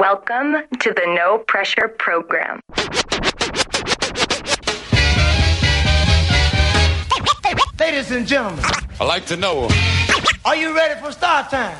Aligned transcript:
Welcome 0.00 0.56
to 0.78 0.94
the 0.94 1.14
No 1.14 1.44
Pressure 1.46 1.94
Program. 1.98 2.60
Ladies 7.78 8.10
and 8.10 8.26
gentlemen, 8.26 8.64
I 8.98 9.04
like 9.04 9.26
to 9.26 9.36
know. 9.36 9.68
are 10.46 10.56
you 10.56 10.74
ready 10.74 10.98
for 11.02 11.12
start 11.12 11.50
time? 11.50 11.76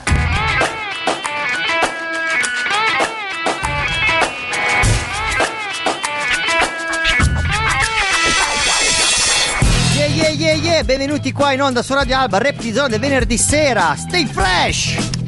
Yeah 9.97 10.09
yeah 10.09 10.29
yeah 10.29 10.55
yeah, 10.57 10.83
benvenuti 10.83 11.33
qua 11.33 11.53
in 11.53 11.63
onda 11.63 11.83
su 11.83 11.95
Radio 11.95 12.19
Alba, 12.19 12.39
del 12.39 12.99
venerdì 12.99 13.39
sera, 13.39 13.95
stay 13.97 14.27
fresh! 14.27 15.20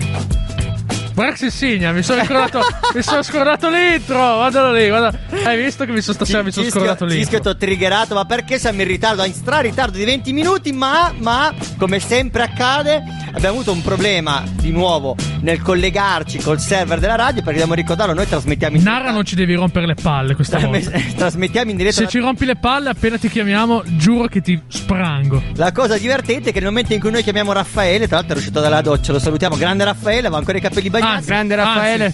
Guarda 1.14 1.32
che 1.32 1.50
si 1.50 1.50
segna, 1.50 1.92
mi 1.92 2.02
sono 2.02 2.24
scordato, 2.24 2.60
mi 2.94 3.02
sono 3.02 3.22
scordato 3.22 3.68
l'intro, 3.68 4.16
guardalo 4.16 4.72
lì, 4.72 4.89
guarda. 4.89 5.12
Hai 5.44 5.62
visto 5.62 5.85
che 5.85 5.93
mi 5.93 6.00
sono 6.00 6.14
stasera 6.14 6.43
mi 6.43 6.50
sono 6.52 6.68
scordato 6.68 7.07
Cischio 7.08 7.16
l'intro. 7.16 7.40
ti 7.40 7.48
ho 7.48 7.57
triggerato, 7.57 8.14
ma 8.14 8.25
perché 8.25 8.58
siamo 8.58 8.80
in 8.80 8.88
ritardo? 8.88 9.25
In 9.25 9.35
stra 9.35 9.61
ritardo 9.61 9.98
di 9.98 10.04
20 10.04 10.32
minuti, 10.32 10.72
ma, 10.72 11.12
ma, 11.18 11.52
come 11.76 11.98
sempre 12.00 12.43
accade, 12.44 13.02
abbiamo 13.32 13.57
avuto 13.57 13.72
un 13.72 13.82
problema 13.82 14.45
di 14.53 14.71
nuovo 14.71 15.17
nel 15.41 15.61
collegarci 15.61 16.39
col 16.39 16.61
server 16.61 16.99
della 16.99 17.17
radio, 17.17 17.43
perché 17.43 17.53
dobbiamo 17.58 17.75
ricordarlo, 17.75 18.14
noi 18.14 18.27
trasmettiamo 18.29 18.77
in 18.77 18.82
Narra 18.82 19.11
non 19.11 19.25
ci 19.25 19.35
devi 19.35 19.55
rompere 19.55 19.86
le 19.86 19.95
palle 19.95 20.35
questa 20.35 20.58
volta. 20.58 20.91
trasmettiamo 21.17 21.71
in 21.71 21.77
diretta 21.77 22.03
Se 22.03 22.08
ci 22.08 22.18
rompi 22.18 22.45
le 22.45 22.57
palle 22.57 22.91
appena 22.91 23.18
ti 23.18 23.29
chiamiamo, 23.29 23.82
giuro 23.86 24.27
che 24.27 24.41
ti 24.41 24.61
sprango. 24.68 25.43
La 25.55 25.72
cosa 25.72 25.99
divertente 25.99 26.50
è 26.50 26.53
che 26.53 26.61
nel 26.61 26.68
momento 26.68 26.93
in 26.93 27.00
cui 27.00 27.11
noi 27.11 27.22
chiamiamo 27.22 27.53
Raffaele, 27.53 28.07
tra 28.07 28.17
l'altro 28.17 28.35
è 28.35 28.39
uscito 28.39 28.61
dalla 28.61 28.81
doccia, 28.81 29.13
lo 29.13 29.18
salutiamo, 29.18 29.57
grande 29.57 29.85
Raffaele, 29.85 30.21
aveva 30.21 30.39
ancora 30.39 30.58
i 30.58 30.61
capelli 30.61 30.91
bagnati. 30.91 31.14
Anzi, 31.14 31.29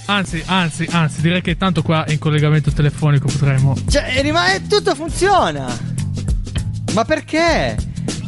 Anzi, 0.06 0.42
anzi, 0.42 0.42
anzi, 0.46 0.88
anzi, 0.90 1.20
direi 1.20 1.42
che 1.42 1.56
tanto 1.56 1.82
qua 1.82 2.04
in 2.08 2.18
collegamento 2.18 2.70
telefonico 2.70 3.28
potremmo. 3.28 3.76
Cioè, 3.88 4.12
e 4.16 4.22
rimane 4.22 4.66
tutto 4.66 4.94
funziona. 4.94 5.66
Ma 6.94 7.04
perché? 7.04 7.76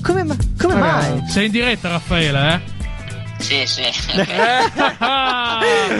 Come, 0.02 0.22
ma- 0.24 0.36
come 0.58 0.74
mai? 0.74 1.22
Sei 1.28 1.46
in 1.46 1.52
diretta, 1.52 1.88
Raffaele, 1.88 2.54
eh? 2.54 2.78
Sì, 3.40 3.66
sì. 3.66 3.82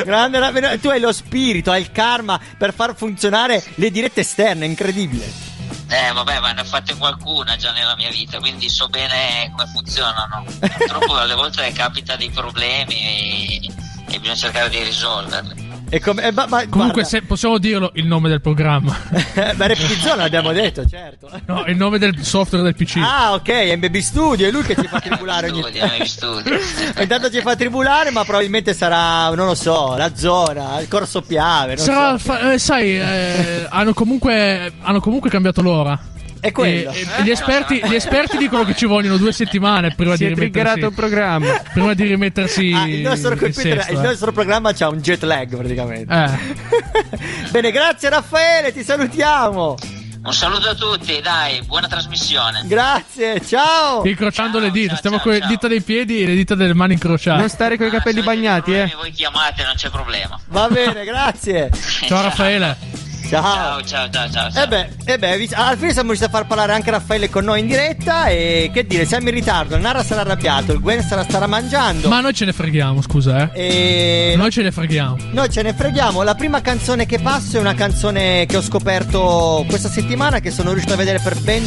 Grande 0.05 0.79
tu 0.81 0.89
hai 0.89 1.01
lo 1.01 1.13
spirito, 1.13 1.71
hai 1.71 1.81
il 1.81 1.91
karma 1.91 2.39
per 2.57 2.73
far 2.73 2.95
funzionare 2.95 3.63
le 3.77 3.91
dirette 3.91 4.21
esterne, 4.21 4.67
incredibile. 4.67 5.49
Eh, 5.89 6.13
vabbè, 6.13 6.39
ma 6.39 6.53
ne 6.53 6.61
ho 6.61 6.65
fatte 6.65 6.95
qualcuna 6.97 7.57
già 7.57 7.73
nella 7.73 7.97
mia 7.97 8.11
vita, 8.11 8.39
quindi 8.39 8.69
so 8.69 8.89
bene 8.89 9.51
come 9.51 9.69
funzionano. 9.73 10.45
Purtroppo 10.59 11.17
alle 11.17 11.35
volte 11.35 11.73
capita 11.73 12.15
dei 12.15 12.31
problemi 12.31 12.95
e, 12.95 13.73
e 14.09 14.19
bisogna 14.19 14.37
cercare 14.37 14.69
di 14.69 14.83
risolverli. 14.85 15.70
E 15.93 15.99
come, 16.01 16.23
eh, 16.23 16.31
ma, 16.31 16.47
ma- 16.49 16.69
Comunque, 16.69 17.05
se 17.05 17.23
possiamo 17.23 17.59
dirlo 17.59 17.91
il 17.95 18.07
nome 18.07 18.29
del 18.29 18.41
programma. 18.41 18.97
ma 19.57 19.67
Reptizzone 19.67 20.17
l'abbiamo 20.23 20.53
detto, 20.53 20.87
certo. 20.87 21.29
No, 21.47 21.65
il 21.67 21.75
nome 21.77 21.99
del 21.99 22.17
software 22.25 22.63
del 22.63 22.77
PC. 22.77 22.99
Ah, 22.99 23.33
ok, 23.33 23.77
Baby 23.77 24.01
Studio, 24.01 24.47
è 24.47 24.53
lui 24.53 24.63
che 24.63 24.77
ci 24.77 24.87
fa 24.87 25.01
tribulare 25.01 25.51
ogni 25.51 25.65
eh, 25.69 26.05
studi. 26.07 26.49
Intanto 27.01 27.29
ci 27.29 27.41
fa 27.41 27.57
tribulare, 27.57 28.11
ma 28.13 28.23
probabilmente 28.23 28.73
sarà, 28.73 29.35
non 29.35 29.47
lo 29.47 29.55
so, 29.57 29.97
la 29.97 30.15
zona, 30.15 30.79
il 30.81 30.87
corso 30.87 31.23
Piave. 31.23 31.75
Non 31.75 31.85
Sarà, 31.85 32.11
so. 32.11 32.19
fa- 32.19 32.53
eh, 32.53 32.59
sai, 32.59 32.97
eh, 32.97 33.67
hanno, 33.69 33.93
comunque, 33.93 34.73
hanno 34.83 35.01
comunque 35.01 35.29
cambiato 35.29 35.61
l'ora. 35.61 35.99
È 36.41 36.53
quello. 36.53 36.91
E- 36.91 37.07
e 37.19 37.23
gli, 37.23 37.31
esperti, 37.31 37.81
gli 37.85 37.95
esperti 37.95 38.37
dicono 38.37 38.65
che 38.65 38.75
ci 38.75 38.87
vogliono 38.87 39.17
due 39.17 39.33
settimane 39.33 39.95
prima 39.95 40.17
Si 40.17 40.25
di 40.27 40.33
è 40.33 40.35
triggerato 40.35 40.79
il 40.79 40.83
rimettersi. 40.85 40.95
programma. 41.01 41.63
Prima 41.73 41.95
di 41.95 42.05
rimettersi. 42.05 42.73
Ah, 42.75 42.89
il 42.89 43.01
nostro 43.01 43.33
in 43.33 43.39
computer, 43.39 43.77
sesto, 43.79 43.93
il 43.93 43.99
eh. 43.99 44.03
nostro 44.03 44.33
programma 44.33 44.73
c'ha 44.73 44.89
un 44.89 45.01
jet 45.01 45.23
lag 45.23 45.57
praticamente. 45.57 46.13
Eh. 46.13 47.49
Bene, 47.51 47.71
grazie 47.71 48.09
Raffaele, 48.09 48.73
ti 48.73 48.83
salutiamo. 48.83 49.77
Un 50.23 50.35
saluto 50.35 50.69
a 50.69 50.75
tutti, 50.75 51.19
dai, 51.23 51.63
buona 51.63 51.89
trasmissione. 51.89 52.61
Grazie, 52.67 53.41
ciao. 53.41 54.07
Incrociando 54.07 54.59
Ciao, 54.59 54.67
le 54.67 54.71
dita, 54.71 54.89
ciao, 54.89 54.97
stiamo 54.99 55.17
ciao, 55.17 55.25
con 55.25 55.33
le 55.33 55.47
dita 55.47 55.67
dei 55.67 55.81
piedi 55.81 56.21
e 56.23 56.27
le 56.27 56.35
dita 56.35 56.55
delle 56.55 56.75
mani 56.75 56.93
incrociate. 56.93 57.41
Non 57.41 57.49
stare 57.49 57.79
con 57.79 57.87
i 57.87 57.91
capelli 57.91 58.21
Ah, 58.21 58.23
se 58.23 58.29
avete 58.29 58.41
bagnati, 58.43 58.71
eh. 58.73 58.79
problemi, 58.81 59.01
Voi 59.01 59.11
chiamate, 59.13 59.65
non 59.65 59.73
c'è 59.77 59.89
problema. 59.89 60.39
Va 60.49 60.69
bene, 60.69 61.05
grazie. 61.05 61.71
Ciao 62.07 62.21
Raffaele. 62.21 62.77
Ciao. 63.31 63.81
Ciao, 63.81 63.85
ciao, 63.85 64.11
ciao, 64.11 64.29
ciao. 64.29 64.51
ciao. 64.51 64.65
E 64.65 64.67
beh, 64.67 64.89
e 65.05 65.19
beh, 65.19 65.37
vi- 65.39 65.49
alla 65.53 65.77
fine 65.77 65.93
siamo 65.93 66.09
riusciti 66.09 66.29
a 66.29 66.33
far 66.37 66.49
parlare 66.49 66.73
anche 66.73 66.91
Raffaele 66.91 67.31
con 67.31 67.45
noi 67.45 67.61
in 67.61 67.69
diretta 67.69 68.27
e 68.27 68.73
che 68.75 68.85
dire, 68.85 69.05
siamo 69.05 69.29
in 69.29 69.35
ritardo, 69.37 69.77
il 69.77 69.81
Nara 69.81 70.03
sarà 70.03 70.23
arrabbiato, 70.23 70.73
il 70.73 70.81
Gwen 70.81 71.01
sarà 71.01 71.23
starà 71.23 71.47
mangiando 71.47 72.09
Ma 72.09 72.21
noi 72.21 72.35
ce 72.35 72.45
ne 72.45 72.53
freghiamo, 72.53 73.01
scusa, 73.01 73.53
eh. 73.53 74.33
e 74.33 74.37
Noi 74.37 74.51
ce 74.51 74.63
ne 74.63 74.73
freghiamo. 74.73 75.17
Noi 75.31 75.49
ce 75.49 75.63
ne 75.63 75.73
freghiamo. 75.73 76.23
La 76.25 76.35
prima 76.35 76.61
canzone 76.61 77.07
che 77.07 77.21
passo 77.21 77.57
è 77.57 77.61
una 77.61 77.75
canzone 77.75 78.47
che 78.47 78.57
ho 78.57 78.63
scoperto 78.63 79.65
questa 79.69 79.89
settimana, 79.89 80.41
che 80.41 80.51
sono 80.51 80.71
riuscito 80.71 80.95
a 80.95 80.97
vedere 80.97 81.21
per 81.23 81.39
ben 81.41 81.65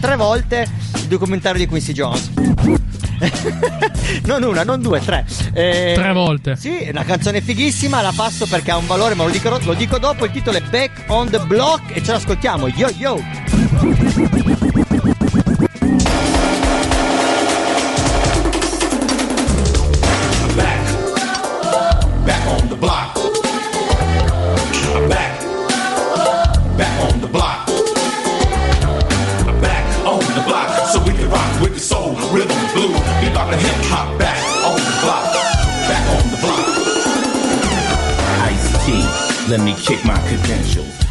tre 0.00 0.16
volte 0.16 0.66
il 0.96 1.06
documentario 1.06 1.60
di 1.60 1.66
Quincy 1.68 1.92
Jones. 1.92 2.30
non 4.24 4.42
una, 4.42 4.64
non 4.64 4.80
due, 4.80 5.00
tre. 5.00 5.24
Eh, 5.52 5.92
Tre 5.94 6.12
volte. 6.12 6.56
Sì, 6.56 6.78
è 6.78 6.90
una 6.90 7.04
canzone 7.04 7.40
fighissima, 7.40 8.00
la 8.00 8.12
passo 8.14 8.46
perché 8.46 8.70
ha 8.70 8.76
un 8.76 8.86
valore, 8.86 9.14
ma 9.14 9.24
lo 9.24 9.30
dico, 9.30 9.48
lo 9.62 9.74
dico 9.74 9.98
dopo. 9.98 10.24
Il 10.24 10.30
titolo 10.30 10.56
è 10.58 10.62
Back 10.62 11.04
on 11.08 11.28
the 11.28 11.38
Block 11.40 11.96
e 11.96 12.02
ce 12.02 12.12
l'ascoltiamo. 12.12 12.68
Yo 12.68 12.88
yo! 12.96 13.20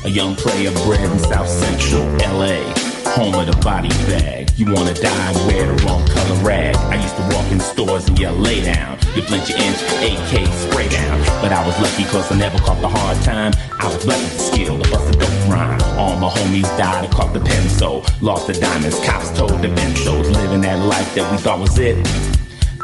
A 0.08 0.10
young 0.10 0.38
player 0.38 0.72
bred 0.86 1.04
in 1.12 1.20
South 1.20 1.50
Central 1.50 2.02
LA, 2.20 2.64
home 3.12 3.36
of 3.36 3.46
the 3.46 3.60
body 3.62 3.90
bag. 4.08 4.50
You 4.56 4.72
wanna 4.72 4.94
die, 4.94 5.34
wear 5.46 5.68
the 5.68 5.84
wrong 5.84 6.08
color 6.08 6.36
rag. 6.46 6.78
I 6.78 6.96
used 6.96 7.18
to 7.18 7.24
walk 7.36 7.52
in 7.52 7.60
stores 7.60 8.08
and 8.08 8.18
yell, 8.18 8.34
lay 8.34 8.64
down. 8.64 8.98
You 9.18 9.22
flinch 9.24 9.50
your 9.50 9.58
inch, 9.58 9.82
AK 10.00 10.48
spray 10.56 10.88
down. 10.88 11.20
But 11.42 11.52
I 11.52 11.60
was 11.68 11.78
lucky 11.82 12.06
cause 12.06 12.32
I 12.32 12.38
never 12.38 12.58
caught 12.60 12.80
the 12.80 12.88
hard 12.88 13.22
time. 13.24 13.52
I 13.82 13.88
was 13.94 14.06
with 14.06 14.24
the 14.32 14.40
skill 14.40 14.82
to 14.82 14.90
bust 14.90 15.14
a 15.14 15.20
dope 15.20 15.50
rhyme. 15.50 15.82
All 16.00 16.16
my 16.16 16.30
homies 16.30 16.72
died, 16.78 17.04
I 17.04 17.08
caught 17.10 17.34
the 17.34 17.42
pencil. 17.42 18.06
Lost 18.22 18.48
the 18.48 18.54
diamonds, 18.54 18.98
cops 19.06 19.38
told 19.38 19.62
the 19.62 19.68
benzos. 19.68 20.32
Living 20.32 20.62
that 20.62 20.86
life 20.86 21.14
that 21.16 21.30
we 21.30 21.38
thought 21.38 21.60
was 21.60 21.78
it 21.80 21.98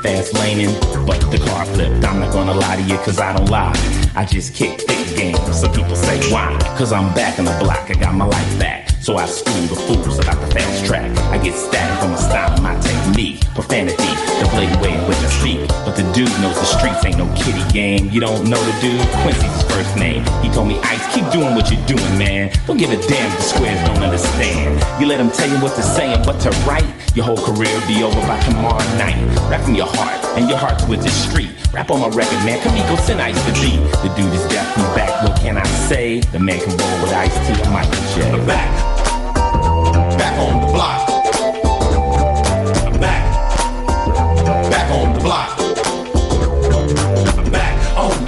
fast 0.03 0.33
laning, 0.33 0.75
but 1.07 1.19
the 1.31 1.39
car 1.39 1.65
flipped. 1.65 2.03
I'm 2.03 2.19
not 2.19 2.33
gonna 2.33 2.53
lie 2.53 2.75
to 2.75 2.81
you, 2.83 2.97
cause 2.97 3.19
I 3.19 3.31
don't 3.35 3.49
lie. 3.49 3.73
I 4.15 4.25
just 4.25 4.53
kick 4.53 4.81
thick 4.81 5.15
game. 5.17 5.35
Some 5.53 5.71
people 5.71 5.95
say, 5.95 6.19
why? 6.29 6.57
Cause 6.77 6.91
I'm 6.91 7.13
back 7.15 7.39
in 7.39 7.45
the 7.45 7.57
block, 7.63 7.89
I 7.89 7.93
got 7.93 8.13
my 8.13 8.25
life 8.25 8.59
back. 8.59 8.89
So 9.01 9.15
I 9.15 9.25
school 9.25 9.63
the 9.67 9.75
fools 9.75 10.19
about 10.19 10.39
the 10.41 10.47
fast 10.53 10.85
track. 10.85 11.09
I 11.31 11.37
get 11.37 11.55
static 11.55 12.03
on 12.03 12.11
a 12.11 12.17
style, 12.17 12.61
my 12.61 12.75
technique. 12.81 13.39
Profanity, 13.55 14.32
the 14.49 14.79
way 14.81 14.93
in 14.93 15.01
which 15.07 15.17
I. 15.23 15.67
But 15.85 15.95
the 15.95 16.03
dude 16.13 16.31
knows 16.41 16.55
the 16.55 16.65
streets 16.65 17.03
ain't 17.05 17.17
no 17.17 17.27
kiddie 17.35 17.65
game. 17.71 18.09
You 18.09 18.19
don't 18.19 18.49
know 18.49 18.59
the 18.59 18.75
dude? 18.81 18.99
Quincy's 19.23 19.63
first 19.71 19.95
name. 19.95 20.23
He 20.41 20.49
told 20.49 20.67
me, 20.67 20.79
Ice, 20.83 21.05
keep 21.13 21.25
doing 21.31 21.55
what 21.55 21.71
you're 21.71 21.85
doing, 21.85 22.17
man. 22.17 22.51
Don't 22.67 22.77
give 22.77 22.91
a 22.91 22.99
damn 23.07 23.31
if 23.31 23.37
the 23.37 23.43
squares 23.43 23.79
don't 23.87 24.03
understand. 24.03 24.79
You 24.99 25.07
let 25.07 25.17
them 25.17 25.31
tell 25.31 25.49
you 25.49 25.57
what 25.61 25.75
to 25.75 25.83
say 25.83 26.13
and 26.13 26.25
what 26.25 26.39
to 26.41 26.49
write. 26.67 26.87
Your 27.15 27.25
whole 27.25 27.37
career 27.37 27.71
will 27.73 27.87
be 27.87 28.03
over 28.03 28.19
by 28.27 28.39
tomorrow 28.41 28.83
night. 28.97 29.19
Rap 29.49 29.61
from 29.61 29.75
your 29.75 29.87
heart, 29.87 30.23
and 30.37 30.49
your 30.49 30.57
heart's 30.57 30.85
with 30.87 31.03
the 31.03 31.09
street. 31.09 31.51
Rap 31.73 31.91
on 31.91 32.01
my 32.01 32.09
record, 32.09 32.39
man. 32.45 32.59
Kamiko 32.59 32.97
send 32.99 33.21
Ice 33.21 33.39
to 33.45 33.53
beat. 33.61 33.79
The 34.01 34.13
dude 34.15 34.33
is 34.33 34.45
definitely 34.47 34.95
back. 34.95 35.23
What 35.23 35.39
can 35.39 35.57
I 35.57 35.65
say? 35.87 36.19
The 36.19 36.39
man 36.39 36.59
can 36.59 36.75
roll 36.77 37.01
with 37.03 37.13
Ice 37.13 37.35
T 37.47 37.53
and 37.61 37.71
Michael 37.71 38.03
J. 38.15 38.45
Back 38.45 38.92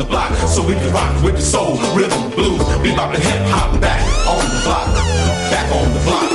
the 0.05 0.11
block. 0.11 0.31
So 0.47 0.65
we 0.65 0.73
can 0.73 0.91
rock 0.93 1.23
with 1.23 1.35
the 1.35 1.41
soul, 1.41 1.77
rhythm, 1.95 2.29
blues, 2.31 2.61
bebop 2.81 3.13
and 3.13 3.23
hip 3.23 3.41
hop. 3.47 3.79
Back 3.81 4.01
on 4.27 4.43
the 4.53 4.61
block. 4.63 4.87
Back 5.51 5.71
on 5.71 5.93
the 5.93 5.99
block. 6.03 6.31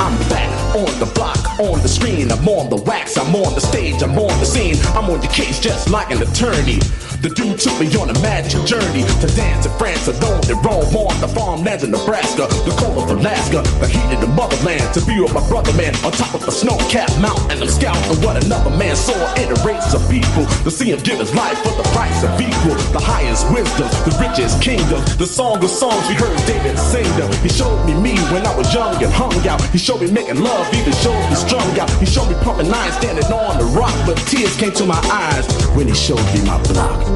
I'm 0.00 0.16
back 0.28 0.50
on 0.76 0.98
the 1.00 1.06
block, 1.14 1.58
on 1.58 1.80
the 1.82 1.88
screen. 1.88 2.30
I'm 2.30 2.48
on 2.48 2.70
the 2.70 2.76
wax, 2.76 3.16
I'm 3.16 3.34
on 3.34 3.54
the 3.54 3.60
stage, 3.60 4.02
I'm 4.02 4.18
on 4.18 4.38
the 4.40 4.46
scene. 4.46 4.76
I'm 4.94 5.10
on 5.10 5.20
the 5.20 5.28
case 5.28 5.58
just 5.58 5.90
like 5.90 6.10
an 6.10 6.22
attorney. 6.22 6.80
The 7.22 7.30
dude 7.34 7.58
took 7.58 7.74
me 7.80 7.88
on 7.96 8.10
a 8.10 8.18
magic 8.20 8.62
journey 8.66 9.02
to 9.02 9.26
dance 9.34 9.66
in 9.66 9.72
France 9.78 10.06
alone 10.06 10.42
and 10.46 10.58
roam 10.62 10.86
on 10.94 11.18
the 11.20 11.28
farmlands 11.28 11.82
in 11.82 11.90
Nebraska, 11.90 12.46
the 12.62 12.74
cold 12.78 13.02
of 13.02 13.10
Alaska, 13.10 13.62
the 13.80 13.88
heat 13.88 14.14
of 14.14 14.20
the 14.20 14.30
motherland. 14.30 14.84
To 14.94 15.00
be 15.02 15.18
with 15.18 15.34
my 15.34 15.42
brother 15.48 15.72
man 15.74 15.94
on 16.04 16.12
top 16.12 16.34
of 16.34 16.46
a 16.46 16.52
snow-capped 16.52 17.18
mountain, 17.18 17.50
and 17.50 17.62
I'm 17.62 17.68
scouting 17.68 18.20
what 18.22 18.38
another 18.38 18.70
man 18.76 18.94
saw 18.94 19.16
in 19.40 19.50
a 19.50 19.58
race 19.66 19.94
of 19.94 20.04
people. 20.06 20.46
To 20.62 20.70
see 20.70 20.92
him 20.92 21.00
give 21.00 21.18
his 21.18 21.34
life 21.34 21.58
for 21.66 21.74
the 21.74 21.86
price 21.96 22.22
of 22.22 22.30
equal, 22.38 22.78
the 22.92 23.02
highest 23.02 23.48
wisdom, 23.50 23.88
the 24.06 24.14
richest 24.22 24.62
kingdom, 24.62 25.02
the 25.18 25.26
song 25.26 25.58
of 25.64 25.70
songs 25.70 26.06
we 26.08 26.14
heard 26.14 26.36
David 26.46 26.78
sing 26.78 27.08
them. 27.18 27.32
He 27.42 27.48
showed 27.48 27.82
me 27.86 27.94
me 27.98 28.14
when 28.30 28.46
I 28.46 28.54
was 28.54 28.72
young 28.72 28.94
and 29.02 29.12
hung 29.12 29.34
out. 29.48 29.62
He 29.74 29.78
showed 29.78 30.00
me 30.00 30.10
making 30.10 30.40
love, 30.40 30.68
even 30.74 30.92
showed 31.02 31.18
me 31.30 31.34
strung 31.34 31.66
out. 31.80 31.90
He 31.98 32.06
showed 32.06 32.28
me 32.28 32.36
pumping 32.46 32.70
nine, 32.70 32.92
standing 32.92 33.26
on 33.32 33.58
the 33.58 33.66
rock, 33.74 33.94
but 34.06 34.14
tears 34.30 34.54
came 34.56 34.72
to 34.78 34.86
my 34.86 35.00
eyes 35.10 35.46
when 35.74 35.88
he 35.88 35.94
showed 35.94 36.22
me 36.30 36.44
my 36.46 36.60
block. 36.70 37.15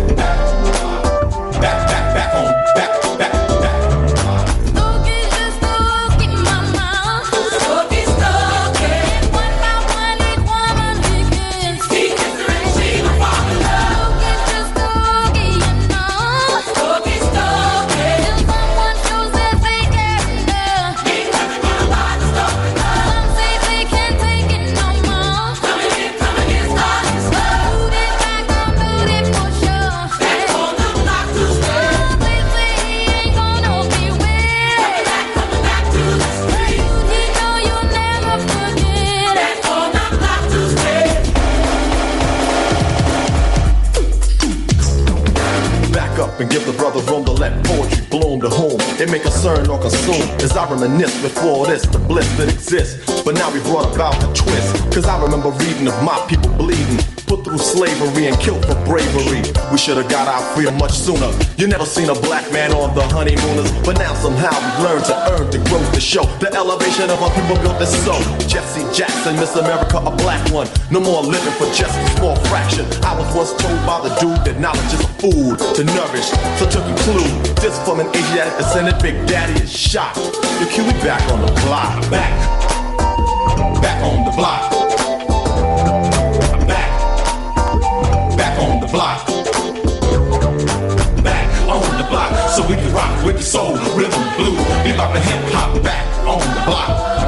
Back 46.11 46.19
up 46.19 46.39
and 46.41 46.51
give 46.51 46.65
the 46.65 46.73
brother 46.73 46.99
room 47.09 47.23
to 47.23 47.31
let 47.31 47.63
poetry 47.63 48.05
bloom 48.09 48.41
to 48.41 48.49
whom 48.49 48.75
it 48.99 49.09
may 49.09 49.19
concern 49.19 49.69
or 49.69 49.79
consume. 49.79 50.27
As 50.41 50.57
I 50.57 50.69
reminisce 50.69 51.21
before 51.21 51.67
this, 51.67 51.83
the 51.83 51.99
bliss 51.99 52.27
that 52.35 52.49
exists. 52.49 53.23
But 53.23 53.35
now 53.35 53.49
we 53.53 53.61
brought 53.61 53.95
about 53.95 54.19
the 54.19 54.27
twist. 54.33 54.91
Cause 54.93 55.05
I 55.05 55.21
remember 55.23 55.51
reading 55.51 55.87
of 55.87 56.03
my 56.03 56.19
people 56.27 56.49
bleeding. 56.57 56.99
Put 57.31 57.45
through 57.45 57.63
slavery 57.63 58.27
and 58.27 58.35
killed 58.43 58.59
for 58.67 58.75
bravery. 58.83 59.39
We 59.71 59.77
should 59.77 59.95
have 59.95 60.11
got 60.11 60.27
our 60.27 60.43
freedom 60.51 60.75
much 60.77 60.91
sooner. 60.91 61.31
You 61.55 61.65
never 61.65 61.85
seen 61.85 62.09
a 62.09 62.13
black 62.27 62.43
man 62.51 62.73
on 62.73 62.93
the 62.93 63.07
honeymooners. 63.07 63.71
But 63.87 63.99
now 63.99 64.13
somehow 64.15 64.51
we 64.51 64.83
learned 64.83 65.05
to 65.05 65.15
earn 65.31 65.47
the 65.47 65.63
growth 65.71 65.87
to 65.93 66.01
show 66.01 66.27
the 66.43 66.51
elevation 66.51 67.07
of 67.07 67.23
our 67.23 67.31
people 67.31 67.55
built 67.63 67.79
this 67.79 67.95
so. 68.03 68.19
Jesse 68.51 68.83
Jackson, 68.91 69.37
Miss 69.39 69.55
America, 69.55 70.03
a 70.03 70.11
black 70.11 70.43
one. 70.51 70.67
No 70.91 70.99
more 70.99 71.23
living 71.23 71.55
for 71.55 71.71
just 71.71 71.95
a 71.95 72.03
small 72.19 72.35
fraction. 72.51 72.83
I 72.99 73.15
was 73.15 73.31
once 73.31 73.55
told 73.55 73.79
by 73.87 74.03
the 74.03 74.11
dude 74.19 74.43
that 74.43 74.59
knowledge 74.59 74.91
is 74.91 74.99
food 75.23 75.55
to 75.79 75.87
nourish. 75.87 76.27
So 76.59 76.67
to 76.67 76.79
conclude, 76.83 77.31
this 77.63 77.79
from 77.87 78.03
an 78.03 78.11
Asiatic 78.11 78.59
descendant, 78.59 79.01
Big 79.01 79.15
Daddy 79.23 79.55
is 79.63 79.71
shot. 79.71 80.19
You 80.59 80.67
kill 80.67 80.83
me 80.83 80.99
back 80.99 81.23
on 81.31 81.39
the 81.39 81.51
block. 81.63 81.95
Back. 82.11 82.35
Back 83.79 84.03
on 84.03 84.27
the 84.27 84.35
block. 84.35 84.80
So 92.61 92.67
we 92.67 92.75
can 92.75 92.93
rock 92.93 93.25
with 93.25 93.37
the 93.37 93.43
soul, 93.43 93.73
rhythm, 93.97 94.21
blue, 94.37 94.55
bebop 94.83 95.15
and 95.15 95.23
hip 95.23 95.51
hop. 95.51 95.81
Back 95.81 96.05
on 96.27 96.39
the 96.39 96.61
block. 96.69 97.20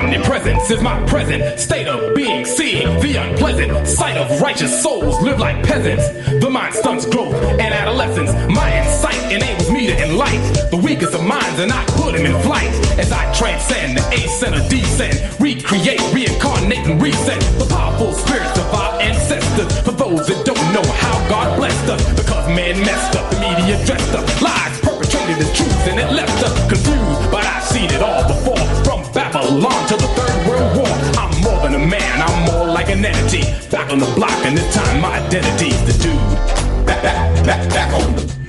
Omnipresence 0.00 0.70
is 0.70 0.80
my 0.80 0.98
present 1.06 1.58
state 1.58 1.86
of 1.86 2.14
being, 2.14 2.44
seeing 2.44 2.88
the 3.00 3.16
unpleasant 3.16 3.86
sight 3.86 4.16
of 4.16 4.40
righteous 4.40 4.82
souls 4.82 5.20
live 5.20 5.38
like 5.38 5.62
peasants. 5.64 6.08
The 6.42 6.48
mind 6.48 6.74
stunts 6.74 7.06
growth 7.06 7.34
and 7.34 7.74
adolescence. 7.74 8.32
My 8.48 8.68
insight 8.78 9.20
enables 9.32 9.70
me 9.70 9.86
to 9.88 10.04
enlighten 10.04 10.40
the 10.70 10.80
weakest 10.82 11.14
of 11.14 11.24
minds, 11.24 11.58
and 11.60 11.72
I 11.72 11.84
put 12.00 12.14
him 12.14 12.24
in 12.24 12.40
flight 12.42 12.70
as 12.98 13.12
I 13.12 13.32
transcend 13.34 13.98
the 13.98 14.04
ascent 14.14 14.56
or 14.56 14.68
descend, 14.68 15.16
recreate, 15.40 16.00
reincarnate, 16.12 16.86
and 16.86 17.00
reset 17.00 17.40
the 17.58 17.66
powerful 17.68 18.12
spirits 18.12 18.58
of 18.58 18.72
our 18.72 19.00
ancestors. 19.00 19.70
For 19.82 19.92
those 19.92 20.26
that 20.28 20.44
don't 20.46 20.72
know 20.72 20.86
how 20.92 21.28
God 21.28 21.58
blessed 21.58 21.88
us, 21.90 22.02
because 22.14 22.46
man 22.48 22.80
messed 22.80 23.16
up, 23.16 23.30
the 23.30 23.40
media 23.40 23.76
dressed 23.84 24.14
up, 24.14 24.24
lies 24.40 24.80
perpetrated 25.10 25.42
as 25.42 25.56
truth 25.56 25.86
and 25.88 26.00
it 26.00 26.10
left 26.12 26.42
us 26.42 26.68
confused. 26.68 27.30
But 27.30 27.44
I've 27.44 27.64
seen 27.64 27.90
it 27.90 28.02
all 28.02 28.26
before, 28.26 28.58
from 28.84 29.02
Babylon 29.12 29.88
to 29.88 29.96
the 29.96 30.08
Third 30.08 30.48
World 30.48 30.76
War. 30.76 30.88
I'm 31.18 31.40
more 31.42 31.60
than 31.62 31.74
a 31.74 31.84
man, 31.86 32.22
I'm 32.22 32.44
more 32.52 32.66
like 32.66 32.90
an 32.90 33.04
entity. 33.04 33.42
Back 33.70 33.90
on 33.90 33.98
the 33.98 34.10
block, 34.14 34.44
and 34.44 34.56
this 34.56 34.74
time 34.74 35.00
my 35.00 35.18
identity's 35.18 35.80
the 35.86 36.02
dude. 36.02 36.86
Back, 36.86 37.02
back, 37.02 37.46
back, 37.46 37.68
back 37.70 37.92
on 37.94 38.16
the 38.16 38.39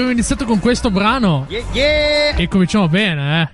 abbiamo 0.00 0.10
iniziato 0.10 0.44
con 0.44 0.58
questo 0.60 0.90
brano 0.90 1.46
Yeah, 1.48 1.62
yeah. 1.72 2.36
e 2.36 2.48
cominciamo 2.48 2.88
bene, 2.88 3.42
eh. 3.42 3.48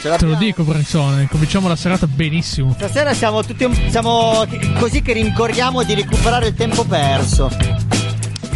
Ce 0.00 0.16
Te 0.16 0.24
lo 0.24 0.34
dico, 0.34 0.62
Branzone, 0.62 1.28
cominciamo 1.30 1.68
la 1.68 1.76
serata 1.76 2.06
benissimo. 2.06 2.72
Stasera 2.74 3.12
siamo 3.12 3.44
tutti 3.44 3.64
un- 3.64 3.76
siamo 3.90 4.46
così 4.78 5.02
che 5.02 5.12
rincorriamo 5.12 5.82
di 5.82 5.94
recuperare 5.94 6.46
il 6.48 6.54
tempo 6.54 6.84
perso. 6.84 7.50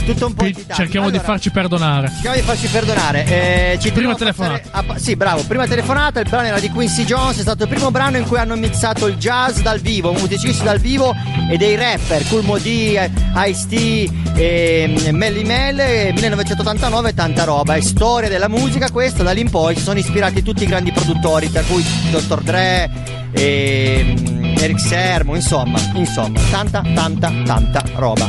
tutto 0.07 0.27
un 0.27 0.35
po' 0.35 0.45
agitato. 0.45 0.75
cerchiamo 0.75 1.09
di 1.09 1.17
Allora, 1.17 1.33
farci 1.33 1.51
perdonare. 1.51 2.09
Cerchiamo 2.11 2.37
di 2.37 2.43
farci 2.43 2.67
perdonare. 2.67 3.25
Eh, 3.73 3.79
ci 3.81 3.91
Prima 3.91 4.15
telefonata. 4.15 4.69
a 4.71 4.99
sì, 4.99 5.17
bravo. 5.17 5.43
Prima 5.45 5.67
telefonata. 5.67 6.21
Il 6.21 6.29
brano 6.29 6.47
era 6.49 6.61
di 6.61 6.69
Quincy 6.69 7.05
Jones. 7.05 7.39
È 7.39 7.41
stato 7.41 7.63
il 7.63 7.69
primo 7.71 7.91
brano 7.91 8.19
in 8.19 8.27
cui 8.27 8.37
hanno 8.39 8.55
mixato 8.55 9.07
il 9.07 9.17
jazz 9.17 9.61
dal 9.61 9.81
vivo, 9.81 10.13
musicisti 10.13 10.63
dal 10.63 10.79
vivo 10.79 11.15
e 11.51 11.57
dei 11.57 11.75
rapper. 11.77 12.27
Cool 12.29 12.45
Modi, 12.45 12.99
Ice-T 12.99 14.24
e 14.35 15.11
Melly 15.13 15.45
Mel. 15.45 15.79
eh, 15.79 16.13
1989, 16.13 17.15
tanta 17.15 17.45
roba. 17.45 17.75
È 17.75 17.81
storia 17.81 18.29
della 18.29 18.49
musica 18.49 18.91
questa. 18.91 19.23
Da 19.23 19.33
lì 19.33 19.41
in 19.41 19.51
poi 19.51 19.77
si 19.77 19.83
sono 19.83 19.99
ispirati 19.99 20.43
tutti 20.43 20.65
i 20.65 20.67
grandi 20.67 20.93
produttori, 20.93 21.51
tra 21.51 21.63
cui 21.63 21.85
Dr. 22.11 22.41
Dre. 22.43 22.91
E 23.33 24.15
mm, 24.19 24.45
Eric 24.59 24.81
Sermo, 24.81 25.35
insomma, 25.35 25.79
insomma, 25.95 26.41
tanta, 26.51 26.83
tanta, 26.95 27.33
tanta 27.45 27.83
roba. 27.95 28.29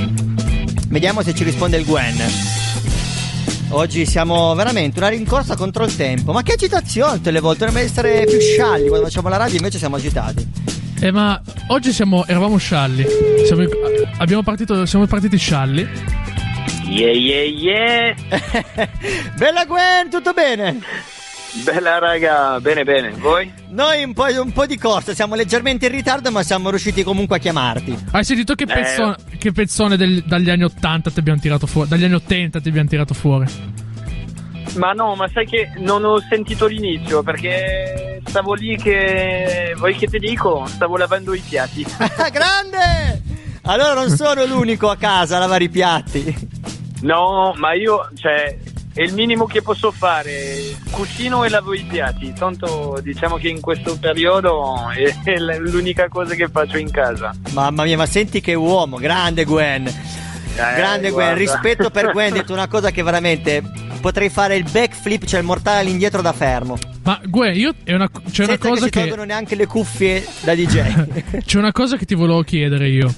Vediamo 0.89 1.21
se 1.21 1.33
ci 1.33 1.43
risponde 1.43 1.77
il 1.77 1.85
Gwen. 1.85 2.23
Oggi 3.69 4.05
siamo 4.05 4.53
veramente 4.55 4.99
una 4.99 5.09
rincorsa 5.09 5.55
contro 5.55 5.83
il 5.85 5.95
tempo. 5.95 6.31
Ma 6.31 6.43
che 6.43 6.53
agitazione 6.53 7.15
tutte 7.17 7.31
le 7.31 7.39
volte, 7.39 7.65
dovremmo 7.65 7.85
essere 7.85 8.25
più 8.25 8.39
scialli 8.39 8.87
quando 8.87 9.07
facciamo 9.07 9.29
la 9.29 9.37
radio, 9.37 9.57
invece 9.57 9.77
siamo 9.77 9.95
agitati. 9.95 10.64
Eh, 11.01 11.11
ma 11.11 11.39
oggi 11.67 11.91
siamo, 11.91 12.25
eravamo 12.25 12.57
scialli. 12.57 13.05
Siamo, 13.45 13.63
abbiamo 14.17 14.43
partito, 14.43 14.85
siamo 14.85 15.05
partiti 15.05 15.37
scialli. 15.37 15.87
Yeah, 16.87 17.11
yeah, 17.11 17.43
yeah. 17.43 18.15
Bella 19.37 19.65
Gwen, 19.65 20.09
tutto 20.09 20.33
bene? 20.33 20.79
Bella 21.63 21.99
raga, 21.99 22.59
bene, 22.59 22.83
bene. 22.83 23.11
Voi? 23.11 23.51
Noi 23.69 24.03
un 24.03 24.13
po', 24.13 24.25
un 24.41 24.51
po' 24.51 24.65
di 24.65 24.77
corsa, 24.77 25.13
siamo 25.13 25.35
leggermente 25.35 25.85
in 25.87 25.91
ritardo, 25.93 26.31
ma 26.31 26.43
siamo 26.43 26.69
riusciti 26.69 27.01
comunque 27.03 27.37
a 27.37 27.39
chiamarti. 27.39 27.97
Hai 28.11 28.23
sentito 28.23 28.55
che 28.55 28.63
Eh. 28.63 28.67
pezzone, 28.73 29.15
che 29.37 29.51
pezzone 29.51 29.97
del- 29.97 30.23
dagli 30.25 30.49
anni 30.49 30.63
80 30.63 31.11
ti 31.11 31.19
abbiamo 31.19 31.39
tirato 31.39 31.65
fuori? 31.67 31.89
Dagli 31.89 32.03
anni 32.03 32.15
80 32.15 32.59
ti 32.59 32.69
abbiamo 32.69 32.89
tirato 32.89 33.13
fuori. 33.13 33.45
Ma 34.75 34.91
no, 34.91 35.15
ma 35.15 35.29
sai 35.33 35.45
che 35.45 35.71
non 35.77 36.03
ho 36.03 36.19
sentito 36.29 36.65
l'inizio 36.65 37.23
perché 37.23 38.21
stavo 38.25 38.53
lì 38.53 38.77
che. 38.77 39.73
Vuoi 39.77 39.95
che 39.95 40.07
ti 40.07 40.19
dico? 40.19 40.65
Stavo 40.67 40.97
lavando 40.97 41.33
i 41.33 41.39
piatti. 41.39 41.85
Grande! 42.31 43.21
Allora 43.63 43.93
non 43.93 44.09
sono 44.09 44.45
l'unico 44.45 44.89
a 44.89 44.97
casa 44.97 45.37
a 45.37 45.39
lavare 45.39 45.63
i 45.65 45.69
piatti. 45.69 46.49
No, 47.01 47.53
ma 47.57 47.73
io, 47.73 48.09
cioè, 48.15 48.57
è 48.93 49.01
il 49.01 49.13
minimo 49.13 49.45
che 49.45 49.61
posso 49.61 49.91
fare. 49.91 50.75
Cucino 50.91 51.43
e 51.43 51.49
lavo 51.49 51.73
i 51.73 51.83
piatti. 51.83 52.33
Tanto 52.33 52.99
diciamo 53.01 53.37
che 53.37 53.47
in 53.47 53.61
questo 53.61 53.97
periodo 53.97 54.89
è 54.89 55.57
l'unica 55.57 56.07
cosa 56.09 56.35
che 56.35 56.47
faccio 56.47 56.77
in 56.77 56.91
casa. 56.91 57.33
Mamma 57.51 57.83
mia, 57.83 57.97
ma 57.97 58.05
senti 58.05 58.39
che 58.41 58.53
uomo, 58.53 58.97
grande 58.97 59.45
Gwen. 59.45 59.91
Grande 60.55 61.09
Gwen, 61.09 61.13
guarda. 61.13 61.33
rispetto 61.33 61.89
per 61.89 62.11
Gwen, 62.11 62.27
hai 62.31 62.39
detto 62.39 62.53
una 62.53 62.67
cosa 62.67 62.91
che 62.91 63.03
veramente 63.03 63.61
potrei 64.05 64.29
fare 64.29 64.55
il 64.55 64.67
backflip, 64.71 65.25
cioè 65.25 65.39
il 65.39 65.47
mortale 65.47 65.79
all'indietro 65.79 66.21
da 66.21 66.31
fermo. 66.31 66.77
Ma 67.01 67.19
Gue, 67.25 67.53
io 67.53 67.73
è 67.83 67.95
una, 67.95 68.07
c'è 68.07 68.43
una 68.43 68.53
Senza 68.53 68.57
cosa 68.57 68.73
che 68.75 68.83
si 68.83 68.89
che. 68.91 68.99
tolgono 68.99 69.23
neanche 69.23 69.55
le 69.55 69.65
cuffie 69.65 70.23
da 70.43 70.53
DJ. 70.53 71.41
C'è 71.43 71.57
una 71.57 71.71
cosa 71.71 71.97
che 71.97 72.05
ti 72.05 72.13
volevo 72.13 72.43
chiedere 72.43 72.87
io. 72.87 73.11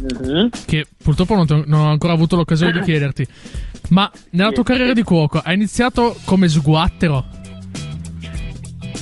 Mhm. 0.00 0.48
Che 0.64 0.86
purtroppo 1.02 1.34
non, 1.34 1.46
ti- 1.46 1.62
non 1.66 1.80
ho 1.80 1.90
ancora 1.90 2.14
avuto 2.14 2.36
l'occasione 2.36 2.72
di 2.72 2.80
chiederti. 2.84 3.26
Ma 3.90 4.10
nella 4.30 4.52
tua 4.52 4.62
carriera 4.62 4.94
di 4.94 5.02
cuoco 5.02 5.38
hai 5.38 5.54
iniziato 5.54 6.16
come 6.24 6.48
sguattero? 6.48 7.26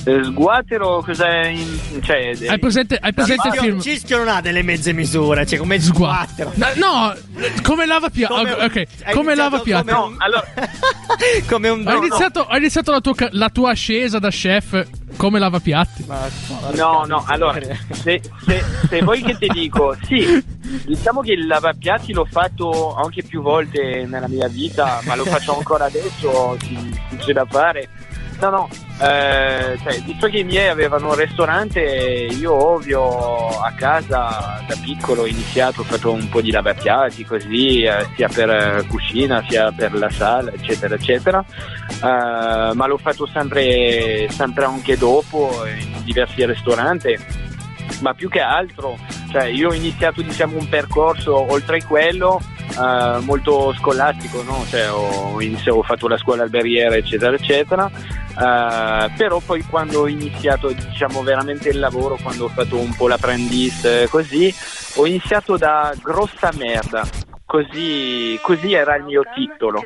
Eh, 0.03 0.23
Sguatero 0.23 1.01
cos'è? 1.05 1.47
In, 1.47 1.79
cioè, 2.01 2.31
Hai 2.47 2.57
presente, 2.59 2.97
hai 2.99 3.13
presente 3.13 3.47
il 3.49 3.53
film? 3.53 3.79
Cischio 3.79 4.17
non 4.17 4.29
ha 4.29 4.41
delle 4.41 4.63
mezze 4.63 4.93
misure, 4.93 5.45
cioè 5.45 5.59
come 5.59 5.79
sguattero. 5.79 6.51
No, 6.55 6.67
no, 6.75 7.15
come 7.61 7.85
lava 7.85 8.09
piatti. 8.09 8.33
Come 8.33 8.51
un- 8.51 8.63
ok, 8.63 8.83
hai 9.03 9.13
come 9.13 9.35
lava 9.35 9.57
iniziato 9.57 9.63
piatti. 9.63 9.87
come 9.91 10.05
un- 10.05 10.11
No, 10.13 10.17
allora, 10.17 10.45
come 11.47 11.69
un 11.69 11.87
Hai 11.87 11.97
iniziato, 11.97 12.45
hai 12.47 12.57
iniziato 12.57 12.91
la, 12.91 12.99
tua, 12.99 13.13
la 13.31 13.49
tua 13.49 13.71
ascesa 13.71 14.17
da 14.17 14.29
chef 14.29 14.87
come 15.17 15.37
lava 15.37 15.59
piatti. 15.59 16.03
Ma- 16.07 16.27
No, 16.73 17.03
no, 17.05 17.23
allora, 17.27 17.59
se, 17.91 18.21
se- 18.45 18.63
se 18.89 19.01
vuoi 19.03 19.21
che 19.21 19.37
ti 19.37 19.47
dico, 19.49 19.95
sì, 20.07 20.43
diciamo 20.85 21.21
che 21.21 21.33
il 21.33 21.45
lavapiatti 21.45 22.11
l'ho 22.11 22.25
fatto 22.25 22.95
anche 22.95 23.21
più 23.23 23.41
volte 23.43 24.05
nella 24.07 24.27
mia 24.27 24.47
vita, 24.47 24.99
ma 25.05 25.13
lo 25.15 25.25
faccio 25.25 25.55
ancora 25.55 25.85
adesso, 25.85 26.57
si, 26.63 26.75
si 27.09 27.15
c'è 27.17 27.33
da 27.33 27.45
fare. 27.47 27.87
No, 28.41 28.49
no, 28.49 28.69
eh, 28.99 29.77
cioè, 29.83 30.01
visto 30.01 30.25
che 30.25 30.39
i 30.39 30.43
miei 30.43 30.67
avevano 30.67 31.09
un 31.09 31.15
ristorante, 31.15 31.79
io 31.79 32.51
ovvio 32.51 33.49
a 33.49 33.71
casa 33.73 34.63
da 34.65 34.75
piccolo 34.81 35.21
ho 35.21 35.27
iniziato, 35.27 35.81
ho 35.81 35.83
fatto 35.83 36.11
un 36.11 36.27
po' 36.27 36.41
di 36.41 36.49
lavapiatti 36.49 37.23
così, 37.23 37.83
eh, 37.83 38.07
sia 38.15 38.27
per 38.29 38.49
eh, 38.49 38.85
cucina 38.87 39.45
sia 39.47 39.71
per 39.71 39.93
la 39.93 40.09
sala, 40.09 40.51
eccetera, 40.51 40.95
eccetera. 40.95 41.45
Eh, 41.47 42.73
ma 42.73 42.87
l'ho 42.87 42.97
fatto 42.97 43.27
sempre, 43.27 44.27
sempre 44.31 44.65
anche 44.65 44.97
dopo 44.97 45.63
in 45.67 46.03
diversi 46.03 46.43
ristoranti 46.43 47.49
ma 47.99 48.13
più 48.13 48.29
che 48.29 48.39
altro 48.39 48.97
cioè 49.29 49.43
io 49.43 49.69
ho 49.69 49.73
iniziato 49.73 50.21
diciamo 50.21 50.57
un 50.57 50.67
percorso 50.69 51.51
oltre 51.51 51.83
quello 51.83 52.41
eh, 52.71 53.19
molto 53.21 53.73
scolastico 53.77 54.41
no? 54.43 54.65
cioè, 54.67 54.91
ho, 54.91 55.39
iniziato, 55.41 55.79
ho 55.79 55.83
fatto 55.83 56.07
la 56.07 56.17
scuola 56.17 56.43
alberriera 56.43 56.95
eccetera 56.95 57.35
eccetera 57.35 57.89
eh, 57.89 59.11
però 59.15 59.39
poi 59.39 59.63
quando 59.63 60.01
ho 60.01 60.07
iniziato 60.07 60.71
diciamo 60.71 61.21
veramente 61.23 61.69
il 61.69 61.79
lavoro 61.79 62.17
quando 62.21 62.45
ho 62.45 62.49
fatto 62.49 62.77
un 62.77 62.93
po' 62.95 63.07
l'apprendista 63.07 64.07
così 64.07 64.53
ho 64.95 65.05
iniziato 65.05 65.57
da 65.57 65.93
grossa 66.01 66.51
merda 66.55 67.07
così, 67.45 68.39
così 68.41 68.73
era 68.73 68.95
il 68.95 69.03
mio 69.03 69.23
titolo 69.33 69.83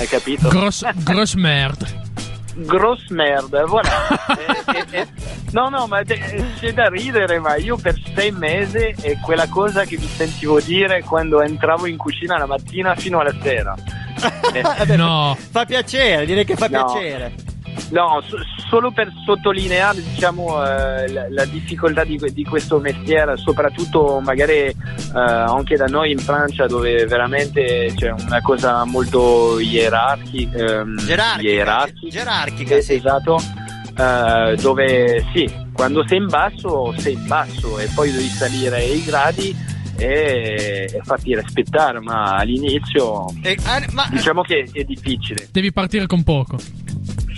hai 0.00 0.06
capito? 0.06 0.48
Gross, 0.48 0.82
gross 1.04 1.34
merde. 1.34 2.00
Gross 2.54 3.08
merda, 3.10 3.64
voilà. 3.64 3.90
Eh, 4.70 4.84
eh, 4.92 5.00
eh, 5.00 5.06
no, 5.52 5.68
no, 5.68 5.86
ma 5.86 6.02
c'è 6.04 6.72
da 6.72 6.88
ridere, 6.88 7.38
ma 7.40 7.56
io 7.56 7.76
per 7.76 7.94
sei 8.14 8.30
mesi 8.30 8.94
è 9.00 9.18
quella 9.20 9.48
cosa 9.48 9.84
che 9.84 9.96
mi 9.98 10.06
sentivo 10.06 10.60
dire 10.60 11.02
quando 11.02 11.40
entravo 11.42 11.86
in 11.86 11.96
cucina 11.96 12.38
la 12.38 12.46
mattina 12.46 12.94
fino 12.94 13.18
alla 13.20 13.34
sera. 13.42 13.74
Eh, 14.52 14.96
No. 14.96 15.36
Fa 15.50 15.64
piacere, 15.64 16.26
direi 16.26 16.44
che 16.44 16.54
fa 16.54 16.68
No. 16.68 16.84
piacere. 16.84 17.32
No, 17.90 18.22
so- 18.26 18.36
solo 18.68 18.90
per 18.92 19.10
sottolineare 19.24 20.00
diciamo, 20.02 20.64
eh, 20.64 21.10
la, 21.12 21.26
la 21.30 21.44
difficoltà 21.46 22.04
di, 22.04 22.18
di 22.32 22.44
questo 22.44 22.78
mestiere, 22.78 23.36
soprattutto 23.36 24.20
magari 24.20 24.52
eh, 24.54 24.74
anche 25.14 25.76
da 25.76 25.86
noi 25.86 26.12
in 26.12 26.18
Francia 26.18 26.66
dove 26.66 27.04
veramente 27.06 27.92
c'è 27.96 28.10
una 28.10 28.40
cosa 28.40 28.84
molto 28.84 29.58
ierarchica. 29.58 30.56
ehm, 30.80 30.96
Gerarchica, 30.98 32.08
gerarchica, 32.08 32.74
Eh, 32.76 32.82
sì. 32.82 32.94
Esatto, 32.94 33.40
eh, 33.96 34.56
dove 34.60 35.24
sì, 35.32 35.50
quando 35.72 36.06
sei 36.06 36.18
in 36.18 36.26
basso, 36.26 36.92
sei 36.96 37.14
in 37.14 37.26
basso 37.26 37.78
e 37.78 37.88
poi 37.94 38.10
devi 38.12 38.28
salire 38.28 38.82
i 38.84 39.04
gradi 39.04 39.54
e, 39.98 41.00
farti 41.02 41.34
rispettare, 41.34 42.00
ma 42.00 42.36
all'inizio 42.36 43.26
Eh, 43.42 43.56
ma 43.92 44.06
diciamo 44.10 44.42
che 44.42 44.66
è 44.72 44.82
difficile. 44.84 45.48
Devi 45.52 45.72
partire 45.72 46.06
con 46.06 46.22
poco. 46.22 46.56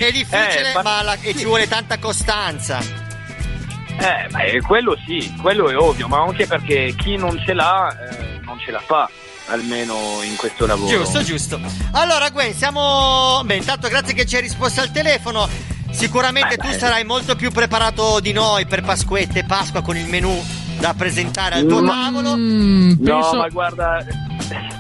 È 0.07 0.13
difficile, 0.13 0.71
Eh, 0.73 0.83
ma 0.83 1.03
la- 1.03 1.17
e 1.21 1.35
ci 1.37 1.45
vuole 1.45 1.67
tanta 1.69 1.99
costanza. 1.99 2.79
Eh, 2.81 4.27
ma 4.31 4.39
è- 4.43 4.61
quello 4.61 4.97
sì, 5.07 5.33
quello 5.41 5.69
è 5.71 5.77
ovvio, 5.77 6.09
ma 6.09 6.23
anche 6.23 6.47
perché 6.47 6.95
chi 6.97 7.17
non 7.17 7.41
ce 7.45 7.53
l'ha 7.53 7.89
eh, 8.11 8.41
non 8.43 8.59
ce 8.59 8.71
la 8.71 8.81
fa, 8.81 9.09
almeno 9.49 10.21
in 10.23 10.35
questo 10.37 10.67
lavoro. 10.67 10.91
Giusto, 10.97 11.23
giusto. 11.23 11.61
Allora, 11.93 12.31
Gwen, 12.31 12.55
siamo. 12.55 13.43
Beh, 13.45 13.57
intanto 13.57 13.89
grazie 13.89 14.15
che 14.15 14.25
ci 14.27 14.37
hai 14.37 14.43
risposto 14.43 14.81
al 14.81 14.91
telefono. 14.91 15.49
Sicuramente 15.91 16.55
Eh, 16.55 16.57
tu 16.57 16.69
beh. 16.69 16.79
sarai 16.79 17.05
molto 17.05 17.37
più 17.37 17.51
preparato 17.51 18.19
di 18.21 18.33
noi 18.33 18.65
per 18.67 18.81
Pasquette 18.81 19.41
e 19.41 19.45
Pasqua 19.45 19.83
con 19.83 19.95
il 19.97 20.07
menù 20.07 20.43
da 20.79 20.95
presentare 20.95 21.57
al 21.57 21.67
tuo 21.67 21.83
Ma- 21.83 21.91
tavolo. 22.05 22.37
Mm, 22.37 22.91
No, 23.01 23.21
penso. 23.21 23.37
ma 23.37 23.49
guarda, 23.49 24.05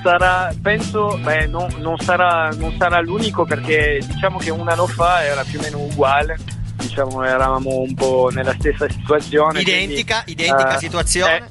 sarà, 0.02 0.52
penso, 0.60 1.18
beh, 1.22 1.46
no, 1.46 1.68
non, 1.78 1.96
sarà, 1.98 2.50
non 2.56 2.74
sarà 2.78 3.00
l'unico 3.00 3.44
perché 3.44 4.00
diciamo 4.04 4.38
che 4.38 4.50
un 4.50 4.68
anno 4.68 4.86
fa 4.86 5.24
era 5.24 5.42
più 5.44 5.58
o 5.58 5.62
meno 5.62 5.78
uguale, 5.80 6.36
diciamo 6.76 7.22
eravamo 7.22 7.78
un 7.80 7.94
po' 7.94 8.30
nella 8.32 8.54
stessa 8.58 8.88
situazione. 8.88 9.60
Identica, 9.60 10.22
quindi, 10.24 10.42
identica 10.42 10.74
eh, 10.76 10.78
situazione. 10.78 11.50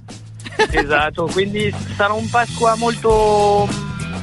eh, 0.58 0.68
esatto, 0.80 1.26
quindi 1.32 1.74
sarà 1.96 2.14
un 2.14 2.30
Pasqua 2.30 2.76
molto, 2.76 3.68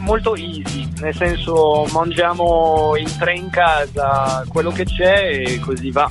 molto 0.01 0.37
easy, 0.37 0.87
nel 1.01 1.15
senso 1.15 1.87
mangiamo 1.93 2.95
in 2.97 3.17
tre 3.19 3.35
in 3.35 3.49
casa 3.51 4.45
quello 4.49 4.71
che 4.71 4.85
c'è 4.85 5.43
e 5.47 5.59
così 5.61 5.91
va. 5.91 6.11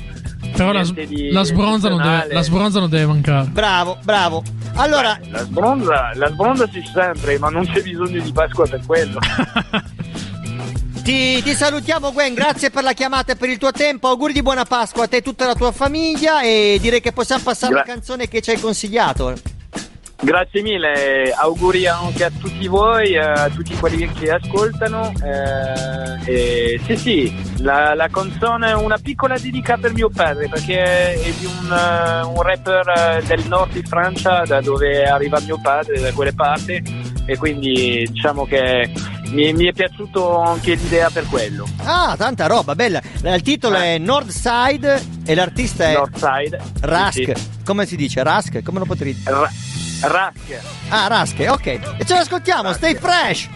Però 0.58 0.72
la, 0.72 0.84
di 0.84 1.32
la 1.32 1.44
sbronza 1.44 1.88
non 1.90 2.02
deve, 2.02 2.34
la 2.34 2.42
sbronza 2.42 2.80
non 2.80 2.90
deve 2.90 3.06
mancare. 3.06 3.48
Bravo, 3.48 3.98
bravo. 4.04 4.44
Allora, 4.76 5.20
La 5.30 5.44
sbronza, 5.44 6.12
la 6.16 6.30
sbronza 6.30 6.68
c'è 6.68 6.82
sempre, 6.94 7.38
ma 7.40 7.50
non 7.50 7.66
c'è 7.66 7.82
bisogno 7.82 8.22
di 8.22 8.32
Pasqua 8.32 8.68
per 8.68 8.82
quello. 8.86 9.20
ti, 11.04 11.42
ti 11.42 11.54
salutiamo, 11.54 12.12
Gwen. 12.12 12.34
Grazie 12.34 12.70
per 12.70 12.84
la 12.84 12.94
chiamata 12.94 13.34
e 13.34 13.36
per 13.36 13.50
il 13.50 13.58
tuo 13.58 13.72
tempo. 13.72 14.08
Auguri 14.08 14.34
di 14.34 14.42
buona 14.42 14.66
Pasqua 14.66 15.04
a 15.04 15.08
te 15.08 15.18
e 15.18 15.22
tutta 15.22 15.46
la 15.46 15.56
tua 15.56 15.72
famiglia. 15.72 16.42
E 16.42 16.78
direi 16.82 17.02
che 17.02 17.12
possiamo 17.12 17.44
passare 17.44 17.74
Gra- 17.74 17.84
alla 17.84 17.94
canzone 17.94 18.28
che 18.28 18.42
ci 18.42 18.50
hai 18.52 18.60
consigliato. 18.60 19.34
Grazie 20.20 20.64
mille, 20.64 21.32
auguri 21.32 21.86
anche 21.86 22.24
a 22.24 22.32
tutti 22.32 22.68
voi, 22.68 23.14
eh, 23.14 23.20
a 23.20 23.50
tutti 23.50 23.76
quelli 23.76 24.12
che 24.14 24.32
ascoltano. 24.32 25.12
eh, 25.24 26.82
sì, 26.86 26.98
sì, 26.98 27.46
la, 27.60 27.94
la 27.94 28.08
canzone 28.10 28.70
è 28.70 28.74
una 28.74 28.98
piccola 28.98 29.38
dedica 29.38 29.78
per 29.78 29.94
mio 29.94 30.10
padre 30.10 30.50
perché 30.50 31.14
è 31.14 31.34
di 31.38 31.46
un, 31.46 31.72
eh, 31.72 32.22
un 32.24 32.42
rapper 32.42 32.88
eh, 32.90 33.24
del 33.26 33.48
nord 33.48 33.72
di 33.74 33.84
Francia, 33.84 34.44
da 34.44 34.60
dove 34.60 35.06
arriva 35.06 35.40
mio 35.42 35.60
padre, 35.62 36.00
da 36.00 36.12
quelle 36.12 36.34
parti, 36.34 36.82
e 37.26 37.38
quindi 37.38 38.06
diciamo 38.10 38.46
che 38.46 38.92
mi, 39.32 39.54
mi 39.54 39.66
è 39.66 39.72
piaciuto 39.72 40.40
anche 40.42 40.74
l'idea 40.74 41.10
per 41.12 41.26
quello. 41.28 41.68
Ah, 41.84 42.16
tanta 42.18 42.48
roba, 42.48 42.74
bella. 42.76 43.02
Il 43.24 43.42
titolo 43.44 43.78
è 43.78 43.98
Northside 44.00 45.00
e 45.26 45.36
l'artista 45.36 45.90
è 45.90 45.94
Northside. 45.94 46.60
Rask. 46.82 47.14
Sì, 47.14 47.24
sì. 47.36 47.64
Come 47.64 47.86
si 47.86 47.96
dice? 47.96 48.24
Rask? 48.24 48.64
Come 48.64 48.80
lo 48.80 48.86
potrei 48.86 49.14
dire? 49.14 49.32
Ra- 49.32 49.52
Rask. 50.02 50.62
Ah, 50.90 51.08
Rask, 51.08 51.36
ok. 51.48 51.66
E 51.66 51.80
ce 52.06 52.14
l'ascoltiamo, 52.14 52.74
stay 52.74 52.96
fresh. 52.96 53.48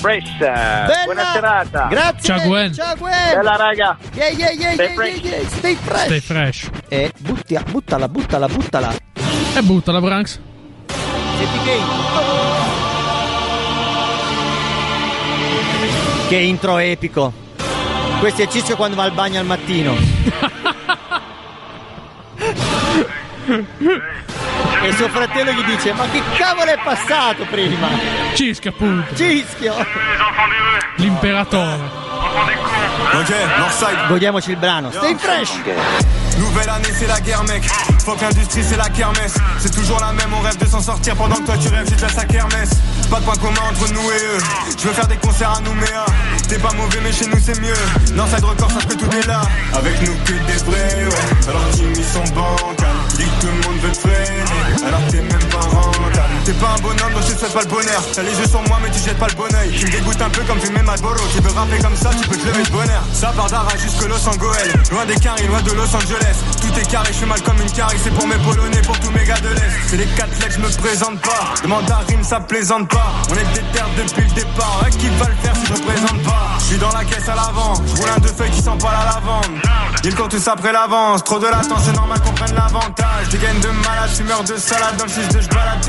Fresh. 0.00 0.36
Bella. 0.38 1.02
Buona 1.04 1.30
serata. 1.32 1.86
Grazie. 1.90 2.22
Ciao, 2.22 2.40
Gwen. 2.46 2.72
Ciao 2.72 2.94
Gwen. 2.96 3.34
Bella 3.34 3.56
raga. 3.56 3.96
Yeah, 4.14 4.28
yeah, 4.28 4.50
yeah, 4.52 4.72
Stay 4.74 4.84
yeah, 4.86 4.94
fresh. 4.94 5.20
yeah, 5.22 5.36
yeah. 5.38 5.48
Stay 5.48 5.74
fresh. 5.74 6.04
Stay 6.04 6.20
fresh. 6.20 6.68
E 6.88 7.12
butti- 7.18 7.58
buttala, 7.70 8.08
buttala, 8.08 8.46
buttala. 8.46 8.94
E 9.54 9.62
buttala, 9.62 10.00
Branks. 10.00 10.38
Senti 11.36 11.58
che 11.64 11.78
Che 16.28 16.36
intro 16.36 16.78
epico. 16.78 17.32
Questo 18.20 18.42
è 18.42 18.48
Cisco 18.48 18.76
quando 18.76 18.94
va 18.96 19.02
al 19.04 19.12
bagno 19.12 19.40
al 19.40 19.46
mattino. 19.46 19.94
e 24.82 24.92
suo 24.92 25.08
fratello 25.08 25.52
gli 25.52 25.64
dice: 25.64 25.92
Ma 25.92 26.08
che 26.08 26.22
cavolo 26.36 26.70
è 26.70 26.78
passato 26.82 27.44
prima? 27.50 27.88
Cisca, 28.34 28.68
appunto. 28.68 29.14
Cischio! 29.14 29.74
L'imperatore. 30.96 31.80
Ok, 33.12 33.30
Northside. 33.58 34.06
Godiamoci 34.08 34.50
il 34.50 34.56
brano. 34.56 34.90
Stay 34.90 35.16
fresh! 35.16 35.52
Nouvelle 36.38 36.68
année, 36.68 36.92
c'est 36.96 37.08
la 37.08 37.20
guerre, 37.20 37.42
mec. 37.44 37.64
Fuck 38.04 38.22
industrie, 38.22 38.62
c'est 38.62 38.76
la 38.76 38.88
kermesse. 38.88 39.34
C'est 39.58 39.74
toujours 39.74 39.98
la 40.00 40.12
même, 40.12 40.32
on 40.32 40.40
rêve 40.40 40.56
de 40.56 40.66
s'en 40.66 40.80
sortir 40.80 41.16
pendant 41.16 41.34
que 41.36 41.46
toi 41.46 41.56
tu 41.58 41.68
rêves 41.68 41.88
juste 41.88 42.04
à 42.04 42.08
sa 42.08 42.24
kermesse. 42.24 42.70
Pas 43.10 43.18
de 43.18 43.24
point 43.24 43.36
commun 43.36 43.60
entre 43.70 43.92
nous 43.92 44.10
et 44.10 44.36
eux. 44.36 44.38
Je 44.78 44.86
veux 44.86 44.94
faire 44.94 45.08
des 45.08 45.16
concerts 45.16 45.50
à 45.50 45.60
Nouméa. 45.60 46.06
T'es 46.48 46.58
pas 46.58 46.72
mauvais, 46.72 46.98
mais 47.02 47.12
chez 47.12 47.26
nous 47.26 47.38
c'est 47.42 47.60
mieux. 47.60 47.74
Northside 48.14 48.44
Record, 48.44 48.70
sache 48.72 48.86
que 48.86 48.94
tout 48.94 49.10
est 49.12 49.26
là. 49.26 49.42
Avec 49.74 50.00
nous 50.00 50.14
que 50.24 50.32
des 50.32 50.58
vrais, 50.64 51.04
ouais. 51.04 51.48
Alors 51.48 51.66
Jimmy 51.76 51.98
ils 51.98 52.04
sont 52.04 52.24
bancals. 52.34 52.88
Dis 53.16 53.24
que 53.24 53.40
tout 53.40 53.46
le 53.46 53.68
monde 53.68 53.80
veut 53.82 53.92
te. 53.92 54.86
Alors 54.86 55.00
t'es 55.10 55.20
même 55.20 55.48
pas 55.50 55.60
rentable. 55.60 56.37
T'es 56.48 56.54
pas 56.54 56.72
un 56.78 56.80
bonhomme, 56.80 57.12
donc 57.12 57.24
je 57.28 57.34
te 57.34 57.40
souhaite 57.40 57.52
pas 57.52 57.60
le 57.60 57.66
bonheur. 57.66 58.02
T'as 58.14 58.22
les 58.22 58.32
yeux 58.32 58.48
sur 58.48 58.62
moi, 58.62 58.78
mais 58.82 58.88
tu 58.88 59.00
jettes 59.04 59.18
pas 59.18 59.26
le 59.28 59.34
bon 59.34 59.54
oeil. 59.54 59.70
Tu 59.70 59.84
me 59.84 59.90
dégoûtes 59.90 60.22
un 60.22 60.30
peu 60.30 60.40
comme 60.44 60.58
fumer 60.58 60.80
Malboro. 60.80 61.20
Tu 61.30 61.42
veux 61.42 61.52
rapper 61.52 61.76
comme 61.76 61.94
ça, 61.94 62.08
tu 62.18 62.26
peux 62.26 62.38
te 62.38 62.46
lever 62.46 62.62
de 62.62 62.70
bonheur. 62.70 63.02
Ça 63.12 63.34
part 63.36 63.50
d'Ara 63.50 63.76
jusque 63.76 64.00
Los 64.08 64.26
Angeles. 64.26 64.72
Loin 64.90 65.04
des 65.04 65.16
caries, 65.16 65.46
loin 65.46 65.60
de 65.60 65.72
Los 65.72 65.94
Angeles. 65.94 66.36
Tout 66.62 66.80
est 66.80 66.90
carré, 66.90 67.12
je 67.12 67.18
fais 67.18 67.26
mal 67.26 67.42
comme 67.42 67.60
une 67.60 67.70
carie. 67.70 67.98
C'est 68.02 68.14
pour 68.14 68.26
mes 68.26 68.38
polonais, 68.38 68.80
pour 68.80 68.98
tous 68.98 69.10
mes 69.10 69.26
gars 69.26 69.38
de 69.40 69.50
l'Est. 69.50 69.76
C'est 69.88 69.98
les 69.98 70.06
quatre 70.06 70.32
lettres, 70.40 70.54
je 70.56 70.60
me 70.60 70.70
présente 70.82 71.20
pas. 71.20 71.52
Demande 71.62 71.90
à 71.90 71.98
Rime, 72.08 72.24
ça 72.24 72.40
plaisante 72.40 72.88
pas. 72.88 73.12
On 73.28 73.34
est 73.34 73.44
déter 73.52 73.84
depuis 73.98 74.24
le 74.24 74.34
départ. 74.34 74.80
Ouais, 74.82 74.88
qui 74.88 75.10
va 75.20 75.26
le 75.26 75.36
faire 75.42 75.54
si 75.54 75.66
je 75.66 75.72
représente 75.74 76.22
pas? 76.22 76.56
Je 76.60 76.64
suis 76.64 76.78
dans 76.78 76.92
la 76.92 77.04
caisse 77.04 77.28
à 77.28 77.34
l'avant. 77.34 77.74
Je 77.74 78.00
roule 78.00 78.08
un 78.08 78.20
deux 78.20 78.32
feuilles 78.32 78.52
qui 78.52 78.62
sent 78.62 78.78
pas 78.80 78.92
la 78.92 79.04
lavande. 79.12 79.52
Ils 80.02 80.14
courent 80.14 80.28
tous 80.28 80.48
après 80.48 80.72
l'avance. 80.72 81.22
Trop 81.24 81.38
de 81.38 81.46
latence, 81.46 81.82
c'est 81.84 81.92
normal 81.92 82.18
qu'on 82.20 82.32
prenne 82.32 82.54
l'avantage. 82.54 83.28
Des 83.30 83.36
gaines 83.36 83.60
de 83.60 83.68
malade, 83.68 84.08
fumeur 84.16 84.42
de 84.44 84.56
salade. 84.56 84.96
Dans 84.96 85.04
le 85.04 85.10
6 85.10 85.28
de 85.28 85.40
j'balade, 85.42 85.80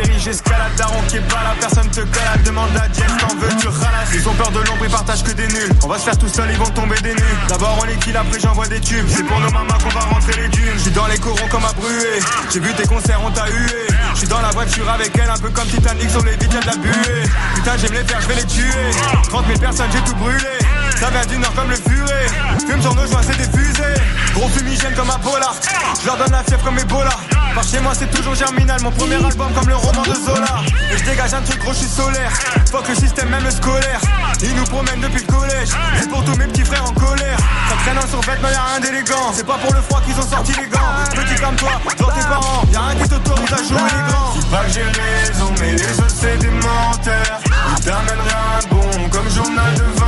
est 1.15 1.27
pas 1.27 1.55
personne 1.59 1.89
te 1.89 2.01
collade. 2.01 2.43
Demande 2.43 2.69
à 2.75 2.87
Jess, 2.93 3.11
t'en 3.19 3.35
veux, 3.35 3.55
tu 3.59 3.67
ralasses. 3.67 4.13
Ils 4.13 4.27
ont 4.27 4.33
peur 4.33 4.51
de 4.51 4.59
l'ombre, 4.59 4.83
ils 4.83 4.89
partagent 4.89 5.23
que 5.23 5.31
des 5.31 5.47
nuls. 5.47 5.71
On 5.83 5.87
va 5.87 5.97
se 5.97 6.03
faire 6.03 6.17
tout 6.17 6.27
seul, 6.27 6.49
ils 6.51 6.57
vont 6.57 6.69
tomber 6.69 6.99
des 7.01 7.13
nuls. 7.13 7.37
D'abord 7.47 7.77
on 7.81 7.85
les 7.85 8.15
après 8.15 8.39
j'envoie 8.39 8.67
des 8.67 8.79
tubes. 8.79 9.05
C'est 9.07 9.23
pour 9.23 9.39
nos 9.39 9.51
mamas 9.51 9.77
qu'on 9.83 9.89
va 9.89 10.01
rentrer 10.01 10.33
les 10.41 10.47
dunes. 10.49 10.73
Je 10.75 10.79
suis 10.79 10.91
dans 10.91 11.07
les 11.07 11.17
corons 11.17 11.47
comme 11.49 11.65
à 11.65 11.73
brûler. 11.73 12.19
J'ai 12.51 12.59
vu 12.59 12.73
tes 12.73 12.87
concerts, 12.87 13.19
on 13.23 13.31
t'a 13.31 13.47
hué. 13.47 13.87
Je 14.13 14.19
suis 14.19 14.27
dans 14.27 14.41
la 14.41 14.49
voiture 14.49 14.89
avec 14.89 15.17
elle, 15.17 15.29
un 15.29 15.37
peu 15.37 15.49
comme 15.49 15.67
Titanic 15.67 16.09
sur 16.09 16.23
les 16.23 16.35
vitres, 16.35 16.55
y'a 16.55 16.61
de 16.61 16.67
la 16.67 16.75
buée. 16.77 17.23
Putain, 17.55 17.77
j'aime 17.77 17.93
les 17.93 18.03
faire, 18.03 18.21
je 18.21 18.27
vais 18.27 18.35
les 18.35 18.45
tuer. 18.45 18.91
30 19.29 19.45
000 19.47 19.59
personnes, 19.59 19.89
j'ai 19.91 20.01
tout 20.01 20.15
brûlé. 20.15 20.57
Ça 20.99 21.09
vient 21.09 21.25
du 21.25 21.37
nord 21.37 21.53
comme 21.53 21.69
le 21.69 21.75
furet. 21.75 22.27
Fume 22.67 22.81
sur 22.81 22.95
nos 22.95 23.05
joints, 23.07 23.21
c'est 23.23 23.37
des 23.37 23.57
fusées. 23.57 24.01
Gros 24.39 24.47
fumigène 24.47 24.93
comme 24.95 25.11
polar. 25.21 25.53
Je 26.01 26.05
leur 26.05 26.15
donne 26.15 26.31
la 26.31 26.43
fièvre 26.45 26.63
comme 26.63 26.79
Ebola. 26.79 27.11
Par 27.53 27.63
chez 27.63 27.81
moi, 27.81 27.91
c'est 27.93 28.09
toujours 28.09 28.35
germinal. 28.35 28.81
Mon 28.81 28.91
premier 28.91 29.15
album 29.15 29.51
comme 29.53 29.67
le 29.67 29.75
roman 29.75 30.01
de 30.03 30.13
Zola. 30.13 30.63
Et 30.93 30.97
je 30.97 31.03
dégage 31.03 31.33
un 31.33 31.41
truc 31.41 31.59
gros, 31.59 31.73
je 31.73 31.79
suis 31.79 31.89
solaire. 31.89 32.31
Fuck 32.71 32.87
le 32.87 32.95
système, 32.95 33.27
même 33.27 33.43
le 33.43 33.51
scolaire. 33.51 33.99
Ils 34.41 34.55
nous 34.55 34.63
promènent 34.63 35.01
depuis 35.01 35.25
le 35.27 35.33
collège. 35.33 35.69
C'est 35.99 36.09
pour 36.09 36.23
tous 36.23 36.37
mes 36.37 36.47
petits 36.47 36.63
frères 36.63 36.85
en 36.85 36.93
colère. 36.93 37.37
Ça 37.69 37.75
traîne 37.83 37.97
en 37.97 38.07
survêtement, 38.07 38.47
y'a 38.47 38.63
rien 38.63 38.79
d'élégant. 38.79 39.33
C'est 39.33 39.45
pas 39.45 39.57
pour 39.57 39.73
le 39.73 39.81
froid 39.81 39.99
qu'ils 40.05 40.15
ont 40.15 40.29
sorti 40.29 40.53
les 40.53 40.67
gants. 40.67 40.87
Petit 41.11 41.35
comme 41.41 41.57
toi, 41.57 41.71
devant 41.97 42.11
tes 42.11 42.21
parents. 42.21 42.63
Y'a 42.71 42.79
rien 42.79 42.95
qui 42.95 43.09
t'autorise 43.09 43.53
à 43.53 43.57
jouer 43.57 43.89
les 43.91 44.13
grands. 44.13 44.33
C'est 44.39 44.49
pas 44.49 44.63
que 44.63 44.71
j'ai 44.71 44.83
raison, 44.83 45.51
mais 45.59 45.73
les 45.73 45.99
autres 45.99 46.15
c'est 46.17 46.37
des 46.37 46.47
menteurs. 46.47 47.41
Ils 47.77 47.83
t'amènent 47.83 48.23
rien 48.25 48.59
de 48.63 48.67
bon 48.69 49.09
comme 49.09 49.29
journal 49.29 49.73
de 49.75 49.98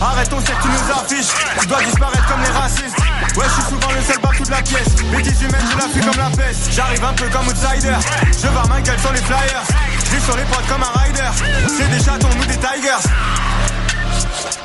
20 0.00 0.06
heures. 0.06 0.12
Arrête 0.12 0.28
ton 0.28 0.40
cercle, 0.40 0.62
tu 0.62 0.68
nous 0.68 0.92
affiches. 0.92 1.32
Tu 1.60 1.66
dois 1.66 1.82
disparaître 1.82 2.26
comme 2.26 2.42
les 2.42 2.58
racistes. 2.58 2.98
Ouais, 3.36 3.44
je 3.46 3.52
suis 3.52 3.62
souvent 3.62 3.92
le 3.92 4.00
seul 4.02 4.18
bas 4.20 4.30
toute 4.36 4.48
la 4.48 4.62
pièce. 4.62 4.94
Bêtises 5.12 5.42
humaines, 5.42 5.66
je 5.70 5.76
la 5.76 5.88
fuis 5.88 6.00
comme 6.00 6.16
la 6.16 6.30
peste. 6.36 6.72
J'arrive 6.72 7.04
un 7.04 7.12
peu 7.12 7.28
comme 7.28 7.46
outsider. 7.48 7.94
Je 8.42 8.48
vois 8.48 8.66
ma 8.68 8.80
gueule 8.80 8.98
sur 8.98 9.12
les 9.12 9.22
flyers. 9.22 9.64
Je 10.12 10.18
sur 10.18 10.36
les 10.36 10.44
potes 10.44 10.66
comme 10.68 10.82
un 10.82 10.98
rider. 11.00 11.30
C'est 11.68 11.88
des 11.90 12.02
chatons, 12.02 12.28
nous 12.36 12.46
des 12.46 12.56
tigers. 12.56 13.08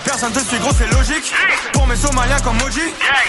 Personne 0.05 0.31
te 0.31 0.39
suit, 0.39 0.59
gros, 0.59 0.71
c'est 0.77 0.89
logique. 0.91 1.33
Pour 1.73 1.87
mes 1.87 1.95
somaliens 1.95 2.39
comme 2.43 2.57
Moji, 2.57 2.81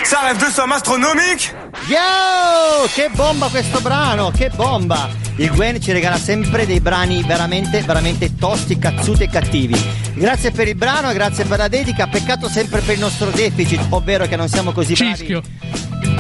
ça 0.05 0.21
rêve 0.21 0.39
de 0.39 0.53
somme 0.53 0.73
astronomique. 0.73 1.55
Yo! 1.89 2.87
Che 2.95 3.09
bomba 3.15 3.49
questo 3.49 3.81
brano, 3.81 4.31
che 4.31 4.51
bomba! 4.55 5.09
Il 5.37 5.51
Gwen 5.51 5.81
ci 5.81 5.93
regala 5.93 6.19
sempre 6.19 6.67
dei 6.67 6.81
brani 6.81 7.23
veramente, 7.23 7.83
veramente 7.83 8.37
tosti, 8.37 8.79
cazzuti 8.79 9.25
e 9.25 9.29
cattivi. 9.29 9.79
Grazie 10.15 10.51
per 10.51 10.69
il 10.69 10.75
brano 10.75 11.11
e 11.11 11.15
grazie 11.15 11.45
per 11.45 11.59
la 11.59 11.69
dedica. 11.69 12.07
Peccato 12.07 12.49
sempre 12.49 12.81
per 12.81 12.95
il 12.95 13.01
nostro 13.01 13.31
deficit, 13.31 13.81
ovvero 13.91 14.27
che 14.27 14.37
non 14.37 14.49
siamo 14.49 14.73
così 14.73 14.95
bravi. 14.95 15.17
Cischio. 15.17 15.43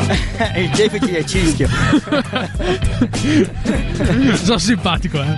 il 0.57 0.71
deficit 0.71 1.12
è 1.12 1.25
cischio. 1.25 1.69
Sono 4.42 4.59
simpatico, 4.59 5.23
eh. 5.23 5.37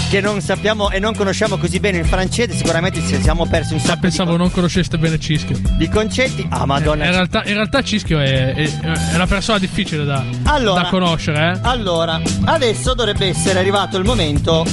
che 0.10 0.20
non 0.20 0.40
sappiamo 0.40 0.90
e 0.90 0.98
non 0.98 1.14
conosciamo 1.14 1.56
così 1.56 1.80
bene 1.80 1.98
il 1.98 2.06
francese, 2.06 2.54
sicuramente 2.54 3.00
ci 3.00 3.20
siamo 3.22 3.46
persi 3.46 3.74
un 3.74 3.80
Ah, 3.96 3.98
pensavo 3.98 4.36
non 4.36 4.50
conosceste 4.50 4.98
bene 4.98 5.18
Cischio. 5.18 5.58
di 5.78 5.88
concetti. 5.88 6.46
Ah, 6.50 6.66
madonna. 6.66 7.06
In 7.06 7.10
realtà, 7.10 7.44
in 7.44 7.54
realtà 7.54 7.82
Cischio 7.82 8.18
è, 8.18 8.54
è, 8.54 8.80
è 8.80 9.14
una 9.14 9.26
persona 9.26 9.58
difficile 9.58 10.04
da, 10.04 10.22
Allora. 10.44 10.82
da 10.82 10.88
conoscere, 10.88 11.52
eh. 11.52 11.58
Allora, 11.62 12.20
adesso 12.44 12.94
dovrebbe 12.94 13.26
essere 13.28 13.58
arrivato 13.58 13.96
il 13.96 14.04
momento 14.04 14.64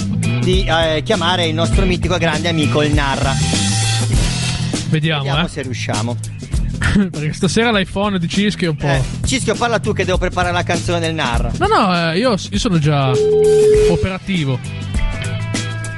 di 0.41 0.65
eh, 0.65 1.01
chiamare 1.03 1.45
il 1.45 1.53
nostro 1.53 1.85
mitico 1.85 2.17
grande 2.17 2.49
amico 2.49 2.83
il 2.83 2.93
Narra. 2.93 3.33
Vediamo, 4.89 5.23
Vediamo 5.23 5.45
eh. 5.45 5.49
se 5.49 5.61
riusciamo. 5.61 6.17
Perché 7.09 7.33
stasera 7.33 7.71
l'iPhone 7.71 8.19
di 8.19 8.27
Cischio 8.27 8.67
è 8.67 8.69
un 8.71 8.75
po'. 8.75 8.87
Eh, 8.87 9.01
Cischio, 9.25 9.55
parla 9.55 9.79
tu 9.79 9.93
che 9.93 10.03
devo 10.03 10.17
preparare 10.17 10.53
la 10.53 10.63
canzone 10.63 10.99
del 10.99 11.13
Narra. 11.13 11.51
No, 11.57 11.67
no, 11.67 12.11
eh, 12.11 12.17
io, 12.17 12.35
io 12.49 12.59
sono 12.59 12.77
già 12.77 13.11
operativo. 13.89 14.59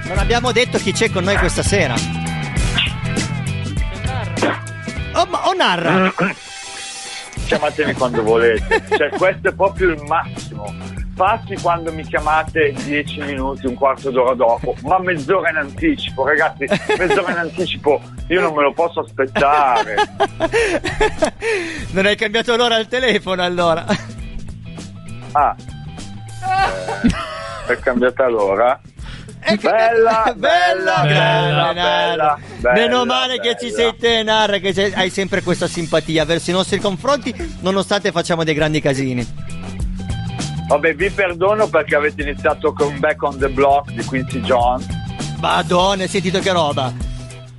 Non 0.08 0.20
abbiamo 0.20 0.52
detto 0.52 0.78
chi 0.78 0.92
c'è 0.94 1.10
con 1.10 1.24
noi 1.24 1.36
questa 1.38 1.64
sera. 1.64 2.15
Ma, 5.24 5.48
oh 5.48 5.54
Narra! 5.54 6.14
Chiamatemi 7.48 7.94
quando 7.94 8.24
volete, 8.24 8.84
cioè 8.90 9.10
questo 9.10 9.50
è 9.50 9.54
proprio 9.54 9.92
il 9.92 10.02
massimo. 10.04 10.74
Passi 11.16 11.56
quando 11.62 11.94
mi 11.94 12.04
chiamate 12.04 12.74
10 12.74 13.22
minuti, 13.22 13.68
un 13.68 13.76
quarto 13.76 14.10
d'ora 14.12 14.34
dopo, 14.34 14.76
ma 14.82 15.00
mezz'ora 15.00 15.50
in 15.52 15.58
anticipo, 15.58 16.26
ragazzi, 16.26 16.66
mezz'ora 16.98 17.32
in 17.32 17.38
anticipo, 17.38 18.02
io 18.28 18.42
non 18.42 18.54
me 18.54 18.64
lo 18.64 18.74
posso 18.74 19.00
aspettare. 19.02 19.96
Non 21.92 22.06
hai 22.06 22.16
cambiato 22.18 22.56
l'ora 22.58 22.76
al 22.76 22.88
telefono 22.88 23.44
allora. 23.44 23.86
Ah, 25.32 25.56
eh, 27.68 27.72
è 27.74 27.80
cambiata 27.80 28.28
l'ora? 28.28 28.80
Bella, 29.62 30.34
bella, 30.36 31.04
bella, 31.04 31.74
bella, 31.74 32.40
bella, 32.60 32.74
Meno 32.74 33.06
male 33.06 33.40
che 33.40 33.56
ci 33.60 33.70
sei 33.70 33.96
te, 33.96 34.24
Narra, 34.24 34.58
che 34.58 34.92
hai 34.96 35.12
sempre 35.12 35.44
questa 35.44 35.68
simpatia 35.68 36.26
verso 36.26 36.50
i 36.50 36.54
nostri 36.54 36.80
confronti, 36.80 37.34
nonostante 37.60 38.12
facciamo 38.12 38.44
dei 38.44 38.56
grandi 38.56 38.82
casini. 38.82 39.26
Vabbè, 40.68 40.96
vi 40.96 41.12
perdono 41.12 41.68
perché 41.68 41.96
avete 41.96 42.24
iniziato 42.24 42.74
con 42.74 42.98
Back 42.98 43.22
on 43.22 43.38
the 43.38 43.50
Block 43.50 43.92
di 43.92 44.04
Quincy 44.04 44.42
Jones. 44.42 44.88
Madonna, 45.40 46.04
hai 46.04 46.10
sentito 46.10 46.40
che 46.40 46.52
roba? 46.52 46.92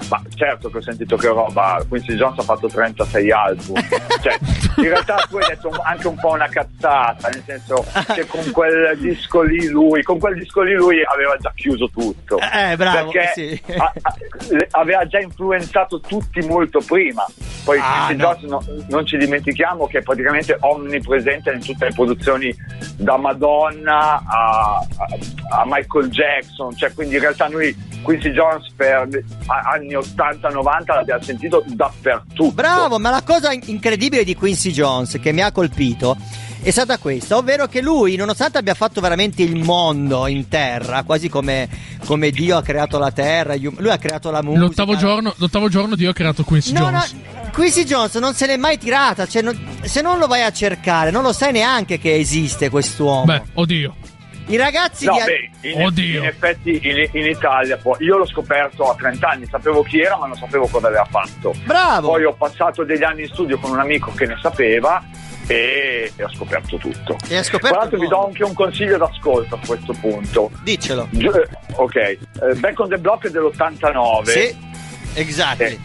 Ma 0.09 0.23
certo 0.35 0.71
che 0.71 0.79
ho 0.79 0.83
sentito 0.83 1.17
che 1.17 1.27
roba, 1.29 1.83
Quincy 1.89 2.15
Jones 2.15 2.39
ha 2.39 2.43
fatto 2.43 2.69
36 2.69 3.31
album, 3.33 3.77
cioè 4.23 4.39
in 4.77 4.85
realtà 4.89 5.17
tu 5.29 5.37
hai 5.37 5.47
detto 5.49 5.71
anche 5.83 6.07
un 6.07 6.15
po' 6.17 6.31
una 6.31 6.49
cazzata, 6.49 7.29
nel 7.29 7.43
senso 7.45 7.85
che 8.15 8.25
con 8.27 8.49
quel 8.53 8.97
disco 8.99 9.43
lì 9.43 9.67
lui, 9.69 10.03
con 10.05 10.19
quel 10.21 10.35
disco 10.39 10.63
lì 10.63 10.75
lui 10.75 10.99
aveva 11.05 11.37
già 11.39 11.53
chiuso 11.57 11.91
tutto. 11.91 12.39
Eh, 12.39 12.77
bravo, 12.77 13.11
Perché 13.11 13.33
sì. 13.35 13.63
a- 13.79 13.93
a- 14.01 14.15
le- 14.51 14.69
aveva 14.73 15.05
già 15.07 15.19
influenzato 15.19 15.99
tutti 16.01 16.41
molto 16.47 16.81
prima. 16.87 17.25
Poi 17.65 17.79
Ah, 17.83 18.05
Quincy 18.07 18.23
no. 18.23 18.35
Jones 18.39 18.43
no- 18.69 18.85
non 18.91 19.07
ci 19.07 19.17
dimentichiamo 19.17 19.89
che 19.89 19.99
è 19.99 20.03
praticamente 20.03 20.57
onnipresente 20.61 21.51
in 21.51 21.61
tutte 21.65 21.87
le 21.87 21.93
produzioni 21.93 22.55
da 22.97 23.17
Madonna 23.17 24.23
a, 24.25 24.87
a- 25.49 25.65
Michael 25.65 26.09
Jackson, 26.11 26.77
cioè 26.77 26.93
quindi 26.95 27.17
in 27.17 27.23
realtà 27.23 27.49
noi 27.49 27.75
Quincy 28.03 28.31
Jones 28.31 28.71
per 28.77 29.09
anni 29.47 29.96
80-90 29.97 30.95
l'abbiamo 30.95 31.23
sentito 31.23 31.63
dappertutto. 31.67 32.53
Bravo, 32.53 32.99
ma 32.99 33.11
la 33.11 33.23
cosa 33.23 33.53
in- 33.53 33.63
incredibile 33.67 34.25
di 34.25 34.35
Quincy 34.35 34.71
Jones 34.71 35.19
che 35.21 35.33
mi 35.33 35.43
ha 35.43 35.51
colpito 35.53 36.17
è 36.63 36.71
stata 36.71 36.99
questa, 36.99 37.37
ovvero 37.37 37.67
che 37.67 37.81
lui, 37.81 38.17
nonostante 38.17 38.59
abbia 38.59 38.75
fatto 38.75 39.01
veramente 39.01 39.43
il 39.43 39.57
mondo 39.63 40.27
in 40.27 40.49
terra, 40.49 41.05
quasi 41.05 41.29
come, 41.29 41.69
come 42.07 42.31
Dio 42.31 42.57
ha 42.57 42.63
creato 42.63 42.99
la 42.99 43.13
terra, 43.13 43.55
um- 43.55 43.75
lui 43.79 43.91
ha 43.91 43.99
creato 43.99 44.31
la 44.31 44.43
musica. 44.43 44.65
L'ottavo 44.65 44.97
giorno, 44.97 45.33
l'ottavo 45.37 45.69
giorno 45.69 45.95
Dio 45.95 46.11
ha 46.11 46.13
creato 46.13 46.43
Quincy 46.43 46.73
No, 46.73 46.81
no, 46.91 46.99
Jones. 46.99 47.15
Quincy 47.53 47.85
Jones 47.85 48.15
non 48.17 48.35
se 48.35 48.47
n'è 48.47 48.57
mai 48.57 48.79
tirata, 48.79 49.27
cioè 49.27 49.43
non- 49.43 49.57
se 49.83 50.01
non 50.03 50.19
lo 50.19 50.27
vai 50.27 50.43
a 50.43 50.51
cercare, 50.51 51.11
non 51.13 51.23
lo 51.23 51.33
sai 51.33 51.53
neanche 51.53 51.99
che 51.99 52.17
esiste 52.17 52.69
quest'uomo. 52.69 53.25
Beh, 53.27 53.43
oddio. 53.55 53.95
I 54.49 54.57
ragazzi 54.57 55.07
No, 55.07 55.15
di 55.15 55.19
beh, 55.61 55.69
in, 55.71 55.83
Oddio. 55.85 56.21
in 56.21 56.25
effetti 56.27 56.81
in, 56.83 57.09
in 57.13 57.27
Italia 57.27 57.77
poi- 57.77 57.97
io 58.05 58.17
l'ho 58.17 58.27
scoperto 58.27 58.89
a 58.91 58.95
30 58.95 59.29
anni, 59.29 59.47
sapevo 59.51 59.83
chi 59.83 60.01
era 60.01 60.17
ma 60.17 60.27
non 60.27 60.37
sapevo 60.37 60.67
cosa 60.69 60.87
aveva 60.87 61.07
fatto. 61.11 61.53
Bravo. 61.65 62.09
Poi 62.11 62.25
ho 62.25 62.33
passato 62.35 62.85
degli 62.85 63.03
anni 63.03 63.23
in 63.23 63.29
studio 63.29 63.59
con 63.59 63.71
un 63.73 63.81
amico 63.81 64.13
che 64.15 64.27
ne 64.27 64.39
sapeva 64.41 65.03
e, 65.49 66.13
e 66.15 66.25
ho 66.25 66.31
scoperto 66.33 66.77
tutto. 66.77 67.17
E 67.29 67.37
hai 67.37 67.45
scoperto 67.45 67.69
Tra 67.75 67.79
l'altro 67.79 67.99
vi 67.99 68.07
do 68.09 68.25
anche 68.27 68.45
un 68.45 68.55
consiglio 68.55 68.97
d'ascolto 68.99 69.55
a 69.57 69.59
questo 69.67 69.93
punto. 70.01 70.51
Diccelo. 70.63 71.09
Gi- 71.11 71.27
eh, 71.27 71.49
ok, 71.75 71.97
eh, 71.97 72.19
Back 72.57 72.79
on 72.81 72.89
the 72.89 72.99
Block 72.99 73.27
è 73.27 73.31
dell'89. 73.31 74.25
Sì, 74.31 74.57
esatto. 75.15 75.63
Eh, 75.65 75.79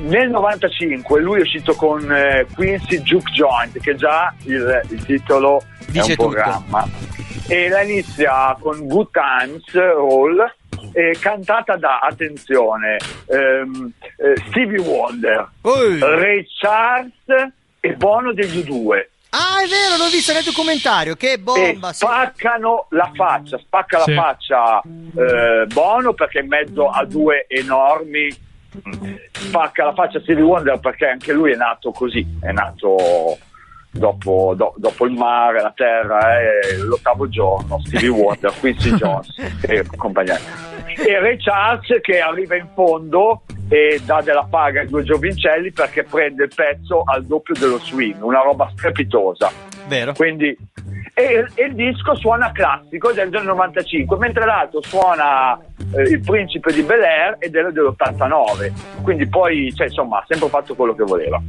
nel 0.00 0.30
95 0.30 1.20
lui 1.20 1.38
è 1.38 1.42
uscito 1.42 1.74
con 1.74 2.10
eh, 2.10 2.46
Quincy 2.54 2.98
Juke 3.02 3.30
Joint, 3.32 3.78
che 3.80 3.94
già 3.94 4.32
il, 4.44 4.80
il 4.90 5.04
titolo 5.04 5.62
Dice 5.86 6.00
è 6.00 6.10
un 6.10 6.16
programma. 6.16 6.86
E 7.48 7.68
la 7.68 7.82
inizia 7.82 8.56
con 8.60 8.86
Good 8.86 9.08
Times 9.10 9.72
Roll, 9.72 10.40
eh, 10.92 11.16
cantata 11.20 11.76
da, 11.76 11.98
attenzione, 11.98 12.96
ehm, 13.26 13.90
eh, 14.16 14.42
Stevie 14.48 14.80
Wonder, 14.80 15.48
Ui. 15.62 15.98
Ray 15.98 16.46
Charles 16.60 17.12
e 17.80 17.92
Bono 17.94 18.32
degli 18.32 18.58
U2. 18.58 19.06
Ah, 19.34 19.62
è 19.64 19.66
vero, 19.66 19.96
l'ho 19.96 20.10
visto 20.10 20.32
nel 20.32 20.44
documentario, 20.44 21.14
che 21.16 21.32
E 21.32 21.38
bomba. 21.38 21.88
sì. 21.92 22.04
spaccano 22.04 22.86
la 22.90 23.10
faccia, 23.14 23.58
spacca 23.58 24.02
Sì. 24.02 24.12
la 24.14 24.22
faccia 24.22 24.80
eh, 24.82 25.66
Bono 25.72 26.12
perché 26.12 26.40
in 26.40 26.48
mezzo 26.48 26.88
a 26.90 27.04
due 27.06 27.46
enormi 27.48 28.28
spacca 29.32 29.84
la 29.84 29.94
faccia 29.94 30.20
Stevie 30.20 30.44
Wonder 30.44 30.78
perché 30.78 31.06
anche 31.06 31.32
lui 31.32 31.52
è 31.52 31.56
nato 31.56 31.90
così, 31.90 32.26
è 32.40 32.52
nato 32.52 32.96
dopo, 33.90 34.54
do- 34.56 34.74
dopo 34.76 35.06
il 35.06 35.12
mare, 35.12 35.60
la 35.60 35.72
terra, 35.74 36.40
è 36.40 36.76
l'ottavo 36.78 37.28
giorno, 37.28 37.80
Stevie 37.84 38.08
Wonder, 38.08 38.52
Quincy 38.58 38.94
Jones 38.96 39.28
e 39.62 39.84
compagnia. 39.96 40.38
E 40.86 41.18
Ray 41.20 41.38
Charles 41.38 42.00
che 42.00 42.20
arriva 42.20 42.56
in 42.56 42.68
fondo 42.74 43.42
e 43.68 44.00
dà 44.04 44.20
della 44.22 44.46
paga 44.48 44.80
ai 44.80 44.88
due 44.88 45.02
giovincelli 45.02 45.72
perché 45.72 46.02
prende 46.02 46.44
il 46.44 46.52
pezzo 46.54 47.02
al 47.04 47.24
doppio 47.24 47.54
dello 47.58 47.78
swing, 47.78 48.22
una 48.22 48.40
roba 48.40 48.70
strepitosa. 48.74 49.50
Vero. 49.86 50.12
Quindi, 50.12 50.56
e, 51.14 51.46
e 51.54 51.64
il 51.66 51.74
disco 51.74 52.14
suona 52.14 52.52
classico 52.52 53.12
del 53.12 53.28
del 53.28 53.44
95, 53.44 54.16
mentre 54.16 54.46
l'altro 54.46 54.80
suona 54.82 55.58
eh, 55.94 56.02
Il 56.02 56.20
Principe 56.20 56.72
di 56.72 56.82
Bel 56.82 57.02
Air 57.02 57.36
ed 57.38 57.54
è 57.54 57.62
dell'89. 57.70 59.02
Quindi 59.02 59.26
poi, 59.26 59.72
cioè, 59.74 59.88
insomma, 59.88 60.18
ha 60.18 60.24
sempre 60.26 60.48
fatto 60.48 60.74
quello 60.74 60.94
che 60.94 61.04
voleva. 61.04 61.40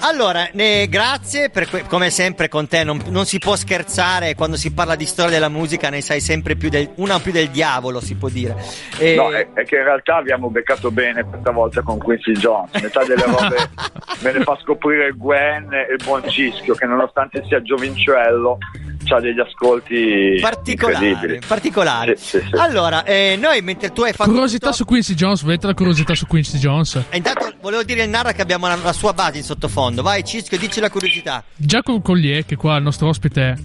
Allora, 0.00 0.48
eh, 0.50 0.86
grazie, 0.88 1.50
per 1.50 1.68
que- 1.68 1.82
come 1.88 2.10
sempre 2.10 2.48
con 2.48 2.68
te 2.68 2.84
non, 2.84 3.02
non 3.08 3.26
si 3.26 3.38
può 3.38 3.56
scherzare, 3.56 4.34
quando 4.36 4.56
si 4.56 4.72
parla 4.72 4.94
di 4.94 5.04
storia 5.04 5.32
della 5.32 5.48
musica 5.48 5.90
ne 5.90 6.00
sai 6.00 6.20
sempre 6.20 6.54
più 6.54 6.68
del, 6.68 6.88
una 6.96 7.18
più 7.18 7.32
del 7.32 7.48
diavolo, 7.48 8.00
si 8.00 8.14
può 8.14 8.28
dire. 8.28 8.54
E- 8.98 9.16
No, 9.16 9.30
è, 9.32 9.48
è 9.54 9.64
che 9.64 9.76
in 9.76 9.84
realtà 9.84 10.16
abbiamo 10.16 10.50
beccato 10.50 10.90
bene 10.92 11.24
questa 11.24 11.50
volta 11.50 11.82
con 11.82 11.98
Quincy 11.98 12.32
Jones. 12.32 12.70
Metà 12.80 13.04
delle 13.04 13.24
robe 13.24 13.56
me 14.22 14.32
le 14.32 14.42
fa 14.44 14.56
scoprire 14.62 15.12
Gwen 15.12 15.72
e 15.72 15.92
il 15.92 16.04
buon 16.04 16.22
Cischio, 16.28 16.74
che 16.74 16.86
nonostante 16.86 17.42
sia 17.46 17.60
giovincello, 17.60 18.58
ha 19.06 19.20
degli 19.20 19.38
ascolti 19.40 20.38
particolari, 20.40 21.08
incredibili. 21.08 21.46
particolari. 21.46 22.14
Sì, 22.16 22.38
sì, 22.40 22.46
sì. 22.50 22.56
Allora, 22.58 23.04
eh, 23.04 23.38
noi 23.40 23.60
mentre 23.62 23.90
tu 23.92 24.02
hai 24.02 24.12
fatto 24.12 24.30
Curiosità 24.30 24.66
tutto- 24.66 24.76
su 24.76 24.84
Quincy 24.84 25.14
Jones, 25.14 25.42
vedete 25.42 25.66
la 25.66 25.74
curiosità 25.74 26.14
su 26.14 26.26
Quincy 26.26 26.58
Jones? 26.58 27.02
E 27.08 27.16
intanto 27.16 27.52
volevo 27.60 27.82
dire 27.84 28.02
al 28.02 28.08
Narra 28.08 28.32
che 28.32 28.42
abbiamo 28.42 28.66
la, 28.68 28.76
la 28.76 28.92
sua 28.92 29.12
base 29.12 29.38
in 29.38 29.44
sottofondo. 29.44 30.02
Vai 30.02 30.24
Cischio, 30.24 30.58
dici 30.58 30.80
la 30.80 30.90
curiosità. 30.90 31.42
Giacomo 31.56 32.00
Collier, 32.02 32.44
che 32.44 32.56
qua 32.56 32.76
il 32.76 32.82
nostro 32.82 33.08
ospite 33.08 33.56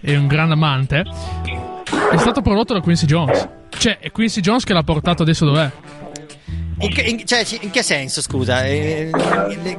è 0.00 0.14
un 0.16 0.26
gran 0.26 0.50
amante, 0.50 1.04
è 2.10 2.16
stato 2.16 2.40
prodotto 2.40 2.72
da 2.74 2.80
Quincy 2.80 3.06
Jones. 3.06 3.48
Cioè, 3.76 3.98
è 3.98 4.10
Quincy 4.10 4.40
Jones 4.40 4.64
che 4.64 4.72
l'ha 4.72 4.82
portato 4.82 5.22
adesso 5.22 5.44
dov'è? 5.44 5.70
In 6.78 6.90
che, 6.92 7.00
in- 7.02 7.26
cioè, 7.26 7.44
ci- 7.44 7.58
in 7.62 7.70
che 7.70 7.82
senso, 7.82 8.20
scusa? 8.22 8.64
Eh, 8.64 9.10
le- 9.10 9.72
È 9.72 9.78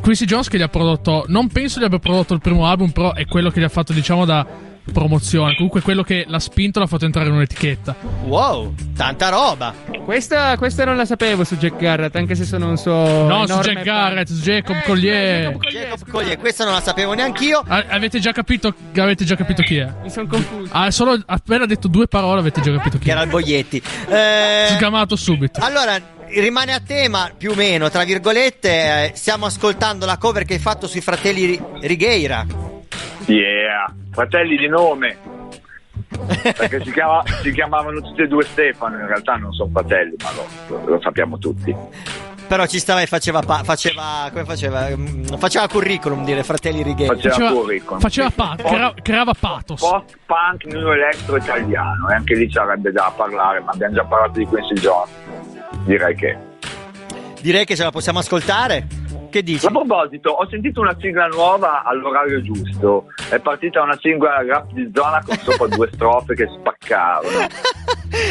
Quincy 0.00 0.24
Jones 0.24 0.48
che 0.48 0.58
gli 0.58 0.62
ha 0.62 0.68
prodotto. 0.68 1.24
Non 1.28 1.48
penso 1.48 1.80
gli 1.80 1.84
abbia 1.84 1.98
prodotto 1.98 2.34
il 2.34 2.40
primo 2.40 2.66
album, 2.66 2.90
però 2.90 3.12
è 3.14 3.26
quello 3.26 3.50
che 3.50 3.60
gli 3.60 3.64
ha 3.64 3.68
fatto, 3.68 3.92
diciamo, 3.92 4.24
da 4.24 4.46
promozione. 4.92 5.54
Comunque, 5.56 5.80
quello 5.80 6.04
che 6.04 6.24
l'ha 6.28 6.38
spinto 6.38 6.78
l'ha 6.78 6.86
fatto 6.86 7.04
entrare 7.04 7.28
in 7.28 7.34
un'etichetta. 7.34 7.96
wow, 8.24 8.72
tanta 8.96 9.28
roba. 9.30 9.74
Questa, 10.04 10.56
questa 10.56 10.84
non 10.84 10.96
la 10.96 11.04
sapevo 11.04 11.42
su 11.42 11.56
Jack 11.56 11.76
Garrett, 11.76 12.14
anche 12.14 12.36
se 12.36 12.44
sono 12.44 12.68
un 12.68 12.76
suo. 12.76 12.92
non 13.26 13.48
su 13.48 13.58
Jack 13.58 13.82
Garrett, 13.82 14.28
su 14.28 14.40
Jacob 14.40 14.76
Eh, 14.76 14.82
Collier. 14.82 15.42
Jacob 15.42 15.60
Collier, 15.62 15.88
Jacob. 15.88 16.08
Collier, 16.08 16.38
questa 16.38 16.64
non 16.64 16.74
la 16.74 16.80
sapevo 16.82 17.14
neanch'io. 17.14 17.64
Ah, 17.66 17.84
avete 17.88 18.20
già 18.20 18.30
capito? 18.30 18.72
Avete 18.96 19.24
già 19.24 19.34
capito 19.34 19.62
chi 19.64 19.76
è? 19.78 19.92
Mi 20.04 20.10
sono 20.10 20.28
confuso. 20.28 20.70
Ah, 20.72 20.92
solo 20.92 21.20
appena 21.26 21.66
detto 21.66 21.88
due 21.88 22.06
parole 22.06 22.38
avete 22.38 22.60
già 22.60 22.70
capito 22.70 22.98
chi 22.98 23.04
Che 23.06 23.10
è. 23.10 23.12
era 23.14 23.22
il 23.22 23.28
Boglietti. 23.30 23.82
Eh, 24.08 24.66
Sgamato 24.68 25.16
subito. 25.16 25.58
allora, 25.64 25.98
rimane 26.28 26.72
a 26.72 26.80
tema, 26.80 27.30
più 27.36 27.52
o 27.52 27.54
meno, 27.54 27.88
tra 27.90 28.04
virgolette, 28.04 29.10
eh, 29.10 29.12
stiamo 29.14 29.46
ascoltando 29.46 30.06
la 30.06 30.16
cover 30.18 30.44
che 30.44 30.54
hai 30.54 30.58
fatto 30.60 30.86
sui 30.86 31.00
fratelli 31.00 31.44
Ri- 31.46 31.62
Righeira. 31.82 32.44
Yeah, 33.26 33.92
fratelli 34.12 34.56
di 34.56 34.68
nome. 34.68 35.18
Perché 36.56 36.82
si, 36.84 36.92
chiama- 36.92 37.22
si 37.42 37.52
chiamavano 37.52 38.00
tutti 38.00 38.22
e 38.22 38.26
due 38.28 38.44
Stefano, 38.44 38.98
in 38.98 39.06
realtà 39.06 39.34
non 39.36 39.52
sono 39.52 39.70
fratelli, 39.72 40.14
ma 40.22 40.30
lo, 40.32 40.84
lo- 40.86 41.00
sappiamo 41.00 41.38
tutti. 41.38 41.74
Però 42.46 42.64
ci 42.66 42.78
stava 42.78 43.00
e 43.02 43.06
faceva, 43.06 43.40
pa- 43.40 43.62
faceva, 43.64 44.28
come 44.30 44.44
faceva? 44.44 44.88
Mm, 44.94 45.24
Faceva 45.36 45.66
curriculum 45.66 46.24
dire 46.24 46.44
fratelli 46.44 46.82
Righeira. 46.82 47.14
Faceva, 47.14 47.34
Faceva, 47.34 47.50
curriculum. 47.60 48.00
faceva 48.00 48.30
pat- 48.30 48.62
crea- 48.62 48.94
creava 49.02 49.32
pathos. 49.38 49.80
Post-punk 49.80 50.64
new 50.66 50.92
electro 50.92 51.36
italiano, 51.36 52.08
e 52.10 52.14
anche 52.14 52.36
lì 52.36 52.48
sarebbe 52.50 52.92
da 52.92 53.12
parlare, 53.16 53.60
ma 53.60 53.72
abbiamo 53.72 53.94
già 53.94 54.04
parlato 54.04 54.38
di 54.38 54.44
Quincy 54.44 54.74
Jones. 54.74 55.10
Direi 55.84 56.14
che. 56.14 56.36
Direi 57.40 57.64
che 57.64 57.76
ce 57.76 57.84
la 57.84 57.90
possiamo 57.90 58.18
ascoltare. 58.18 58.86
Che 59.30 59.42
dici? 59.42 59.66
A 59.66 59.70
proposito, 59.70 60.30
ho 60.30 60.48
sentito 60.48 60.80
una 60.80 60.96
sigla 60.98 61.26
nuova 61.26 61.82
all'orario 61.82 62.40
giusto. 62.42 63.06
È 63.28 63.38
partita 63.38 63.82
una 63.82 63.96
sigla 64.00 64.44
rap 64.44 64.72
di 64.72 64.90
zona 64.94 65.22
con 65.24 65.36
sopra 65.38 65.66
due 65.74 65.88
strofe 65.92 66.34
che 66.34 66.48
spaccavano. 66.58 67.46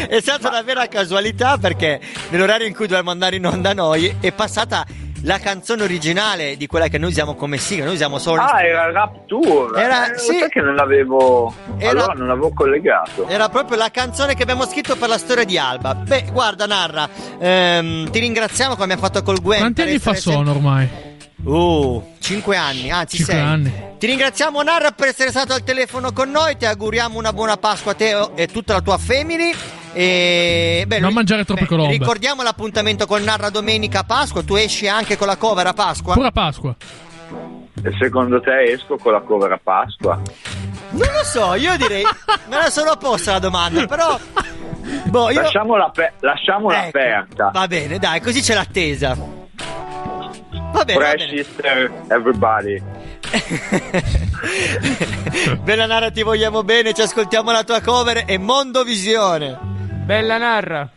È 0.08 0.20
stata 0.20 0.50
una 0.50 0.62
vera 0.62 0.88
casualità 0.88 1.58
perché 1.58 2.00
nell'orario 2.30 2.66
in 2.66 2.74
cui 2.74 2.88
dovevamo 2.88 3.12
andare 3.12 3.36
in 3.36 3.46
onda 3.46 3.74
noi 3.74 4.16
è 4.20 4.32
passata 4.32 4.86
la 5.26 5.40
canzone 5.40 5.84
originale 5.84 6.56
di 6.56 6.68
quella 6.68 6.88
che 6.88 6.98
noi 6.98 7.10
usiamo 7.10 7.36
come 7.36 7.58
sigla. 7.58 7.86
Noi 7.86 7.94
usiamo 7.96 8.18
solo. 8.20 8.42
Ah, 8.42 8.64
era 8.64 8.86
il 8.88 8.94
rap 8.94 9.26
tour. 9.26 9.78
Era- 9.78 10.14
Eh, 10.14 10.18
sì. 10.20 10.38
sai 10.40 10.50
che 10.50 10.62
non 10.62 10.76
l'avevo. 10.76 11.54
Era- 11.78 11.90
Allora 11.92 12.14
non 12.14 12.28
l'avevo 12.28 12.54
collegato. 12.54 13.28
Era 13.28 13.50
proprio 13.50 13.78
la 13.78 13.90
canzone 13.90 14.36
che 14.36 14.44
abbiamo 14.44 14.66
scritto 14.66 14.96
per 14.96 15.10
la 15.10 15.18
storia 15.18 15.44
di 15.44 15.58
Alba. 15.58 15.96
Beh, 15.96 16.26
guarda, 16.32 16.66
Narra, 16.66 17.10
ehm, 17.40 18.10
ti 18.12 18.20
ringraziamo 18.20 18.74
come 18.74 18.94
abbiamo 18.94 19.02
fatto 19.02 19.24
col 19.24 19.42
Gwen. 19.42 19.60
Quanti 19.60 19.82
anni 19.82 20.00
fa 20.00 20.14
sono 20.14 20.52
ormai? 20.52 20.88
sempre- 20.88 21.14
Uh, 21.44 22.14
5 22.20 22.56
anni, 22.58 22.90
anzi 22.90 23.18
Cinque 23.18 23.34
6. 23.36 23.44
anni. 23.44 23.74
Ti 24.00 24.08
ringraziamo, 24.08 24.62
Narra, 24.64 24.92
per 24.92 25.10
essere 25.10 25.30
stato 25.30 25.54
al 25.54 25.64
telefono 25.64 26.12
con 26.12 26.32
noi. 26.32 26.58
Ti 26.58 26.66
auguriamo 26.66 27.20
una 27.20 27.34
buona 27.34 27.58
Pasqua 27.58 27.92
a 27.92 27.96
te 27.96 28.30
e 28.36 28.48
tutta 28.48 28.74
la 28.74 28.82
tua 28.82 28.98
family. 28.98 29.52
E, 29.98 30.84
beh, 30.86 30.96
Non 31.00 31.06
lui- 31.08 31.14
mangiare 31.16 31.46
troppe 31.46 31.66
colombe. 31.66 31.94
Ricordiamo 31.94 32.44
l'appuntamento 32.44 33.06
con 33.08 33.24
Narra 33.24 33.50
domenica 33.50 34.00
a 34.00 34.04
Pasqua. 34.04 34.44
Tu 34.44 34.56
esci 34.56 34.88
anche 34.90 35.16
con 35.16 35.26
la 35.28 35.38
cover 35.38 35.66
a 35.68 35.74
Pasqua? 35.74 36.14
Pure 36.14 36.28
a 36.28 36.32
Pasqua. 36.32 36.76
E 37.82 37.92
secondo 38.00 38.42
te 38.42 38.72
esco 38.74 38.98
con 38.98 39.14
la 39.14 39.22
cover 39.22 39.52
a 39.54 39.60
Pasqua? 39.62 40.20
Non 40.92 41.08
lo 41.14 41.24
so, 41.24 41.54
io 41.56 41.76
direi. 41.78 42.04
Me 42.50 42.58
la 42.58 42.70
sono 42.70 42.96
posta 42.98 43.32
la 43.34 43.40
domanda, 43.40 43.86
però. 43.86 44.18
Boh, 45.06 45.32
io... 45.32 45.42
Lasciamola, 45.42 45.86
ape- 45.86 46.14
lasciamola 46.20 46.88
Ecco, 46.88 46.98
aperta. 46.98 47.52
Va 47.54 47.68
bene, 47.68 47.98
dai, 47.98 48.20
così 48.22 48.42
c'è 48.42 48.54
l'attesa. 48.54 49.16
Va 49.16 50.84
bene, 50.84 51.00
va 51.00 51.06
Fresh 51.10 51.26
bene. 51.26 51.38
sister, 51.44 51.92
everybody. 52.10 52.82
Bella 55.64 55.86
Nara, 55.86 56.12
ti 56.12 56.22
vogliamo 56.24 56.64
bene, 56.64 56.94
ci 56.94 57.02
ascoltiamo 57.02 57.52
la 57.52 57.64
tua 57.64 57.82
cover 57.82 58.24
e 58.28 58.38
Mondovisione. 58.38 59.74
Bella 60.06 60.38
narra. 60.38 60.92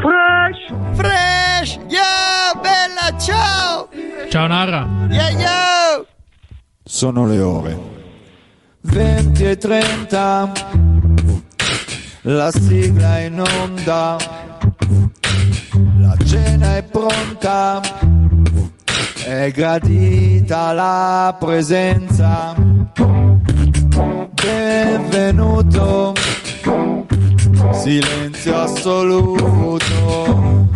Fresh! 0.00 0.72
Fresh! 0.94 1.78
Yo, 1.88 2.60
bella, 2.62 3.18
ciao! 3.18 3.88
Ciao 4.30 4.46
Nara. 4.46 4.86
Yo, 5.10 5.28
yo! 5.36 6.06
Sono 6.84 7.26
le 7.26 7.40
ore 7.40 7.76
20 8.82 9.44
e 9.44 9.56
30 9.56 10.52
La 12.22 12.52
sigla 12.52 13.18
è 13.18 13.22
in 13.22 13.40
onda 13.40 14.16
La 15.98 16.16
cena 16.24 16.76
è 16.76 16.84
pronta 16.84 17.80
È 19.24 19.50
gradita 19.50 20.72
la 20.72 21.36
presenza 21.36 22.54
Benvenuto 24.34 26.14
Silenzio 27.72 28.60
assoluto. 28.60 30.66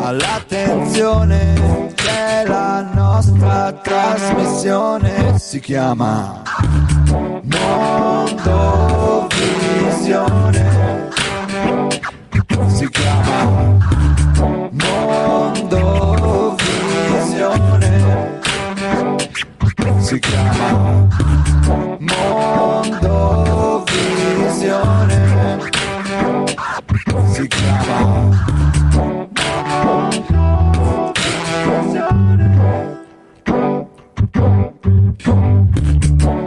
All'attenzione 0.00 1.92
c'è 1.94 2.44
la 2.46 2.80
nostra 2.92 3.72
trasmissione. 3.72 5.38
Si 5.38 5.60
chiama 5.60 6.42
Mondo 7.42 9.28
Visione. 9.28 11.10
Si 12.68 12.88
chiama 12.88 13.78
Mondo 14.70 16.56
Visione. 16.56 18.40
Si 19.98 20.18
chiama 20.18 21.06
Mondo 21.98 23.84
Visione 23.86 25.21
Si 27.32 27.46
chiama 27.48 28.30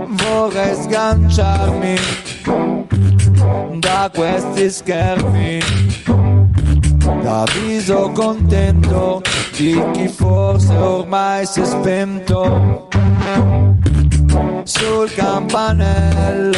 Vorrei 0.09 0.75
sganciarmi 0.75 1.95
da 3.79 4.09
questi 4.13 4.69
schermi, 4.69 5.59
da 7.21 7.43
viso 7.53 8.11
contento 8.13 9.21
di 9.55 9.79
chi 9.93 10.07
forse 10.07 10.73
ormai 10.75 11.45
si 11.45 11.61
è 11.61 11.65
spento. 11.65 12.88
Sul 14.63 15.13
campanello 15.13 16.55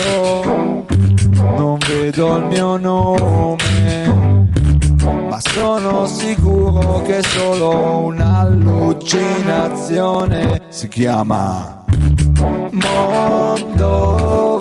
non 1.42 1.78
vedo 1.88 2.38
il 2.38 2.46
mio 2.46 2.78
nome, 2.78 4.46
ma 5.30 5.40
sono 5.40 6.06
sicuro 6.06 7.02
che 7.04 7.18
è 7.18 7.24
solo 7.24 8.06
un'allucinazione. 8.06 10.62
Si 10.70 10.88
chiama 10.88 11.84
Mondo 12.72 14.58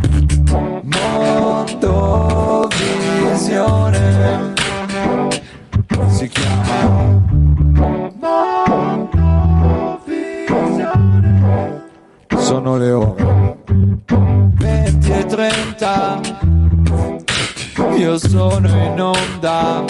Io 18.11 18.17
sono 18.17 18.67
in 18.67 18.99
onda. 18.99 19.85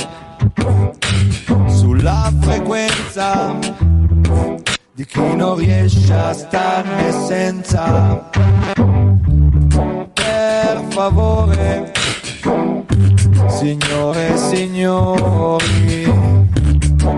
Sulla 1.66 2.32
frequenza 2.40 3.58
Di 4.94 5.04
chi 5.08 5.36
non 5.36 5.56
riesce 5.56 6.14
a 6.14 6.32
starne 6.32 7.12
senza. 7.26 8.30
Per 10.14 10.84
favore 10.90 11.92
Signore 13.48 14.34
e 14.34 14.38
signori 14.38 16.14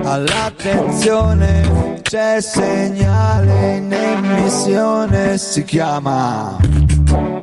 All'attenzione 0.03 1.99
c'è 2.01 2.39
segnale 2.39 3.75
in 3.75 3.91
emissione 3.91 5.37
Si 5.37 5.65
chiama 5.65 6.57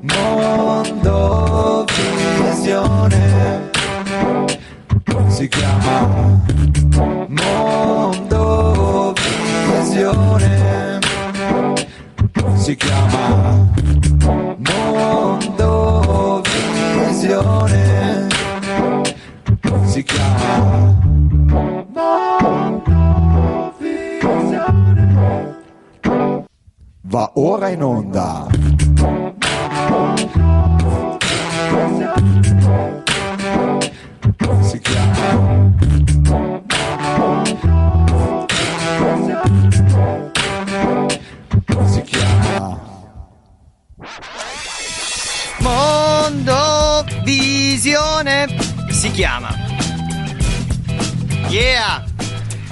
Mondo 0.01 1.80
Visione 2.61 3.71
Si 5.29 5.49
chiama 5.49 6.39
Mondo 7.29 9.15
Visione. 9.73 10.99
Si 12.57 12.77
chiama 12.77 13.67
Mondo 14.59 16.43
Visione. 16.99 18.29
Si 19.85 20.03
chiama 20.03 20.99
Mondo 21.95 23.75
Visione. 23.79 25.57
Va 27.01 27.31
ora 27.37 27.69
in 27.71 27.83
onda 27.83 28.47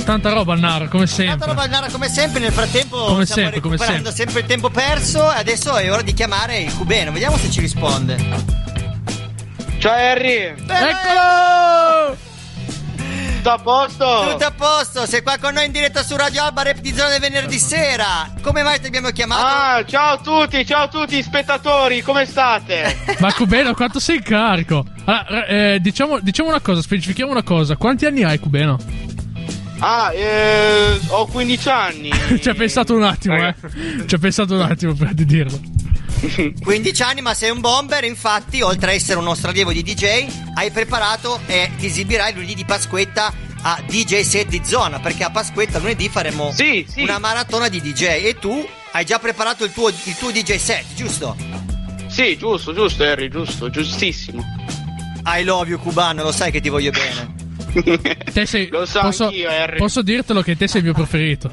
Tanta 0.09 0.31
roba 0.31 0.55
Nara, 0.55 0.89
come 0.89 1.05
Tanta 1.05 1.23
sempre. 1.23 1.47
roba 1.49 1.67
Nara 1.67 1.89
come 1.91 2.09
sempre, 2.09 2.41
nel 2.41 2.51
frattempo 2.51 2.97
Come 2.97 3.27
stiamo 3.27 3.51
sempre, 3.51 3.61
come 3.61 3.77
recuperando 3.77 4.11
sempre. 4.11 4.41
il 4.41 4.47
tempo 4.47 4.71
perso 4.71 5.31
e 5.31 5.39
adesso 5.39 5.77
è 5.77 5.93
ora 5.93 6.01
di 6.01 6.15
chiamare 6.15 6.61
il 6.61 6.75
cubeno, 6.75 7.13
vediamo 7.13 7.37
se 7.37 7.51
ci 7.51 7.61
risponde. 7.61 8.17
Ciao 9.77 9.93
Harry! 9.93 10.55
Eccolo! 10.67 12.17
Tutto 13.37 13.51
a 13.51 13.59
posto? 13.59 14.29
Tutto 14.31 14.47
a 14.47 14.51
posto, 14.51 15.05
sei 15.05 15.23
qua 15.23 15.37
con 15.39 15.53
noi 15.53 15.67
in 15.67 15.73
diretta 15.73 16.03
su 16.03 16.17
Radio 16.17 16.43
Alba 16.43 16.63
Rap 16.63 16.79
di 16.79 16.95
Zona 16.95 17.11
del 17.11 17.21
venerdì 17.21 17.59
sera. 17.59 18.33
Come 18.41 18.63
mai 18.63 18.81
ti 18.81 18.87
abbiamo 18.87 19.11
chiamato? 19.11 19.45
Ah, 19.45 19.85
ciao 19.85 20.15
a 20.15 20.19
tutti, 20.21 20.65
ciao 20.65 20.85
a 20.85 20.89
tutti 20.89 21.23
spettatori, 21.23 22.01
come 22.01 22.25
state? 22.25 22.97
Ma 23.21 23.31
Cubeno, 23.35 23.75
quanto 23.75 24.01
sei 24.01 24.23
carico? 24.23 24.87
Allora, 25.05 25.45
eh, 25.45 25.79
diciamo, 25.83 26.19
diciamo 26.21 26.49
una 26.49 26.61
cosa, 26.61 26.81
specifichiamo 26.81 27.31
una 27.31 27.43
cosa. 27.43 27.77
Quanti 27.77 28.07
anni 28.07 28.25
hai, 28.25 28.39
Cubeno? 28.39 28.79
Ah, 29.81 30.13
eh, 30.13 30.99
ho 31.09 31.27
15 31.27 31.69
anni. 31.69 32.11
Ci 32.41 32.49
ha 32.49 32.55
pensato 32.55 32.95
un 32.95 33.03
attimo, 33.05 33.37
eh. 33.37 33.55
Ci 34.07 34.15
ha 34.15 34.19
pensato 34.19 34.55
un 34.55 34.63
attimo 34.63 34.93
prima 34.95 35.13
di 35.13 35.25
dirlo. 35.25 35.61
15 36.61 37.03
anni, 37.03 37.21
ma 37.21 37.33
sei 37.35 37.51
un 37.51 37.61
bomber. 37.61 38.05
Infatti, 38.05 38.61
oltre 38.61 38.91
a 38.91 38.95
essere 38.95 39.19
un 39.19 39.25
nostro 39.25 39.51
allievo 39.51 39.73
di 39.73 39.83
DJ, 39.83 40.27
hai 40.55 40.71
preparato 40.71 41.41
e 41.47 41.71
ti 41.79 41.87
esibirai 41.87 42.35
lunedì 42.35 42.55
di 42.55 42.65
Pasquetta 42.65 43.33
a 43.63 43.81
DJ 43.87 44.23
set 44.23 44.49
di 44.49 44.61
zona. 44.65 44.99
Perché 44.99 45.23
a 45.25 45.31
Pasquetta 45.31 45.79
lunedì 45.79 46.09
faremo 46.09 46.53
Sì, 46.53 46.85
sì. 46.89 47.03
una 47.03 47.19
maratona 47.19 47.69
di 47.69 47.81
DJ. 47.81 48.03
E 48.25 48.37
tu 48.41 48.67
hai 48.93 49.05
già 49.05 49.19
preparato 49.21 49.65
il 49.65 49.73
tuo, 49.73 49.89
il 49.91 50.17
tuo 50.19 50.33
DJ 50.33 50.57
set, 50.57 50.85
giusto? 50.97 51.37
Sì, 52.09 52.37
giusto, 52.37 52.73
giusto 52.75 53.05
Harry, 53.05 53.29
giusto, 53.29 53.71
giustissimo. 53.71 54.43
I 55.25 55.45
love 55.45 55.69
you, 55.71 55.79
cubano, 55.79 56.23
lo 56.25 56.33
sai 56.33 56.51
che 56.51 56.61
ti 56.61 56.69
voglio 56.69 56.91
bene. 56.91 57.47
Te 58.33 58.47
sei, 58.47 58.69
Lo 58.71 58.85
so 58.87 59.01
posso, 59.01 59.25
anch'io, 59.25 59.49
Harry. 59.49 59.79
posso 59.79 60.03
dirtelo 60.03 60.43
che 60.43 60.57
te 60.57 60.67
sei 60.69 60.79
il 60.81 60.87
mio 60.87 60.95
preferito. 60.95 61.51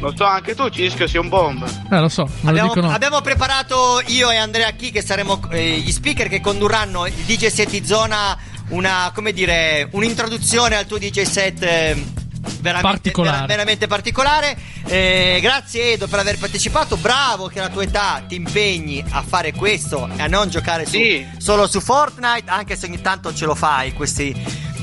Lo 0.00 0.12
so 0.14 0.24
anche 0.24 0.54
tu, 0.54 0.68
Cisco, 0.68 1.06
sei 1.06 1.20
un 1.20 1.28
bomber. 1.28 1.68
Eh, 1.90 1.98
lo 2.00 2.08
so, 2.08 2.28
lo 2.42 2.48
Abbiamo, 2.50 2.68
dicono. 2.74 2.92
abbiamo 2.92 3.20
preparato 3.22 4.02
io 4.08 4.30
e 4.30 4.36
Andrea 4.36 4.70
Chi 4.72 4.90
che 4.90 5.00
saremo 5.02 5.40
eh, 5.50 5.78
gli 5.78 5.90
speaker 5.90 6.28
che 6.28 6.40
condurranno 6.40 7.06
il 7.06 7.14
DJ 7.14 7.46
set 7.46 7.70
di 7.70 7.84
zona 7.84 8.36
una, 8.68 9.10
come 9.14 9.32
dire, 9.32 9.88
un'introduzione 9.92 10.76
al 10.76 10.86
tuo 10.86 10.98
DJ 10.98 11.22
set. 11.22 11.62
eh, 11.62 12.24
Veramente 12.60 12.88
Particolare. 13.10 13.34
vera- 13.38 13.46
veramente 13.46 13.86
particolare. 13.88 14.56
Eh, 14.86 15.38
grazie 15.42 15.92
Edo 15.94 16.06
per 16.06 16.20
aver 16.20 16.38
partecipato. 16.38 16.96
Bravo 16.96 17.48
che 17.48 17.58
alla 17.58 17.70
tua 17.70 17.82
età 17.82 18.22
ti 18.28 18.36
impegni 18.36 19.02
a 19.10 19.22
fare 19.26 19.52
questo 19.52 20.08
e 20.16 20.22
a 20.22 20.26
non 20.28 20.48
giocare 20.48 20.84
su- 20.84 20.92
Sì. 20.92 21.26
solo 21.38 21.66
su 21.66 21.80
Fortnite, 21.80 22.44
anche 22.48 22.76
se 22.76 22.86
ogni 22.86 23.00
tanto 23.00 23.34
ce 23.34 23.46
lo 23.46 23.54
fai 23.56 23.92
questi 23.94 24.32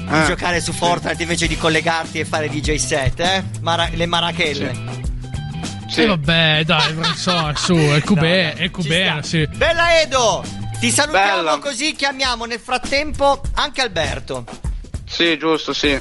di 0.04 0.10
Ah, 0.14 0.26
giocare 0.26 0.60
su 0.62 0.72
Fortnite 0.74 1.22
invece 1.22 1.48
di 1.48 1.58
collegarti 1.58 2.20
e 2.20 2.26
fare 2.26 2.50
DJ 2.50 2.76
set, 2.76 3.20
eh? 3.20 3.44
Mara- 3.62 3.90
le 3.94 4.06
marachelle. 4.06 5.02
E 5.96 6.06
vabbè, 6.08 6.64
dai, 6.66 6.94
insomma, 6.96 7.54
su, 7.56 7.74
è 7.76 8.02
cubè, 8.06 8.56
è 8.56 8.70
cubè, 8.72 9.20
sì. 9.22 9.48
Bella 9.56 10.02
Edo! 10.02 10.44
Ti 10.80 10.90
salutiamo 10.90 11.36
Bella. 11.36 11.58
così 11.60 11.94
chiamiamo 11.96 12.46
nel 12.46 12.60
frattempo 12.60 13.42
anche 13.54 13.82
Alberto. 13.82 14.44
Sì, 15.08 15.38
giusto, 15.38 15.72
sì. 15.72 15.98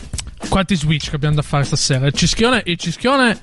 Quanti 0.48 0.74
switch 0.76 1.10
che 1.10 1.16
abbiamo 1.16 1.34
da 1.36 1.42
fare 1.42 1.64
stasera? 1.64 2.06
Il 2.06 2.14
cischione, 2.14 2.62
il 2.64 2.76
cischione 2.78 3.38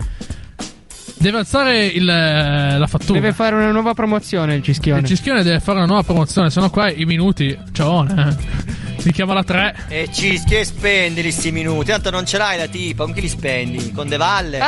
deve 1.17 1.38
alzare 1.38 1.86
il, 1.86 2.10
eh, 2.10 2.78
la 2.78 2.88
fattura. 2.88 3.19
Deve 3.19 3.32
fare 3.34 3.56
una 3.56 3.72
nuova 3.72 3.93
promozione 3.93 4.56
il 4.56 4.63
Cischione. 4.63 5.02
Il 5.02 5.06
cischione 5.06 5.43
deve 5.43 5.60
fare 5.60 5.78
una 5.78 5.88
nuova 5.88 6.04
promozione, 6.04 6.50
sennò 6.50 6.69
qua 6.69 6.91
i 6.91 7.06
minuti. 7.06 7.58
Ciaone, 7.72 8.28
eh. 8.28 8.88
Mi 9.04 9.12
chiama 9.14 9.34
la 9.34 9.44
3. 9.44 9.86
E 9.88 10.10
ci 10.12 10.42
che 10.44 10.64
spendi 10.66 11.22
di 11.22 11.32
sti 11.32 11.52
minuti? 11.52 11.92
Tanto 11.92 12.10
non 12.10 12.26
ce 12.26 12.38
l'hai 12.38 12.58
la 12.58 12.68
tipa, 12.68 13.04
con 13.06 13.14
chi 13.14 13.22
li 13.22 13.30
spendi? 13.30 13.92
Con 13.92 14.08
De 14.08 14.18
Valle? 14.18 14.58
Io! 14.58 14.64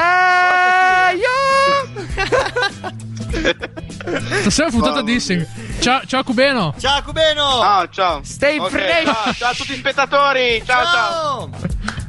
Stasera 4.41 4.67
è 4.67 4.71
puntata 4.71 5.01
dissing. 5.01 5.45
Ciao, 5.79 6.01
ciao 6.05 6.23
Cubeno. 6.23 6.73
Ciao 6.79 7.01
Cubeno! 7.03 7.43
Ah, 7.61 7.87
ciao. 7.91 8.21
Stay 8.23 8.57
Ok, 8.57 8.69
fresh! 8.69 9.03
Ciao, 9.05 9.33
ciao 9.33 9.49
a 9.49 9.53
tutti 9.53 9.73
gli 9.73 9.77
spettatori. 9.77 10.63
Ciao, 10.65 10.85
ciao. 10.85 11.49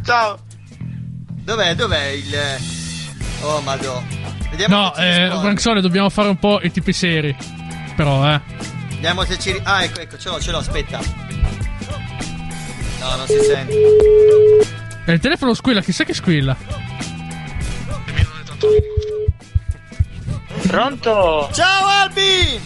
Ciao. 0.04 0.38
Dov'è, 1.44 1.74
dov'è 1.74 2.06
il... 2.08 2.34
Oh, 3.42 3.60
madò. 3.62 4.00
Vediamo 4.50 4.76
No, 4.76 4.94
eh. 4.94 5.28
Branxone, 5.40 5.80
dobbiamo 5.80 6.08
fare 6.08 6.28
un 6.28 6.38
po' 6.38 6.60
i 6.62 6.70
tipi 6.70 6.92
seri. 6.92 7.34
Però, 7.96 8.28
eh. 8.32 8.40
Vediamo 8.90 9.24
se 9.24 9.38
ci... 9.38 9.52
ri- 9.52 9.60
Ah, 9.64 9.82
ecco, 9.82 10.00
ecco, 10.00 10.16
ce 10.18 10.28
l'ho, 10.28 10.40
ce 10.40 10.50
l'ho, 10.52 10.58
aspetta. 10.58 11.00
No, 13.02 13.16
non 13.16 13.26
si 13.26 13.40
sente. 13.40 13.74
E 15.04 15.12
il 15.12 15.18
telefono 15.18 15.54
squilla, 15.54 15.80
chissà 15.80 16.04
che 16.04 16.14
squilla. 16.14 16.56
Pronto? 20.68 21.50
Ciao 21.52 21.86
Albi! 21.86 22.60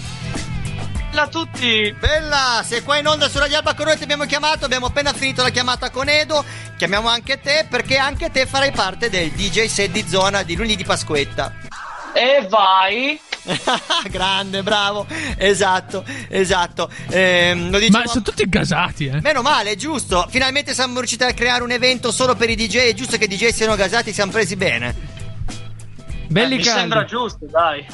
Bella 1.08 1.22
a 1.22 1.28
tutti. 1.28 1.96
Bella, 1.98 2.62
sei 2.62 2.82
qua 2.82 2.98
in 2.98 3.06
onda 3.06 3.30
su 3.30 3.38
Radio 3.38 3.56
Alba 3.56 3.74
noi 3.78 3.96
ti 3.96 4.02
abbiamo 4.02 4.26
chiamato, 4.26 4.66
abbiamo 4.66 4.86
appena 4.86 5.14
finito 5.14 5.42
la 5.42 5.48
chiamata 5.48 5.88
con 5.88 6.10
Edo, 6.10 6.44
chiamiamo 6.76 7.08
anche 7.08 7.40
te 7.40 7.66
perché 7.70 7.96
anche 7.96 8.30
te 8.30 8.44
farai 8.44 8.72
parte 8.72 9.08
del 9.08 9.30
DJ 9.30 9.64
set 9.64 9.90
di 9.90 10.06
zona 10.06 10.42
di 10.42 10.54
lunedì 10.54 10.76
di 10.76 10.84
Pasquetta. 10.84 11.54
E 12.12 12.46
vai. 12.50 13.18
Grande, 14.10 14.62
bravo, 14.62 15.06
esatto, 15.36 16.04
esatto. 16.28 16.90
Lo 17.08 17.78
diciamo... 17.78 18.04
Ma 18.04 18.06
sono 18.06 18.22
tutti 18.22 18.48
gasati, 18.48 19.06
eh. 19.06 19.20
Meno 19.20 19.42
male, 19.42 19.72
è 19.72 19.76
giusto. 19.76 20.26
Finalmente 20.28 20.74
siamo 20.74 20.98
riusciti 20.98 21.24
a 21.24 21.32
creare 21.32 21.62
un 21.62 21.70
evento 21.70 22.10
solo 22.10 22.34
per 22.34 22.50
i 22.50 22.56
DJ. 22.56 22.88
È 22.88 22.94
giusto 22.94 23.16
che 23.16 23.24
i 23.24 23.28
DJ 23.28 23.48
siano 23.48 23.76
gasati, 23.76 24.12
siamo 24.12 24.32
presi 24.32 24.56
bene. 24.56 24.94
Belli 26.28 26.56
Mi 26.56 26.62
caldi. 26.62 26.80
sembra 26.80 27.04
giusto, 27.04 27.46
dai. 27.48 27.86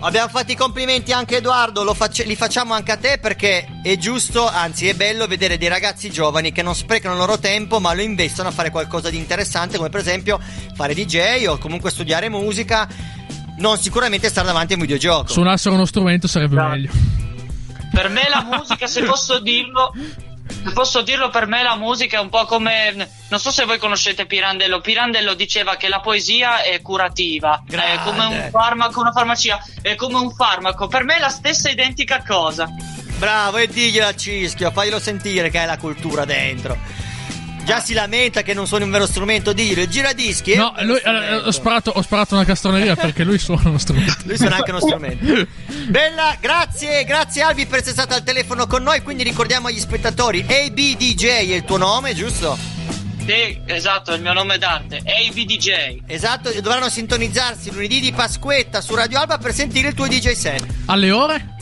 Abbiamo 0.00 0.28
fatto 0.28 0.52
i 0.52 0.56
complimenti 0.56 1.10
anche 1.12 1.36
a 1.36 1.38
Edoardo, 1.38 1.82
lo 1.82 1.94
faccia- 1.94 2.22
li 2.24 2.36
facciamo 2.36 2.74
anche 2.74 2.92
a 2.92 2.98
te 2.98 3.16
perché 3.18 3.66
è 3.82 3.96
giusto, 3.96 4.46
anzi 4.46 4.88
è 4.88 4.94
bello 4.94 5.26
vedere 5.26 5.56
dei 5.56 5.68
ragazzi 5.68 6.10
giovani 6.10 6.52
che 6.52 6.60
non 6.60 6.74
sprecano 6.74 7.14
il 7.14 7.20
loro 7.20 7.38
tempo 7.38 7.80
ma 7.80 7.94
lo 7.94 8.02
investono 8.02 8.50
a 8.50 8.52
fare 8.52 8.68
qualcosa 8.70 9.08
di 9.08 9.16
interessante 9.16 9.78
come 9.78 9.88
per 9.88 10.00
esempio 10.00 10.38
fare 10.74 10.92
DJ 10.92 11.46
o 11.46 11.56
comunque 11.56 11.90
studiare 11.90 12.28
musica, 12.28 12.86
non 13.58 13.78
sicuramente 13.78 14.28
stare 14.28 14.46
davanti 14.46 14.72
a 14.72 14.76
un 14.76 14.82
videogioco. 14.82 15.32
Suonassero 15.32 15.74
uno 15.74 15.84
strumento 15.86 16.26
sarebbe 16.28 16.54
No. 16.56 16.68
meglio. 16.68 16.90
Per 17.92 18.08
me 18.10 18.28
la 18.28 18.42
musica, 18.42 18.86
se 18.86 19.02
posso 19.04 19.38
dirlo, 19.38 19.92
se 20.46 20.70
posso 20.72 21.00
dirlo, 21.02 21.30
per 21.30 21.46
me 21.46 21.62
la 21.62 21.76
musica 21.76 22.18
è 22.18 22.20
un 22.20 22.28
po' 22.28 22.44
come. 22.44 22.94
Non 23.28 23.40
so 23.40 23.50
se 23.50 23.64
voi 23.64 23.78
conoscete 23.78 24.26
Pirandello. 24.26 24.80
Pirandello 24.80 25.34
diceva 25.34 25.76
che 25.76 25.88
la 25.88 26.00
poesia 26.00 26.62
è 26.62 26.82
curativa, 26.82 27.62
è 27.68 27.98
come 28.04 28.24
un 28.26 28.48
farmaco, 28.50 29.00
una 29.00 29.12
farmacia, 29.12 29.58
è 29.80 29.94
come 29.94 30.18
un 30.18 30.30
farmaco. 30.34 30.88
Per 30.88 31.04
me 31.04 31.16
è 31.16 31.20
la 31.20 31.30
stessa 31.30 31.70
identica 31.70 32.22
cosa. 32.26 32.68
Bravo, 33.18 33.56
e 33.56 33.66
diglielo 33.66 34.06
a 34.08 34.14
Cischio, 34.14 34.70
faglielo 34.70 34.98
sentire 35.00 35.48
che 35.48 35.58
hai 35.60 35.66
la 35.66 35.78
cultura 35.78 36.26
dentro. 36.26 36.76
Già 37.66 37.80
si 37.80 37.94
lamenta 37.94 38.42
che 38.42 38.54
non 38.54 38.66
suoni 38.66 38.84
un 38.84 38.90
vero 38.90 39.06
strumento, 39.06 39.52
diglielo, 39.52 39.82
il 39.82 39.88
giradischi 39.88 40.52
è 40.52 40.56
No, 40.56 40.72
lui, 40.82 40.98
eh, 40.98 41.34
ho, 41.34 41.50
sparato, 41.50 41.90
ho 41.90 42.00
sparato 42.00 42.34
una 42.34 42.44
castroneria 42.44 42.94
perché 42.96 43.24
lui 43.24 43.38
suona 43.38 43.68
uno 43.68 43.78
strumento. 43.78 44.14
Lui 44.22 44.36
suona 44.36 44.56
anche 44.56 44.70
uno 44.70 44.80
strumento. 44.80 45.48
Bella, 45.90 46.36
grazie, 46.40 47.02
grazie 47.04 47.42
Albi 47.42 47.66
per 47.66 47.80
essere 47.80 47.94
stata 47.94 48.14
al 48.14 48.22
telefono 48.22 48.68
con 48.68 48.84
noi. 48.84 49.02
Quindi 49.02 49.24
ricordiamo 49.24 49.66
agli 49.66 49.80
spettatori: 49.80 50.46
ABDJ 50.48 51.24
è 51.26 51.54
il 51.54 51.64
tuo 51.64 51.76
nome, 51.76 52.14
giusto? 52.14 52.56
Sì, 53.26 53.60
esatto, 53.66 54.14
il 54.14 54.22
mio 54.22 54.32
nome 54.32 54.54
è 54.54 54.58
d'arte. 54.58 54.98
ABDJ. 54.98 56.02
Esatto, 56.06 56.52
dovranno 56.60 56.88
sintonizzarsi 56.88 57.72
lunedì 57.72 57.98
di 57.98 58.12
Pasquetta 58.12 58.80
su 58.80 58.94
Radio 58.94 59.18
Alba 59.18 59.38
per 59.38 59.52
sentire 59.52 59.88
il 59.88 59.94
tuo 59.94 60.06
DJ 60.06 60.30
set. 60.30 60.64
Alle 60.84 61.10
ore? 61.10 61.55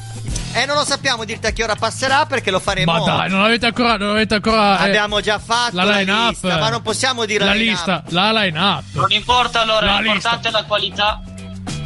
Eh, 0.55 0.67
non 0.67 0.77
lo 0.77 0.85
sappiamo 0.85 1.25
dirti 1.25 1.47
a 1.47 1.51
che 1.51 1.63
ora 1.65 1.75
passerà 1.75 2.27
perché 2.27 2.51
lo 2.51 2.61
faremo. 2.61 2.93
Ma 2.93 3.01
dai, 3.05 3.29
non 3.29 3.43
avete 3.43 3.67
ancora. 3.67 3.97
Non 3.97 4.11
avete 4.11 4.35
ancora 4.35 4.79
eh, 4.79 4.89
Abbiamo 4.89 5.21
già 5.21 5.39
fatto 5.39 5.75
la 5.77 5.85
la, 5.85 5.99
line 5.99 6.13
up. 6.13 6.31
lista, 6.31 6.59
ma 6.59 6.69
non 6.69 6.81
possiamo 6.83 7.25
dire 7.25 7.45
la, 7.45 7.51
la 7.51 7.57
line 7.57 7.71
up. 7.73 7.77
lista. 7.77 8.03
La 8.09 8.33
line 8.33 8.59
up. 8.59 8.83
Non 8.93 9.11
importa 9.11 9.61
allora, 9.63 9.87
La 9.87 9.99
l'importante 10.01 10.49
è 10.49 10.51
la 10.53 10.65
qualità. 10.65 11.21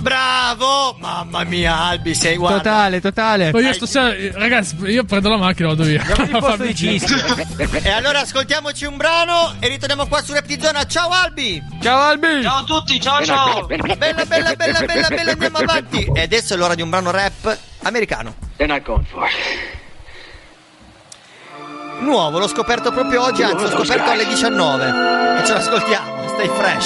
Bravo! 0.01 0.97
Mamma 0.99 1.45
mia, 1.45 1.77
Albi, 1.77 2.15
sei 2.15 2.37
guarda. 2.37 2.59
Totale, 2.59 3.01
totale. 3.01 3.51
Poi 3.51 3.65
io 3.65 3.73
stasera, 3.73 4.15
ragazzi, 4.39 4.77
io 4.85 5.05
prendo 5.05 5.29
la 5.29 5.37
macchina 5.37 5.71
e 5.71 5.75
vado 5.75 5.85
via. 5.85 6.05
E 7.83 7.91
allora 7.91 8.21
ascoltiamoci 8.21 8.85
un 8.85 8.97
brano 8.97 9.55
e 9.59 9.69
ritorniamo 9.69 10.07
qua 10.07 10.23
su 10.23 10.33
Rap 10.33 10.45
di 10.47 10.59
Zona. 10.61 10.87
Ciao 10.87 11.11
Albi! 11.11 11.63
Ciao 11.83 12.01
Albi! 12.01 12.43
Ciao 12.43 12.59
a 12.59 12.65
tutti, 12.65 13.01
ciao 13.01 13.25
ciao! 13.25 13.67
Bella, 13.67 13.95
bella, 13.95 14.25
bella, 14.25 14.55
bella, 14.55 15.09
bella, 15.09 15.31
andiamo 15.33 15.59
avanti. 15.59 16.11
E 16.15 16.23
adesso 16.23 16.55
è 16.55 16.57
l'ora 16.57 16.75
di 16.75 16.83
un 16.83 16.91
brano 16.91 17.11
rap 17.11 17.59
americano. 17.83 18.35
They're 18.57 18.73
not 18.73 18.85
going 18.85 19.05
for 19.07 19.25
it. 19.27 19.77
Nuovo, 22.01 22.39
l'ho 22.39 22.49
scoperto 22.49 22.93
proprio 22.93 23.23
oggi, 23.23 23.43
anzi 23.43 23.65
l'ho 23.65 23.71
scoperto 23.71 24.11
alle 24.11 24.27
19. 24.27 24.87
E 25.41 25.45
ce 25.45 25.53
l'ascoltiamo, 25.53 26.29
stay 26.29 26.49
fresh. 26.49 26.85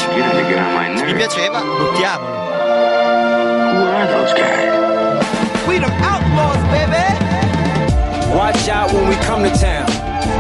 Se 0.99 1.05
vi 1.05 1.15
piaceva, 1.15 1.61
buttiamolo. 1.61 2.42
Who 4.13 4.19
are 4.19 4.27
those 4.27 4.35
guys? 4.37 5.67
We 5.67 5.79
them 5.79 5.91
outlaws, 6.05 6.61
baby. 6.69 7.01
Watch 8.37 8.69
out 8.69 8.93
when 8.93 9.09
we 9.09 9.15
come 9.25 9.43
to 9.43 9.51
town. 9.59 9.89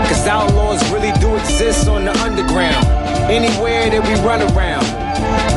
Cause 0.08 0.26
outlaws 0.26 0.82
really 0.92 1.12
do 1.20 1.36
exist 1.36 1.88
on 1.88 2.04
the 2.04 2.12
underground. 2.20 2.84
Anywhere 3.30 3.88
that 3.88 4.02
we 4.04 4.14
run 4.26 4.42
around. 4.52 4.84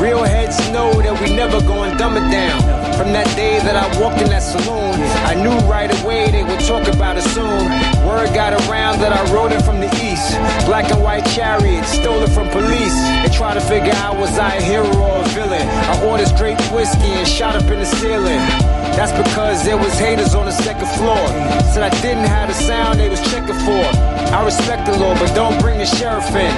Real 0.00 0.24
heads 0.24 0.56
know 0.70 0.92
that 1.02 1.20
we 1.20 1.36
never 1.36 1.60
gonna 1.60 1.96
dumb 1.98 2.16
it 2.16 2.30
down. 2.30 2.60
From 2.96 3.12
that 3.12 3.28
day 3.36 3.58
that 3.60 3.76
I 3.76 3.84
walked 4.00 4.22
in 4.22 4.30
that 4.30 4.42
saloon, 4.42 4.96
I 5.28 5.34
knew 5.34 5.52
right 5.68 5.92
away 6.00 6.30
they 6.30 6.42
would 6.42 6.60
talk 6.60 6.88
about 6.88 7.18
it 7.18 7.24
soon. 7.36 7.68
Word 8.06 8.32
got 8.32 8.54
around 8.64 9.00
that 9.00 9.12
I 9.12 9.20
rode 9.34 9.52
it 9.52 9.60
from 9.60 9.80
the 9.80 9.92
east. 10.00 10.32
Black 10.64 10.90
and 10.90 11.02
white 11.02 11.26
chariot, 11.36 11.84
stole 11.84 12.22
it 12.22 12.30
from 12.30 12.48
police. 12.48 12.96
Try 13.36 13.52
to 13.52 13.60
figure 13.60 13.92
out 13.96 14.16
was 14.16 14.38
I 14.38 14.54
a 14.54 14.62
hero 14.62 14.88
or 14.96 15.20
a 15.20 15.28
villain. 15.36 15.60
I 15.60 16.02
ordered 16.06 16.28
straight 16.28 16.58
whiskey 16.72 17.12
and 17.20 17.28
shot 17.28 17.54
up 17.54 17.70
in 17.70 17.80
the 17.80 17.84
ceiling. 17.84 18.40
That's 18.96 19.12
because 19.12 19.62
there 19.62 19.76
was 19.76 19.92
haters 19.98 20.34
on 20.34 20.46
the 20.46 20.52
second 20.52 20.88
floor. 20.96 21.20
Said 21.68 21.82
I 21.82 21.90
didn't 22.00 22.24
have 22.24 22.48
the 22.48 22.54
sound 22.54 22.98
they 22.98 23.10
was 23.10 23.20
checking 23.30 23.60
for. 23.68 23.84
I 24.32 24.42
respect 24.42 24.86
the 24.86 24.96
law, 24.96 25.12
but 25.18 25.34
don't 25.34 25.60
bring 25.60 25.76
the 25.76 25.84
sheriff 25.84 26.24
in. 26.30 26.50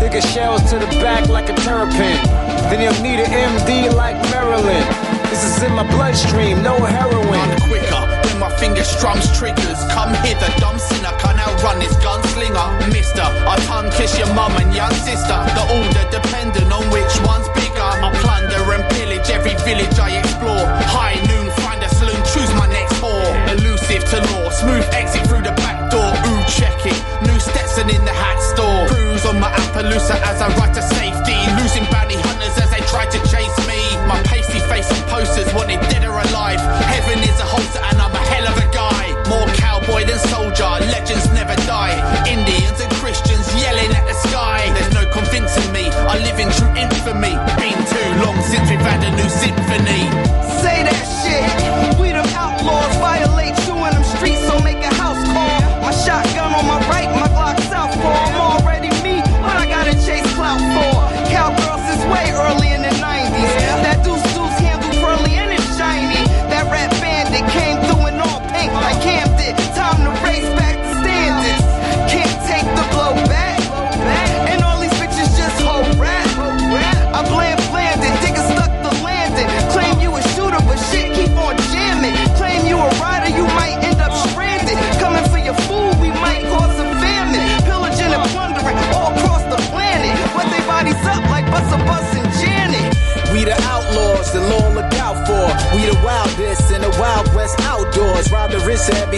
Dig 0.00 0.20
shells 0.24 0.68
to 0.70 0.78
the 0.80 0.90
back 0.98 1.28
like 1.28 1.48
a 1.50 1.54
terrapin. 1.54 2.18
Then 2.66 2.82
you'll 2.82 3.00
need 3.00 3.20
an 3.20 3.30
MD 3.30 3.94
like 3.94 4.16
Maryland. 4.32 4.86
This 5.30 5.44
is 5.44 5.62
in 5.62 5.72
my 5.72 5.88
bloodstream, 5.88 6.64
no 6.64 6.74
heroin. 6.82 7.60
quicker 7.68 7.94
when 7.94 8.10
my 8.10 8.23
finger 8.58 8.84
strums 8.84 9.26
triggers. 9.36 9.80
Come 9.90 10.14
hither, 10.24 10.50
dumb 10.58 10.78
sinner, 10.78 11.12
can't 11.18 11.40
outrun 11.40 11.78
this 11.78 11.94
gunslinger. 11.98 12.68
Mister, 12.92 13.22
I 13.22 13.56
tongue 13.66 13.90
kiss 13.92 14.18
your 14.18 14.32
mum 14.34 14.52
and 14.56 14.74
young 14.74 14.92
sister. 14.92 15.38
The 15.56 15.64
order 15.78 16.04
dependent 16.10 16.72
on 16.72 16.84
which 16.90 17.14
one's 17.24 17.48
bigger. 17.54 17.90
I 18.04 18.10
plunder 18.22 18.62
and 18.74 18.84
pillage 18.94 19.28
every 19.30 19.54
village 19.64 19.98
I 19.98 20.18
explore. 20.18 20.66
High 20.90 21.18
noon, 21.28 21.50
find 21.62 21.82
a 21.82 21.88
saloon, 21.88 22.20
choose 22.32 22.52
my 22.54 22.66
next 22.68 22.94
whore. 23.00 23.32
Elusive 23.52 24.04
to 24.10 24.18
law, 24.32 24.50
smooth 24.50 24.86
exit 24.92 25.26
through 25.26 25.42
the 25.42 25.54
back 25.62 25.90
door. 25.90 26.10
Ooh, 26.28 26.42
check 26.48 26.76
it. 26.86 26.98
New 27.26 27.38
Stetson 27.38 27.90
in 27.90 28.04
the 28.04 28.12
hat 28.12 28.40
store. 28.40 28.86
Cruise 28.88 29.24
on 29.26 29.40
my 29.40 29.50
Appaloosa 29.50 30.16
as 30.30 30.40
I 30.40 30.48
ride 30.56 30.74
to 30.74 30.82
safety. 30.82 31.38
Losing 31.60 31.84
bounty 31.90 32.16
hunters 32.16 32.56
as 32.58 32.70
they 32.70 32.82
try 32.92 33.06
to 33.06 33.18
chase 33.28 33.56
me. 33.66 33.80
My 34.06 34.20
pasty 34.24 34.60
face 34.68 34.90
on 34.92 35.00
posters, 35.08 35.52
wanted 35.54 35.80
dead 35.88 36.04
or 36.04 36.18
alive. 36.18 36.60
A 39.86 40.24
holster 40.30 40.64
and 40.64 40.84
I'm 40.84 42.40
a 42.40 42.50
hell 42.50 42.70
of 42.70 42.73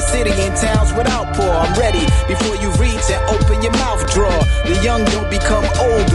city 0.08 0.30
and 0.30 0.54
towns 0.56 0.92
without 0.94 1.34
poor. 1.34 1.50
I'm 1.50 1.74
ready 1.78 2.04
before 2.28 2.56
you 2.56 2.70
reach 2.78 3.06
and 3.10 3.22
open 3.34 3.62
your 3.62 3.72
mouth, 3.72 4.02
draw. 4.12 4.32
The 4.64 4.78
young 4.82 5.04
don't 5.06 5.30
become 5.30 5.64
old 5.80 6.05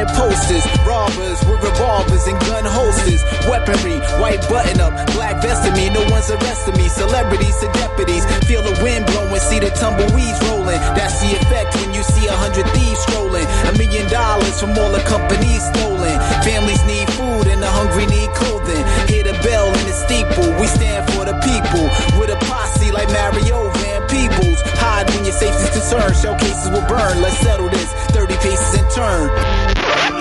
Wanted 0.00 0.16
posters, 0.16 0.64
robbers 0.86 1.44
with 1.44 1.60
revolvers 1.60 2.26
and 2.26 2.38
gun 2.48 2.64
holsters. 2.64 3.20
Weaponry, 3.44 4.00
white 4.16 4.40
button 4.48 4.80
up, 4.80 4.94
black 5.12 5.42
vest 5.42 5.60
me. 5.76 5.90
No 5.90 6.00
one's 6.08 6.30
arresting 6.30 6.76
me. 6.76 6.88
Celebrities 6.88 7.60
to 7.60 7.68
deputies. 7.76 8.24
Feel 8.48 8.62
the 8.62 8.72
wind 8.82 9.04
blowing, 9.06 9.40
see 9.40 9.58
the 9.58 9.68
tumbleweeds 9.76 10.40
rolling. 10.48 10.80
That's 10.96 11.20
the 11.20 11.36
effect 11.36 11.76
when 11.76 11.92
you 11.92 12.02
see 12.02 12.26
a 12.28 12.32
hundred 12.32 12.64
thieves 12.72 13.00
strolling. 13.00 13.44
A 13.68 13.72
million 13.76 14.08
dollars 14.08 14.58
from 14.58 14.70
all 14.70 14.90
the 14.90 15.04
companies 15.04 15.68
stolen. 15.68 16.16
Families 16.48 16.80
need 16.88 17.04
food 17.12 17.52
and 17.52 17.60
the 17.60 17.68
hungry 17.68 18.06
need 18.06 18.30
clothing. 18.32 18.80
Hear 19.04 19.24
the 19.24 19.36
bell 19.44 19.68
in 19.68 19.84
the 19.84 19.92
steeple. 19.92 20.48
We 20.56 20.66
stand 20.66 21.04
for 21.12 21.28
the 21.28 21.36
people. 21.44 21.84
With 22.16 22.32
a 22.32 22.40
posse 22.48 22.88
like 22.90 23.12
Mario 23.12 23.68
Van 24.10 24.28
Peebles. 24.28 24.60
Hide 24.78 25.08
when 25.10 25.24
your 25.24 25.32
safety's 25.32 25.70
concerned. 25.70 26.16
Showcases 26.16 26.70
will 26.70 26.86
burn. 26.86 27.20
Let's 27.22 27.38
settle 27.38 27.68
this. 27.68 27.92
30 28.12 28.34
paces 28.36 28.74
in 28.74 28.84
turn. 28.90 29.30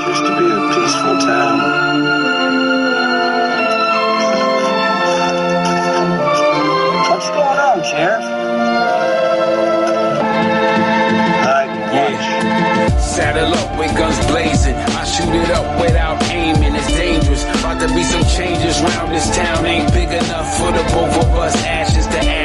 Used 0.08 0.26
to 0.26 0.34
be 0.38 0.46
a 0.46 0.62
peaceful 0.74 1.18
town. 1.20 1.60
What's 7.10 7.30
going 7.30 7.60
on, 7.60 7.84
Sheriff? 7.84 8.26
Saddle 13.00 13.54
up 13.54 13.80
with 13.80 13.98
guns 13.98 14.18
blazing. 14.28 14.76
I 14.76 15.04
shoot 15.04 15.34
it 15.36 15.50
up 15.52 15.82
without 15.82 16.24
aiming. 16.32 16.76
It's 16.76 16.88
dangerous. 16.88 17.44
About 17.60 17.82
to 17.82 17.94
be 17.94 18.04
some 18.04 18.24
changes 18.24 18.82
round 18.82 19.14
this 19.14 19.36
town. 19.36 19.66
Ain't 19.66 19.92
big 19.94 20.08
enough 20.08 20.58
for 20.58 20.72
the 20.72 20.84
both 20.94 21.18
of 21.18 21.36
us. 21.36 21.56
Ashes 21.66 22.08
to 22.08 22.20
ash 22.20 22.39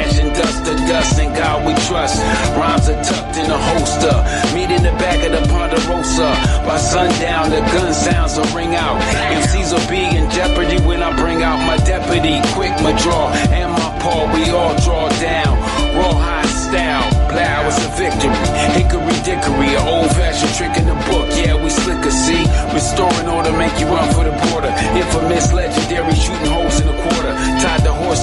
and 0.67 0.79
dust. 0.87 1.19
And 1.19 1.35
God 1.35 1.65
we 1.65 1.73
trust. 1.87 2.21
Rhymes 2.57 2.89
are 2.89 3.01
tucked 3.03 3.37
in 3.37 3.49
a 3.49 3.57
holster. 3.57 4.15
Meet 4.55 4.71
in 4.71 4.83
the 4.83 4.95
back 4.97 5.19
of 5.25 5.31
the 5.31 5.43
Ponderosa. 5.49 6.29
By 6.65 6.77
sundown, 6.77 7.49
the 7.49 7.61
gun 7.73 7.93
sounds 7.93 8.37
will 8.37 8.49
ring 8.55 8.75
out. 8.75 8.99
MCs 9.41 9.73
will 9.73 9.89
be 9.89 10.03
in 10.17 10.29
jeopardy 10.31 10.81
when 10.87 11.03
I 11.03 11.15
bring 11.15 11.43
out 11.43 11.59
my 11.65 11.77
deputy. 11.77 12.41
Quick, 12.53 12.73
my 12.81 12.93
draw 13.01 13.31
and 13.53 13.71
my 13.71 13.89
paw. 14.01 14.25
We 14.33 14.49
all 14.51 14.75
draw 14.81 15.09
down. 15.21 15.53
Raw 15.95 16.13
high 16.13 16.45
style. 16.45 17.07
Blow, 17.29 17.67
it's 17.67 17.79
a 17.83 17.89
victory. 17.99 18.35
Hickory 18.77 19.17
dickory, 19.23 19.75
an 19.75 19.87
old 19.87 20.11
fashioned 20.11 20.53
trick 20.55 20.77
in 20.77 20.85
the 20.87 20.97
book. 21.09 21.27
Yeah, 21.35 21.61
we 21.61 21.69
slicker, 21.69 22.11
see? 22.11 22.43
Restoring 22.73 23.27
order, 23.27 23.51
make 23.57 23.75
you 23.79 23.87
run 23.87 24.07
for 24.13 24.23
the 24.23 24.35
border. 24.47 24.71
Infamous, 24.95 25.51
legendary, 25.51 26.15
shooting 26.15 26.51
holes 26.51 26.64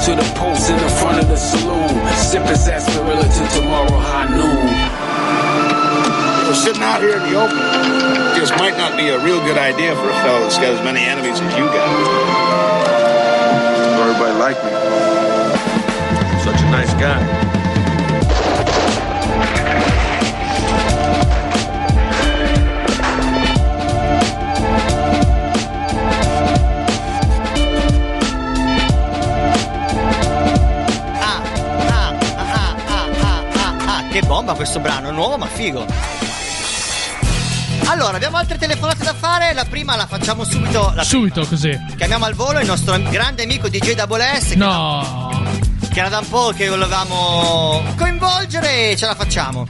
to 0.03 0.17
the 0.17 0.35
post 0.35 0.69
in 0.69 0.77
the 0.79 0.89
front 0.89 1.23
of 1.23 1.29
the 1.29 1.37
saloon. 1.37 1.89
Sipping 2.17 2.57
sarsaparilla 2.57 3.23
to 3.23 3.47
tomorrow 3.55 3.99
high 4.03 4.27
noon. 4.27 4.67
We're 6.49 6.55
sitting 6.55 6.83
out 6.83 7.01
here 7.01 7.19
in 7.19 7.23
the 7.31 7.39
open. 7.39 7.57
This 8.35 8.51
might 8.59 8.77
not 8.77 8.97
be 8.97 9.11
a 9.11 9.23
real 9.23 9.39
good 9.45 9.59
idea 9.59 9.95
for 9.95 10.11
a 10.11 10.15
fellow 10.25 10.41
that's 10.41 10.59
got 10.59 10.75
as 10.75 10.83
many 10.83 11.01
enemies 11.01 11.41
as 11.41 11.55
you 11.57 11.67
got. 11.67 11.87
Everybody 14.01 14.39
like 14.39 14.59
me. 14.65 14.73
Such 16.43 16.61
a 16.61 16.71
nice 16.73 16.93
guy. 16.95 17.52
Che 34.13 34.21
bomba 34.27 34.53
questo 34.53 34.79
brano, 34.79 35.11
nuovo 35.11 35.39
ma 35.39 35.47
figo. 35.47 35.87
Allora, 37.87 38.17
abbiamo 38.17 38.37
altre 38.37 38.59
telefonate 38.59 39.05
da 39.05 39.15
fare. 39.15 39.55
La 39.55 39.65
prima 39.65 39.97
la 39.97 40.07
facciamo 40.07 40.45
subito. 40.45 40.93
La 40.95 41.03
Subito 41.03 41.47
così. 41.47 41.75
Chiamiamo 41.97 42.27
al 42.27 42.35
volo 42.35 42.61
il 42.61 42.67
nostro 42.67 43.01
grande 43.09 43.43
amico 43.43 43.71
DJ 43.71 43.95
Double 43.95 44.23
S. 44.39 44.53
No. 44.53 45.31
Che 45.91 45.99
era 45.99 46.11
da 46.11 46.19
un 46.19 46.29
po' 46.29 46.53
che 46.55 46.69
volevamo 46.69 47.83
coinvolgere 47.97 48.91
e 48.91 48.97
ce 48.97 49.07
la 49.07 49.15
facciamo. 49.15 49.67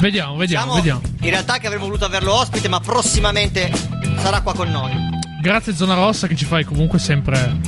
Vediamo, 0.00 0.36
vediamo, 0.36 0.36
Diciamo, 0.36 0.74
vediamo. 0.74 1.00
In 1.20 1.30
realtà 1.30 1.56
che 1.56 1.66
avremmo 1.66 1.86
voluto 1.86 2.04
averlo 2.04 2.34
ospite, 2.34 2.68
ma 2.68 2.80
prossimamente 2.80 3.72
sarà 4.18 4.42
qua 4.42 4.54
con 4.54 4.70
noi. 4.70 4.92
Grazie 5.40 5.74
Zona 5.74 5.94
Rossa 5.94 6.26
che 6.26 6.36
ci 6.36 6.44
fai 6.44 6.64
comunque 6.64 6.98
sempre. 6.98 7.58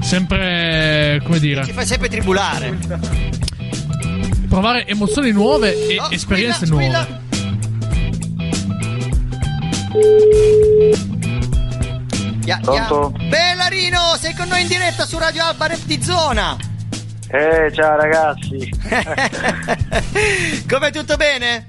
Sempre. 0.00 1.20
come 1.24 1.38
dire. 1.38 1.64
Ci 1.64 1.72
fai 1.72 1.86
sempre 1.86 2.08
tribulare. 2.08 3.31
Provare 4.52 4.86
emozioni 4.86 5.30
nuove 5.30 5.88
e 5.88 5.98
Oh, 5.98 6.10
esperienze 6.10 6.66
squilla, 6.66 7.06
nuove. 7.08 7.20
Ya, 12.44 12.58
Pronto? 12.60 13.14
ya. 13.16 13.28
Bellarino, 13.28 14.14
sei 14.20 14.34
con 14.34 14.48
noi 14.48 14.60
in 14.60 14.68
diretta 14.68 15.06
su 15.06 15.16
Radio 15.18 15.42
Alba 15.44 15.68
Rap 15.68 15.80
di 15.84 16.02
Zona. 16.02 16.54
Eh, 17.28 17.72
ciao 17.72 17.96
ragazzi. 17.96 18.68
Come 20.68 20.90
tutto 20.90 21.16
bene? 21.16 21.68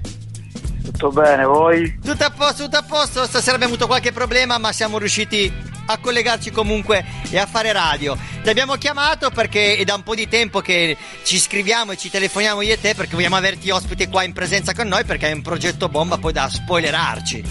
Tutto 0.84 1.08
bene, 1.08 1.44
voi? 1.46 1.98
Tutto 2.04 2.22
a 2.22 2.30
posto, 2.36 2.64
tutto 2.64 2.76
a 2.76 2.84
posto. 2.86 3.24
Stasera 3.24 3.54
abbiamo 3.54 3.72
avuto 3.72 3.86
qualche 3.86 4.12
problema, 4.12 4.58
ma 4.58 4.72
siamo 4.72 4.98
riusciti 4.98 5.50
a 5.86 5.96
collegarci 5.96 6.50
comunque 6.50 7.02
e 7.30 7.38
a 7.38 7.46
fare 7.46 7.72
radio. 7.72 8.14
Ti 8.44 8.50
abbiamo 8.50 8.74
chiamato 8.74 9.30
perché 9.30 9.74
è 9.78 9.84
da 9.84 9.94
un 9.94 10.02
po' 10.02 10.14
di 10.14 10.28
tempo 10.28 10.60
che 10.60 10.98
ci 11.22 11.38
scriviamo 11.38 11.92
e 11.92 11.96
ci 11.96 12.10
telefoniamo 12.10 12.60
io 12.60 12.74
e 12.74 12.78
te 12.78 12.94
perché 12.94 13.14
vogliamo 13.14 13.36
averti 13.36 13.70
ospite 13.70 14.10
qua 14.10 14.22
in 14.22 14.34
presenza 14.34 14.74
con 14.74 14.86
noi 14.86 15.02
perché 15.04 15.24
hai 15.24 15.32
un 15.32 15.40
progetto 15.40 15.88
bomba 15.88 16.18
poi 16.18 16.34
da 16.34 16.46
spoilerarci. 16.46 17.42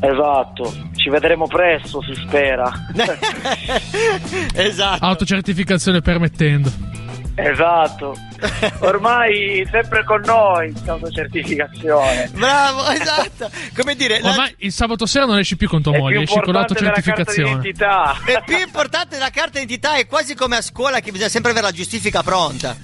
Esatto, 0.00 0.74
ci 0.96 1.10
vedremo 1.10 1.46
presto, 1.46 2.00
si 2.00 2.14
spera. 2.14 2.72
esatto. 4.56 5.04
Autocertificazione 5.04 6.00
permettendo. 6.00 6.93
Esatto. 7.36 8.14
Ormai 8.80 9.66
sempre 9.70 10.04
con 10.04 10.20
noi 10.24 10.68
in 10.68 10.88
autocertificazione. 10.88 12.30
Bravo, 12.32 12.88
esatto. 12.90 13.50
Come 13.76 13.94
dire, 13.96 14.20
la- 14.20 14.30
Ormai 14.30 14.54
il 14.58 14.72
sabato 14.72 15.06
sera 15.06 15.24
non 15.26 15.38
esci 15.38 15.56
più 15.56 15.68
con 15.68 15.82
tua 15.82 15.94
È 15.94 15.98
moglie, 15.98 16.14
più 16.18 16.22
esci 16.24 16.34
con 16.40 16.54
importante 16.54 16.74
della 16.74 16.92
carta 16.92 17.10
l'autocertificazione. 17.10 17.60
d'identità. 17.62 18.16
è 18.24 18.42
più 18.44 18.58
importante 18.58 19.08
della 19.16 19.30
carta 19.30 19.58
d'identità, 19.58 19.96
è 19.96 20.06
quasi 20.06 20.34
come 20.34 20.56
a 20.56 20.62
scuola 20.62 21.00
che 21.00 21.10
bisogna 21.10 21.28
sempre 21.30 21.50
avere 21.50 21.66
la 21.66 21.72
giustifica 21.72 22.22
pronta. 22.22 22.76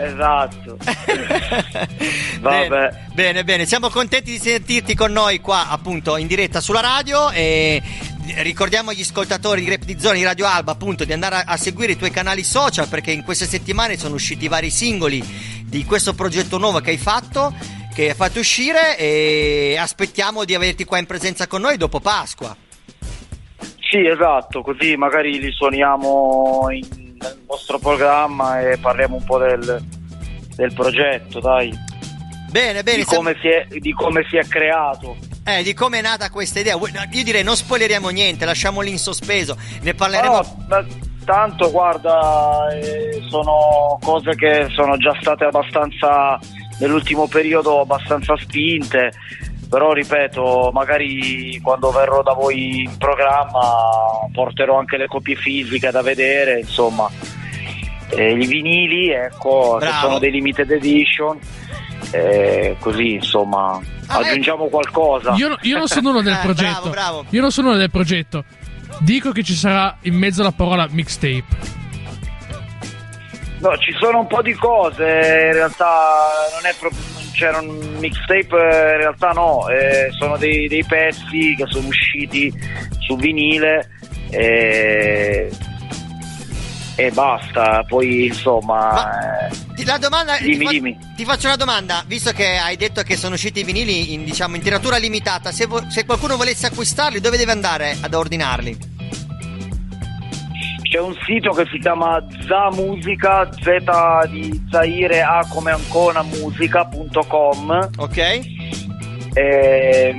Esatto. 0.00 0.78
Vabbè. 2.40 2.68
Bene, 2.68 3.08
bene, 3.12 3.44
bene, 3.44 3.66
siamo 3.66 3.90
contenti 3.90 4.30
di 4.30 4.38
sentirti 4.38 4.94
con 4.94 5.12
noi 5.12 5.40
qua 5.40 5.68
appunto 5.68 6.16
in 6.16 6.26
diretta 6.26 6.60
sulla 6.60 6.80
radio 6.80 7.30
e 7.30 7.82
ricordiamo 8.38 8.90
agli 8.90 9.00
ascoltatori 9.02 9.62
di 9.62 9.70
Rap 9.70 9.82
di 9.84 9.98
Zona 9.98 10.14
di 10.14 10.24
Radio 10.24 10.46
Alba 10.46 10.72
appunto 10.72 11.04
di 11.04 11.12
andare 11.12 11.36
a, 11.36 11.44
a 11.46 11.56
seguire 11.56 11.92
i 11.92 11.96
tuoi 11.96 12.10
canali 12.10 12.44
social 12.44 12.88
perché 12.88 13.10
in 13.10 13.24
queste 13.24 13.44
settimane 13.46 13.98
sono 13.98 14.14
usciti 14.14 14.48
vari 14.48 14.70
singoli 14.70 15.22
di 15.64 15.84
questo 15.84 16.14
progetto 16.14 16.58
nuovo 16.58 16.80
che 16.80 16.90
hai 16.90 16.98
fatto 16.98 17.52
che 17.92 18.10
hai 18.10 18.14
fatto 18.14 18.38
uscire 18.38 18.96
e 18.96 19.76
aspettiamo 19.78 20.44
di 20.44 20.54
averti 20.54 20.84
qua 20.84 20.98
in 20.98 21.06
presenza 21.06 21.46
con 21.46 21.60
noi 21.60 21.76
dopo 21.76 22.00
Pasqua. 22.00 22.56
Sì, 23.90 24.06
esatto, 24.06 24.62
così 24.62 24.96
magari 24.96 25.40
li 25.40 25.50
suoniamo 25.50 26.68
in- 26.70 26.99
nel 27.20 27.42
vostro 27.46 27.78
programma 27.78 28.60
e 28.60 28.78
parliamo 28.78 29.16
un 29.16 29.24
po' 29.24 29.38
del, 29.38 29.84
del 30.54 30.72
progetto, 30.72 31.40
dai. 31.40 31.72
Bene, 32.50 32.82
bene, 32.82 32.98
Di 32.98 33.04
come, 33.04 33.36
si 33.40 33.48
è, 33.48 33.66
di 33.78 33.92
come 33.92 34.24
si 34.28 34.36
è 34.36 34.44
creato. 34.44 35.16
Eh, 35.44 35.62
di 35.62 35.72
come 35.72 35.98
è 35.98 36.02
nata 36.02 36.30
questa 36.30 36.58
idea. 36.58 36.76
Io 36.76 37.24
direi 37.24 37.44
non 37.44 37.56
spoileriamo 37.56 38.08
niente, 38.08 38.44
lasciamoli 38.44 38.90
in 38.90 38.98
sospeso. 38.98 39.56
Ne 39.82 39.94
parleremo. 39.94 40.34
No, 40.34 40.64
ma 40.68 40.84
tanto 41.24 41.70
guarda, 41.70 42.68
eh, 42.72 43.22
sono 43.28 43.98
cose 44.02 44.34
che 44.34 44.66
sono 44.70 44.96
già 44.96 45.16
state 45.20 45.44
abbastanza 45.44 46.38
nell'ultimo 46.80 47.28
periodo 47.28 47.80
abbastanza 47.80 48.36
spinte. 48.36 49.12
Però 49.70 49.92
ripeto, 49.92 50.70
magari 50.74 51.60
quando 51.62 51.90
verrò 51.92 52.22
da 52.22 52.32
voi 52.32 52.82
in 52.82 52.98
programma 52.98 53.60
porterò 54.32 54.76
anche 54.78 54.96
le 54.96 55.06
copie 55.06 55.36
fisiche 55.36 55.90
da 55.92 56.02
vedere, 56.02 56.58
insomma. 56.58 57.08
Eh, 58.08 58.32
I 58.32 58.46
vinili, 58.46 59.10
ecco, 59.10 59.76
che 59.80 59.86
sono 60.00 60.18
dei 60.18 60.32
limited 60.32 60.68
edition. 60.72 61.38
eh, 62.12 62.74
così 62.80 63.12
insomma 63.14 63.78
aggiungiamo 64.08 64.66
qualcosa. 64.66 65.34
Io, 65.34 65.56
io 65.62 65.78
non 65.78 65.86
sono 65.86 66.10
uno 66.10 66.20
del 66.22 66.32
Eh, 66.42 66.42
progetto. 66.42 66.72
bravo, 66.72 66.90
bravo. 66.90 67.24
Io 67.30 67.40
non 67.40 67.52
sono 67.52 67.68
uno 67.68 67.76
del 67.76 67.90
progetto. 67.90 68.42
Dico 68.98 69.30
che 69.30 69.44
ci 69.44 69.54
sarà 69.54 69.96
in 70.02 70.14
mezzo 70.16 70.42
la 70.42 70.50
parola 70.50 70.88
mixtape. 70.90 71.78
No, 73.60 73.76
ci 73.76 73.92
sono 74.00 74.20
un 74.20 74.26
po' 74.26 74.42
di 74.42 74.54
cose, 74.54 75.02
in 75.04 75.52
realtà 75.52 75.86
non 76.54 76.64
è 76.68 76.74
proprio 76.80 77.00
c'era 77.32 77.58
un 77.60 77.96
mixtape, 77.98 78.48
eh, 78.56 78.92
in 78.92 78.96
realtà 78.98 79.30
no, 79.30 79.68
eh, 79.68 80.08
sono 80.18 80.36
dei, 80.36 80.68
dei 80.68 80.84
pezzi 80.84 81.54
che 81.56 81.64
sono 81.66 81.88
usciti 81.88 82.52
su 83.00 83.16
vinile 83.16 83.88
e, 84.30 85.50
e 86.96 87.10
basta, 87.12 87.82
poi 87.88 88.26
insomma... 88.26 89.48
eh, 89.48 89.74
Ti 89.74 89.84
la 89.84 89.96
domanda 89.98 90.36
Dimmi, 90.38 90.66
ti, 90.66 90.74
dimmi. 90.74 90.98
ti 91.16 91.24
faccio 91.24 91.46
una 91.46 91.56
domanda, 91.56 92.04
visto 92.06 92.32
che 92.32 92.58
hai 92.58 92.76
detto 92.76 93.02
che 93.02 93.16
sono 93.16 93.34
usciti 93.34 93.60
i 93.60 93.64
vinili 93.64 94.12
in, 94.12 94.24
diciamo, 94.24 94.56
in 94.56 94.62
tiratura 94.62 94.98
limitata, 94.98 95.50
se, 95.52 95.66
vo- 95.66 95.88
se 95.88 96.04
qualcuno 96.04 96.36
volesse 96.36 96.66
acquistarli, 96.66 97.20
dove 97.20 97.38
deve 97.38 97.52
andare 97.52 97.96
ad 98.00 98.12
ordinarli? 98.12 98.89
C'è 100.90 100.98
un 100.98 101.14
sito 101.24 101.52
che 101.52 101.66
si 101.70 101.78
chiama 101.78 102.20
Zamusica, 102.48 103.48
Z 103.52 104.28
di 104.28 104.66
Zaire, 104.68 105.22
A 105.22 105.46
come 105.48 105.70
Ancona 105.70 106.24
musica.com. 106.24 107.90
Ok. 107.96 108.18
E, 109.32 110.14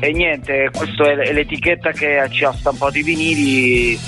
e 0.00 0.12
niente, 0.12 0.68
questa 0.70 1.10
è, 1.10 1.32
l'etichetta 1.32 1.92
che 1.92 2.28
ci 2.30 2.44
ha 2.44 2.52
stampato 2.52 2.98
i 2.98 3.02
vinili. 3.02 3.98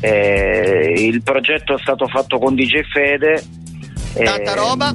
e 0.00 0.92
il 0.96 1.22
progetto 1.22 1.76
è 1.76 1.78
stato 1.78 2.08
fatto 2.08 2.38
con 2.38 2.56
DJ 2.56 2.80
Fede. 2.92 3.44
Tanta 4.24 4.54
e- 4.54 4.56
roba. 4.56 4.92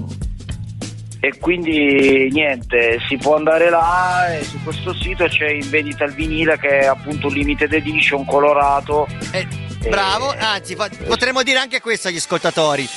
E 1.22 1.38
quindi 1.40 2.28
niente, 2.32 3.00
si 3.08 3.16
può 3.16 3.38
andare 3.38 3.70
là 3.70 4.38
e 4.38 4.44
su 4.44 4.62
questo 4.62 4.94
sito 4.94 5.26
c'è 5.26 5.50
in 5.52 5.70
vendita 5.70 6.04
il 6.04 6.14
vinile 6.14 6.58
che 6.58 6.80
è 6.80 6.86
appunto 6.86 7.28
un 7.28 7.34
limited 7.34 7.72
edition 7.72 8.26
colorato. 8.26 9.08
Eh, 9.32 9.68
Bravo, 9.88 10.36
anzi, 10.38 10.76
potremmo 10.76 11.44
dire 11.44 11.60
anche 11.60 11.80
questo 11.80 12.10
agli 12.10 12.18
ascoltatori. 12.18 12.88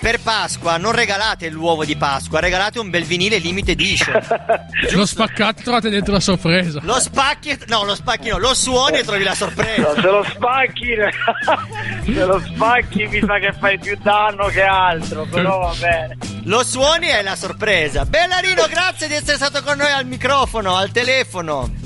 Per 0.00 0.18
Pasqua 0.20 0.78
non 0.78 0.92
regalate 0.92 1.50
l'uovo 1.50 1.84
di 1.84 1.94
Pasqua, 1.94 2.40
regalate 2.40 2.78
un 2.78 2.88
bel 2.88 3.04
vinile 3.04 3.36
limited 3.36 3.78
edition. 3.78 4.18
Lo 4.92 5.04
spaccate 5.04 5.62
trovate 5.62 5.90
dentro 5.90 6.14
la 6.14 6.20
sorpresa. 6.20 6.80
Lo 6.82 6.98
spacchi, 6.98 7.58
no, 7.66 7.84
lo 7.84 7.94
spacchi 7.94 8.30
no, 8.30 8.38
lo 8.38 8.54
suoni 8.54 8.98
e 8.98 9.04
trovi 9.04 9.24
la 9.24 9.34
sorpresa. 9.34 9.92
No, 9.92 9.94
se 9.94 10.00
lo 10.00 10.24
spacchi, 10.24 10.94
se 12.14 12.24
lo 12.24 12.40
spacchi 12.40 13.06
mi 13.08 13.20
sa 13.20 13.38
che 13.38 13.52
fai 13.52 13.78
più 13.78 13.94
danno 14.00 14.46
che 14.46 14.62
altro, 14.62 15.26
però 15.30 15.58
va 15.58 15.74
bene. 15.78 16.16
Lo 16.44 16.64
suoni 16.64 17.10
e 17.10 17.22
la 17.22 17.36
sorpresa. 17.36 18.06
Bellarino, 18.06 18.66
grazie 18.70 19.06
di 19.06 19.14
essere 19.14 19.36
stato 19.36 19.62
con 19.62 19.76
noi 19.76 19.90
al 19.90 20.06
microfono, 20.06 20.76
al 20.76 20.90
telefono. 20.90 21.79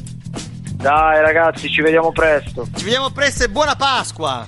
Dai 0.75 1.21
ragazzi, 1.21 1.71
ci 1.71 1.81
vediamo 1.83 2.13
presto. 2.13 2.67
Ci 2.77 2.85
vediamo 2.85 3.11
presto 3.11 3.45
e 3.45 3.49
buona 3.49 3.75
Pasqua. 3.77 4.45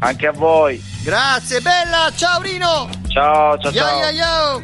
Anche 0.00 0.26
a 0.26 0.32
voi. 0.32 0.82
Grazie, 1.02 1.60
bella, 1.60 2.10
ciao 2.14 2.40
Rino. 2.42 2.88
Ciao, 3.08 3.56
ciao, 3.58 3.70
Yo, 3.70 3.78
ciao. 3.80 4.00
yo, 4.00 4.08
yo. 4.10 4.62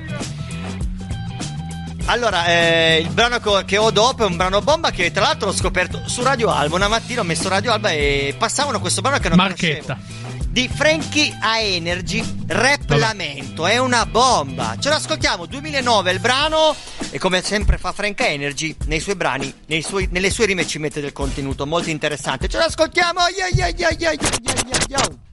Allora, 2.07 2.47
eh, 2.47 3.01
il 3.03 3.11
brano 3.11 3.39
che 3.65 3.77
ho 3.77 3.91
dopo 3.91 4.23
è 4.25 4.27
un 4.27 4.37
brano 4.37 4.63
bomba 4.63 4.91
che 4.91 5.11
tra 5.13 5.25
l'altro 5.25 5.49
l'ho 5.49 5.55
scoperto 5.55 6.01
su 6.07 6.23
Radio 6.23 6.51
Alba. 6.51 6.77
Una 6.77 6.89
mattina 6.89 7.21
ho 7.21 7.25
messo 7.25 7.49
Radio 7.51 7.71
Alba 7.73 7.91
e 7.91 8.35
passavano 8.39 8.81
questo 8.81 9.01
brano 9.03 9.19
che 9.19 9.29
non 9.29 9.37
Marchetta. 9.37 9.95
conoscevo 9.95 10.18
di 10.51 10.69
Frankie 10.73 11.37
a 11.41 11.59
Energy, 11.61 12.25
Rap 12.47 12.91
Lamento. 12.91 13.67
È 13.67 13.79
una 13.79 14.07
bomba. 14.07 14.77
Ce 14.79 14.89
l'ascoltiamo, 14.89 15.47
2009 15.47 16.13
il 16.13 16.21
brano. 16.21 16.75
E 17.11 17.19
come 17.19 17.43
sempre 17.43 17.79
fa 17.79 17.93
Frank 17.93 18.21
Energy, 18.21 18.77
nei 18.87 19.01
suoi 19.01 19.15
brani, 19.15 19.53
nei 19.67 19.83
suoi, 19.83 20.09
nelle 20.11 20.31
sue 20.31 20.47
rime 20.47 20.67
ci 20.67 20.79
mette 20.79 21.01
del 21.01 21.13
contenuto 21.13 21.67
molto 21.67 21.91
interessante. 21.91 22.49
Ce 22.49 22.59
l'ascoltiamo. 22.59 23.21
Yeah, 23.37 23.49
yeah, 23.49 23.69
yeah, 23.69 23.91
yeah, 23.91 24.13
yeah, 24.13 24.29
yeah, 24.67 24.83
yeah. 24.89 25.27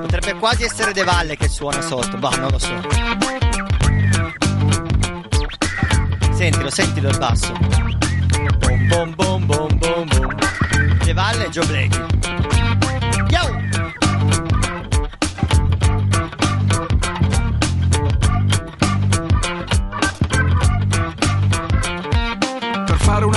Potrebbe 0.00 0.34
quasi 0.38 0.64
essere 0.64 0.92
De 0.92 1.02
Valle 1.02 1.36
che 1.36 1.48
suona 1.48 1.80
sotto, 1.80 2.16
ma 2.18 2.30
non 2.30 2.50
lo 2.50 2.58
so. 2.58 2.80
Sentilo, 6.32 6.70
sentilo 6.70 7.08
il 7.08 7.18
basso. 7.18 8.13
Bom 8.64 8.88
bom 8.88 9.14
bom 9.16 9.46
bom 9.46 9.68
bom 9.78 10.06
bom. 10.06 10.28
De 11.04 11.12
Valle 11.12 11.50
Joe 11.52 11.66
Blakey. 11.66 12.00
Yo! 13.30 13.63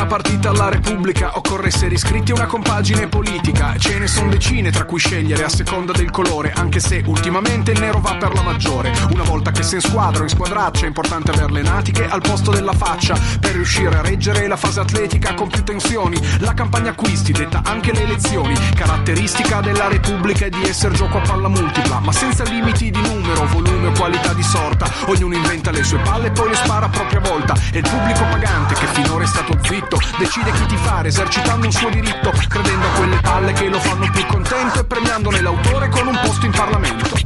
Partita 0.08 0.50
alla 0.50 0.70
Repubblica 0.70 1.38
occorre 1.38 1.68
essere 1.68 1.94
iscritti 1.94 2.32
a 2.32 2.36
una 2.36 2.46
compagine 2.46 3.08
politica. 3.08 3.76
Ce 3.78 4.00
ne 4.00 4.08
sono 4.08 4.30
decine 4.30 4.72
tra 4.72 4.86
cui 4.86 5.00
scegliere 5.00 5.44
a 5.44 5.50
seconda 5.50 5.92
del 5.92 6.10
colore, 6.10 6.54
anche 6.56 6.80
se 6.80 7.04
ultimamente 7.06 7.72
il 7.72 7.80
nero 7.80 8.00
va 8.00 8.16
per 8.16 8.34
la 8.34 8.42
maggiore. 8.42 8.92
Una 9.12 9.24
volta 9.24 9.52
che 9.52 9.64
sei 9.64 9.76
in 9.76 9.82
squadra 9.82 10.22
o 10.22 10.24
in 10.24 10.30
squadraccia 10.30 10.86
è 10.86 10.88
importante 10.88 11.32
avere 11.32 11.52
le 11.52 11.62
natiche 11.62 12.08
al 12.08 12.22
posto 12.22 12.52
della 12.52 12.72
faccia 12.72 13.20
per 13.40 13.52
riuscire 13.52 13.98
a 13.98 14.02
reggere 14.02 14.48
la 14.48 14.56
fase 14.56 14.80
atletica 14.80 15.34
con 15.34 15.50
più 15.50 15.64
tensioni. 15.64 16.18
La 16.40 16.54
campagna 16.54 16.92
acquisti 16.92 17.34
detta 17.34 17.62
anche 17.66 17.92
le 17.92 18.04
elezioni. 18.04 18.56
Caratteristica 18.76 19.60
della 19.60 19.90
Repubblica 19.90 20.46
è 20.46 20.50
di 20.50 20.64
essere 20.64 20.96
gioco 20.96 21.18
a 21.18 21.22
palla 21.22 21.50
multipla, 21.50 22.00
ma 22.00 22.14
senza 22.14 22.44
limiti 22.44 22.90
di 22.90 23.02
numero, 23.02 23.46
volume 23.48 23.88
o 23.88 23.92
qualità 23.92 24.34
di 24.34 24.44
sorta. 24.44 24.90
Ognuno 25.08 25.36
inventa 25.36 25.72
le 25.72 25.84
sue 25.84 26.00
palle 26.00 26.28
e 26.28 26.32
poi 26.32 26.50
le 26.50 26.56
spara 26.56 26.86
a 26.86 26.90
propria 26.90 27.20
volta. 27.20 27.54
E 27.74 27.80
il 27.80 27.90
pubblico 27.90 28.24
pagante 28.24 28.74
che 28.76 28.88
finora 28.88 29.24
è 29.24 29.28
stato 29.28 29.58
zitto 29.62 29.97
decide 30.18 30.52
chi 30.52 30.66
ti 30.66 30.78
fare 30.78 31.08
esercitando 31.10 31.66
un 31.66 31.72
suo 31.72 31.90
diritto, 31.90 32.32
credendo 32.48 32.86
a 32.86 32.90
quelle 32.98 33.18
palle 33.18 33.54
che 33.54 33.68
lo 33.68 33.80
fanno 33.80 34.10
più 34.12 34.26
contento 34.26 34.80
e 34.80 34.86
premiandone 34.86 35.42
l'autore 35.42 35.90
con 35.90 36.08
un 36.08 36.20
posto 36.22 36.46
in 36.46 36.52
Parlamento. 36.52 37.26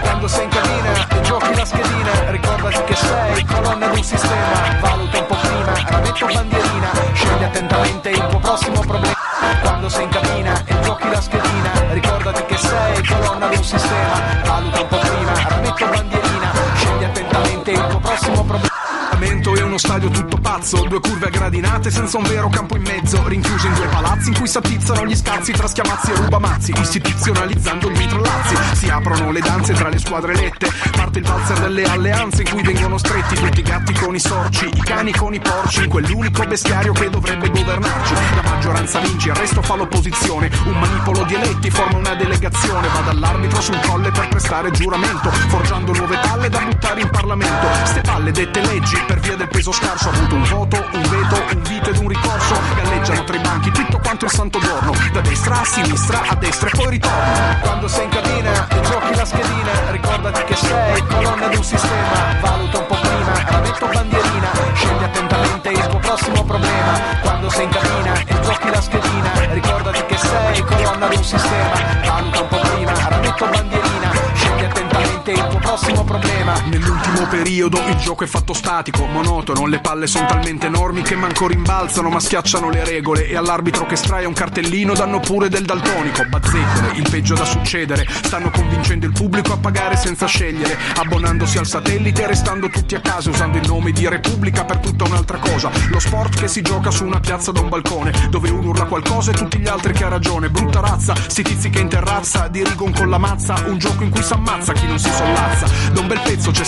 Quando 0.00 0.28
sei 0.28 0.44
in 0.44 0.50
cabina 0.50 1.08
e 1.08 1.20
giochi 1.22 1.54
la 1.54 1.64
schedina, 1.64 2.30
ricordati 2.30 2.82
che 2.84 2.94
sei 2.94 3.44
colonna 3.44 3.88
di 3.88 3.96
un 3.98 4.04
sistema. 4.04 4.78
Valuta 4.80 5.18
un 5.18 5.26
po' 5.26 5.36
prima, 5.36 5.72
rametto 5.88 6.26
bandierina, 6.26 6.90
scegli 7.12 7.42
attentamente 7.44 8.10
il 8.10 8.26
tuo 8.28 8.38
prossimo 8.38 8.80
problema. 8.80 9.14
Quando 9.62 9.88
sei 9.88 10.04
in 10.04 10.10
cabina 10.10 10.64
e 10.64 10.80
giochi 10.80 11.08
la 11.08 11.20
schedina, 11.20 11.70
ricordati 11.90 12.44
che 12.46 12.56
sei 12.56 13.06
colonna 13.06 13.48
di 13.48 13.56
un 13.56 13.64
sistema. 13.64 14.42
Valuta 14.44 14.80
un 14.80 14.88
po' 14.88 14.98
prima, 14.98 15.32
rametto 15.48 15.86
bandierina, 15.86 16.52
scegli 16.74 17.04
attentamente 17.04 17.70
il 17.70 17.86
tuo 17.88 17.98
prossimo 17.98 18.44
problema. 18.44 18.75
Lamento 19.18 19.54
è 19.54 19.62
uno 19.62 19.78
stadio 19.78 20.10
tutto 20.10 20.36
pazzo, 20.36 20.84
due 20.84 21.00
curve 21.00 21.28
a 21.28 21.30
gradinate 21.30 21.90
senza 21.90 22.18
un 22.18 22.24
vero 22.24 22.50
campo 22.50 22.76
in 22.76 22.82
mezzo, 22.82 23.26
rinchiuso 23.26 23.66
in 23.66 23.72
due 23.72 23.86
palazzi 23.86 24.28
in 24.28 24.36
cui 24.36 24.46
s'attizzano 24.46 25.06
gli 25.06 25.16
scazzi 25.16 25.52
tra 25.52 25.66
schiamazzi 25.66 26.10
e 26.10 26.16
rubamazzi, 26.16 26.74
istituzionalizzando 26.78 27.90
gli 27.90 28.02
intrallazzi. 28.02 28.56
Si 28.74 28.90
aprono 28.90 29.32
le 29.32 29.40
danze 29.40 29.72
tra 29.72 29.88
le 29.88 29.96
squadre 29.96 30.34
elette, 30.34 30.70
parte 30.94 31.20
il 31.20 31.24
valzer 31.24 31.60
delle 31.60 31.84
alleanze 31.84 32.42
in 32.42 32.50
cui 32.50 32.62
vengono 32.62 32.98
stretti 32.98 33.36
tutti 33.36 33.60
i 33.60 33.62
gatti 33.62 33.94
con 33.94 34.14
i 34.14 34.20
sorci, 34.20 34.66
i 34.66 34.82
cani 34.82 35.14
con 35.14 35.32
i 35.32 35.40
porci, 35.40 35.86
quell'unico 35.86 36.44
bestiario 36.44 36.92
che 36.92 37.08
dovrebbe 37.08 37.48
governarci. 37.48 38.12
La 38.12 38.42
maggioranza 38.50 39.00
vince, 39.00 39.30
il 39.30 39.34
resto 39.34 39.62
fa 39.62 39.76
l'opposizione, 39.76 40.50
un 40.66 40.78
manipolo 40.78 41.24
di 41.24 41.32
eletti 41.32 41.70
forma 41.70 41.96
una 41.96 42.14
delegazione, 42.14 42.86
va 42.88 43.00
dall'arbitro 43.00 43.62
sul 43.62 43.80
colle 43.80 44.10
per 44.10 44.28
prestare 44.28 44.70
giuramento, 44.72 45.30
forgiando 45.30 45.94
nuove 45.94 46.18
palle 46.18 46.50
da 46.50 46.58
buttare 46.58 47.00
in 47.00 47.08
Parlamento. 47.08 47.66
Ste 47.84 48.02
palle 48.02 48.30
dette 48.30 48.60
leggi 48.60 49.04
per 49.06 49.20
via 49.20 49.36
del 49.36 49.48
peso 49.48 49.72
scarso, 49.72 50.08
ha 50.08 50.12
avuto 50.12 50.34
un 50.34 50.42
voto, 50.42 50.84
un 50.92 51.02
veto, 51.02 51.42
un 51.54 51.62
vito 51.62 51.90
ed 51.90 51.96
un 51.96 52.08
ricorso, 52.08 52.54
galleggiano 52.74 53.24
tra 53.24 53.36
i 53.36 53.38
banchi 53.38 53.70
tutto 53.70 53.98
quanto 53.98 54.24
il 54.24 54.30
santo 54.30 54.58
giorno, 54.58 54.92
da 55.12 55.20
destra 55.20 55.60
a 55.60 55.64
sinistra, 55.64 56.22
a 56.26 56.34
destra 56.34 56.68
e 56.68 56.76
poi 56.76 56.90
ritorno. 56.90 57.58
Quando 57.60 57.88
sei 57.88 58.04
in 58.04 58.10
cabina 58.10 58.68
e 58.68 58.80
giochi 58.80 59.14
la 59.14 59.24
schedina, 59.24 59.90
ricordati 59.90 60.44
che 60.44 60.56
sei 60.56 61.06
colonna 61.06 61.46
di 61.48 61.56
un 61.56 61.64
sistema, 61.64 62.36
valuta 62.40 62.78
un 62.78 62.86
po' 62.86 62.96
prima, 63.00 63.32
rametto 63.48 63.86
bandierina, 63.86 64.48
scegli 64.74 65.04
attentamente 65.04 65.68
il 65.68 65.86
tuo 65.86 65.98
prossimo 65.98 66.44
problema. 66.44 66.92
Quando 67.22 67.50
sei 67.50 67.64
in 67.64 67.70
cabina 67.70 68.12
e 68.26 68.40
giochi 68.40 68.70
la 68.70 68.80
schedina, 68.80 69.30
ricordati 69.52 70.04
che 70.06 70.16
sei 70.16 70.64
colonna 70.64 71.08
di 71.08 71.16
un 71.16 71.24
sistema, 71.24 71.74
valuta 72.04 72.40
un 72.40 72.48
po' 72.48 72.58
prima, 72.58 72.92
rametto 73.08 73.46
bandierina, 73.46 74.10
scegli 74.34 74.64
attentamente 74.64 75.30
il 75.30 75.46
tuo 75.48 75.58
prossimo 75.58 76.04
problema. 76.04 76.54
Nell'ultimo 76.64 77.15
periodo 77.28 77.78
il 77.88 77.96
gioco 77.96 78.24
è 78.24 78.26
fatto 78.26 78.52
statico, 78.52 79.04
monotono, 79.06 79.66
le 79.66 79.80
palle 79.80 80.06
sono 80.06 80.26
talmente 80.26 80.66
enormi 80.66 81.02
che 81.02 81.16
manco 81.16 81.46
rimbalzano 81.46 82.08
ma 82.08 82.20
schiacciano 82.20 82.70
le 82.70 82.84
regole 82.84 83.28
e 83.28 83.36
all'arbitro 83.36 83.86
che 83.86 83.96
straia 83.96 84.28
un 84.28 84.34
cartellino 84.34 84.94
danno 84.94 85.20
pure 85.20 85.48
del 85.48 85.64
daltonico, 85.64 86.24
bazzecole, 86.24 86.92
il 86.96 87.08
peggio 87.10 87.34
da 87.34 87.44
succedere, 87.44 88.06
stanno 88.22 88.50
convincendo 88.50 89.06
il 89.06 89.12
pubblico 89.12 89.52
a 89.52 89.56
pagare 89.56 89.96
senza 89.96 90.26
scegliere, 90.26 90.76
abbonandosi 90.96 91.58
al 91.58 91.66
satellite 91.66 92.22
e 92.22 92.26
restando 92.26 92.68
tutti 92.68 92.94
a 92.94 93.00
casa 93.00 93.30
usando 93.30 93.58
il 93.58 93.66
nome 93.66 93.92
di 93.92 94.08
Repubblica 94.08 94.64
per 94.64 94.78
tutta 94.78 95.04
un'altra 95.04 95.38
cosa, 95.38 95.70
lo 95.90 95.98
sport 95.98 96.38
che 96.38 96.48
si 96.48 96.62
gioca 96.62 96.90
su 96.90 97.04
una 97.04 97.20
piazza 97.20 97.52
da 97.52 97.60
un 97.60 97.68
balcone, 97.68 98.12
dove 98.30 98.50
uno 98.50 98.68
urla 98.68 98.84
qualcosa 98.84 99.30
e 99.30 99.34
tutti 99.34 99.58
gli 99.58 99.68
altri 99.68 99.92
che 99.92 100.04
ha 100.04 100.08
ragione, 100.08 100.50
brutta 100.50 100.80
razza, 100.80 101.14
sti 101.14 101.42
tizi 101.42 101.70
che 101.70 101.80
in 101.80 101.88
terrazza 101.88 102.48
dirigono 102.48 102.92
con 102.92 103.08
la 103.08 103.18
mazza, 103.18 103.54
un 103.66 103.78
gioco 103.78 104.02
in 104.02 104.10
cui 104.10 104.22
s'ammazza 104.22 104.72
chi 104.72 104.86
non 104.86 104.98
si 104.98 105.10
sollazza, 105.10 105.66
da 105.92 106.00
un 106.00 106.06
bel 106.06 106.20
pezzo 106.20 106.50
c'è 106.50 106.64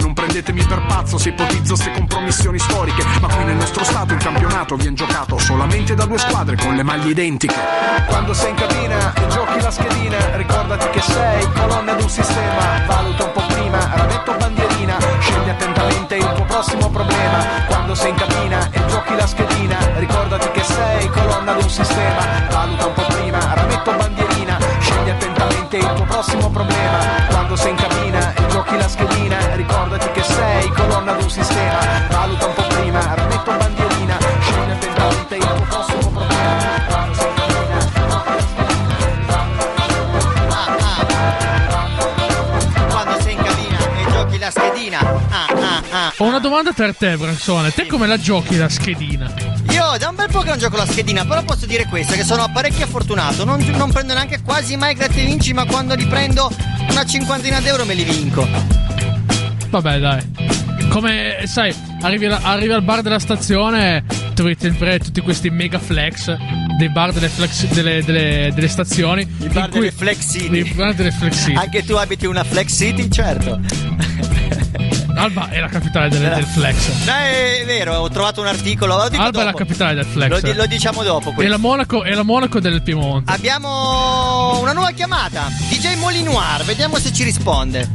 standazze, 0.00 0.06
non 0.06 0.14
prendetemi 0.14 0.64
per 0.64 0.82
pazzo 0.86 1.18
se 1.18 1.28
ipotizzo 1.28 1.76
ste 1.76 1.92
compromissioni 1.92 2.58
storiche, 2.58 3.04
ma 3.20 3.28
qui 3.28 3.44
nel 3.44 3.56
nostro 3.56 3.84
stato 3.84 4.14
il 4.14 4.18
campionato 4.18 4.76
viene 4.76 4.94
giocato 4.94 5.38
solamente 5.38 5.94
da 5.94 6.06
due 6.06 6.18
squadre 6.18 6.56
con 6.56 6.74
le 6.74 6.82
maglie 6.82 7.10
identiche. 7.10 7.54
Quando 8.06 8.34
sei 8.34 8.50
in 8.50 8.56
cabina 8.56 9.12
e 9.14 9.26
giochi 9.28 9.60
la 9.60 9.70
schedina, 9.70 10.36
ricordati 10.36 10.88
che 10.90 11.00
sei 11.00 11.52
colonna 11.52 11.94
di 11.94 12.02
un 12.02 12.08
sistema, 12.08 12.84
valuta 12.86 13.24
un 13.24 13.32
po' 13.32 13.46
prima, 13.46 13.90
rametto 13.94 14.34
bandierina, 14.36 14.96
scegli 15.20 15.48
attentamente 15.48 16.16
il 16.16 16.32
tuo 16.34 16.44
prossimo 16.44 16.90
problema. 16.90 17.38
Quando 17.66 17.94
sei 17.94 18.10
in 18.10 18.16
cabina 18.16 18.70
e 18.70 18.86
giochi 18.86 19.14
la 19.14 19.26
schedina, 19.26 19.76
ricordati 19.96 20.50
che 20.50 20.62
sei 20.62 21.08
colonna 21.08 21.52
di 21.54 21.62
un 21.62 21.70
sistema, 21.70 22.24
valuta 22.50 22.86
un 22.86 22.92
po' 22.94 23.06
prima, 23.08 23.54
rametto 23.54 23.90
abbondante 23.90 25.76
il 25.76 25.92
tuo 25.94 26.04
prossimo 26.04 26.50
problema. 26.50 26.98
Quando 27.28 27.56
sei 27.56 27.70
in 27.70 27.76
cabina 27.76 28.39
giochi 28.70 28.76
la 28.76 28.88
schedina, 28.88 29.54
ricordati 29.56 30.10
che 30.12 30.22
sei 30.22 30.68
colonna 30.70 31.12
d'un 31.12 31.30
sistema. 31.30 31.78
Valuta 32.10 32.46
un 32.46 32.54
po' 32.54 32.66
prima, 32.68 33.14
rimetto 33.14 33.50
bandierina, 33.56 34.18
Ho 46.22 46.26
una 46.26 46.38
domanda 46.38 46.72
per 46.72 46.94
te, 46.94 47.16
Bransone. 47.16 47.70
Te 47.70 47.86
come 47.86 48.06
la 48.06 48.18
giochi 48.18 48.56
la 48.56 48.68
schedina? 48.68 49.32
Io 49.70 49.96
da 49.98 50.10
un 50.10 50.16
bel 50.16 50.28
po' 50.30 50.40
che 50.40 50.50
non 50.50 50.58
gioco 50.58 50.76
la 50.76 50.84
schedina, 50.84 51.24
però 51.24 51.42
posso 51.44 51.64
dire 51.64 51.86
questo, 51.86 52.12
che 52.12 52.24
sono 52.24 52.46
parecchio 52.52 52.86
fortunato. 52.86 53.46
Non, 53.46 53.58
non 53.74 53.90
prendo 53.90 54.12
neanche 54.12 54.42
quasi 54.42 54.76
mai 54.76 54.92
gratta 54.94 55.14
e 55.14 55.24
vinci, 55.24 55.54
ma 55.54 55.64
quando 55.64 55.94
li 55.94 56.04
prendo 56.04 56.50
una 56.90 57.06
cinquantina 57.06 57.60
d'euro 57.60 57.86
me 57.86 57.94
li 57.94 58.04
vinco. 58.04 58.46
Vabbè, 59.70 59.98
dai. 59.98 60.20
Come, 60.90 61.44
sai, 61.46 61.74
arrivi, 62.02 62.26
alla- 62.26 62.40
arrivi 62.42 62.72
al 62.74 62.82
bar 62.82 63.00
della 63.00 63.18
stazione, 63.18 64.04
trovi 64.34 64.54
sempre 64.60 64.98
tutti 64.98 65.22
questi 65.22 65.48
mega 65.48 65.78
flex 65.78 66.36
dei 66.76 66.90
bar 66.90 67.12
delle, 67.14 67.30
flex, 67.30 67.64
delle, 67.68 68.04
delle, 68.04 68.50
delle 68.54 68.68
stazioni. 68.68 69.22
I 69.22 69.48
bar 69.48 69.70
delle 69.70 69.90
Flex 69.90 70.30
City. 70.30 70.58
I 70.58 70.72
bar 70.74 70.92
delle 70.92 71.12
Flex 71.12 71.44
City. 71.44 71.54
Anche 71.54 71.82
tu 71.82 71.94
abiti 71.94 72.26
una 72.26 72.44
Flex 72.44 72.76
City, 72.76 73.08
certo. 73.08 73.58
Alba 75.20 75.48
è 75.50 75.58
la 75.60 75.68
capitale 75.68 76.08
delle- 76.08 76.30
del 76.30 76.44
flex. 76.46 76.88
Dai, 77.04 77.60
è 77.60 77.64
vero, 77.66 77.96
ho 77.96 78.08
trovato 78.08 78.40
un 78.40 78.46
articolo. 78.46 78.96
Lo 78.96 79.08
dico 79.08 79.22
Alba 79.22 79.40
è 79.40 79.44
la 79.44 79.50
dopo. 79.50 79.62
capitale 79.64 79.94
del 79.94 80.04
flex. 80.06 80.28
Lo, 80.30 80.40
di- 80.40 80.54
lo 80.54 80.66
diciamo 80.66 81.02
dopo. 81.02 81.34
È 81.36 81.46
la, 81.46 81.56
Monaco, 81.58 82.02
è 82.04 82.14
la 82.14 82.22
Monaco 82.22 82.58
del 82.60 82.82
Piemonte. 82.82 83.30
Abbiamo 83.32 84.58
una 84.60 84.72
nuova 84.72 84.90
chiamata. 84.92 85.48
DJ 85.68 85.96
Molinoir, 85.96 86.64
vediamo 86.64 86.98
se 86.98 87.12
ci 87.12 87.22
risponde. 87.24 87.88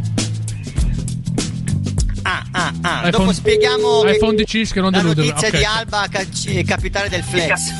Ah, 2.23 2.43
ah, 2.51 2.73
ah. 2.81 3.01
Dopo 3.03 3.17
iPhone- 3.23 3.33
spieghiamo 3.33 4.01
che- 4.01 4.11
iPhone 4.13 4.35
di 4.35 4.45
Cisco, 4.45 4.81
non 4.81 4.91
la 4.91 4.97
deludere. 4.97 5.27
notizia 5.27 5.47
Ok. 5.49 5.57
di 5.57 5.63
Alba, 5.63 6.05
calci- 6.09 6.63
capitale 6.63 7.09
del 7.09 7.23
Flex. 7.23 7.71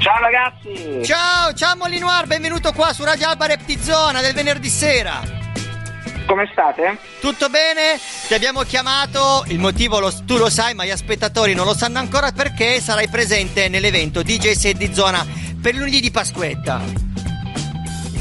Ciao 0.00 0.18
ragazzi! 0.20 1.04
Ciao, 1.04 1.52
ciao 1.54 1.76
Molinoir, 1.76 2.26
benvenuto 2.26 2.72
qua 2.72 2.92
su 2.92 3.04
Radio 3.04 3.28
Alba 3.28 3.46
Reptizona 3.46 4.20
del 4.20 4.32
venerdì 4.34 4.68
sera. 4.68 5.20
Come 6.26 6.48
state? 6.52 6.98
Tutto 7.20 7.48
bene? 7.48 7.98
Ti 8.26 8.34
abbiamo 8.34 8.62
chiamato, 8.62 9.44
il 9.48 9.58
motivo 9.58 9.98
lo- 9.98 10.12
tu 10.24 10.36
lo 10.36 10.48
sai, 10.48 10.72
ma 10.74 10.84
gli 10.84 10.94
spettatori 10.96 11.52
non 11.54 11.66
lo 11.66 11.74
sanno 11.74 11.98
ancora 11.98 12.30
perché 12.32 12.80
sarai 12.80 13.08
presente 13.08 13.68
nell'evento 13.68 14.22
DJ 14.22 14.52
Set 14.52 14.76
di 14.76 14.94
Zona 14.94 15.26
per 15.60 15.74
lunedì 15.74 16.00
di 16.00 16.10
Pasquetta. 16.10 16.80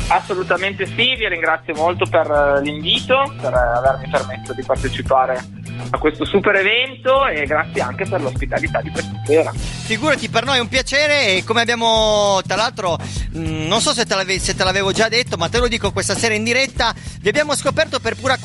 Assolutamente 0.08 0.86
sì, 0.88 1.16
vi 1.16 1.28
ringrazio 1.30 1.74
molto 1.76 2.06
per 2.06 2.30
eh, 2.30 2.62
l'invito, 2.62 3.34
per 3.40 3.54
eh, 3.54 3.78
avermi 3.78 4.10
permesso 4.10 4.54
di 4.54 4.64
partecipare 4.64 5.42
a 5.90 5.98
questo 5.98 6.26
super 6.26 6.56
evento 6.56 7.28
e 7.28 7.46
grazie 7.46 7.82
anche 7.82 8.06
per 8.06 8.22
l'ospitalità 8.22 8.82
di 8.82 8.90
questa 8.90 9.22
sera. 9.26 9.52
Figurati, 9.54 10.30
per 10.30 10.46
noi 10.46 10.58
è 10.58 10.62
un 10.62 10.68
piacere 10.68 11.36
e 11.36 11.44
come 11.44 11.62
abbiamo, 11.62 12.42
tra 12.46 12.56
l'altro, 12.56 12.98
mh, 13.32 13.68
non 13.68 13.82
so 13.82 13.94
se 13.94 14.06
te, 14.06 14.40
se 14.40 14.56
te 14.56 14.64
l'avevo 14.64 14.92
già 14.92 15.10
detto, 15.10 15.38
ma 15.38 15.50
te 15.50 15.60
lo 15.60 15.68
dico 15.68 15.92
questa 15.92 16.16
sera 16.16 16.34
in 16.34 16.44
diretta, 16.44 16.94
vi 17.20 17.30
abbiamo 17.30 17.56
scoperto 17.56 18.00
per 18.00 18.16
pura 18.16 18.38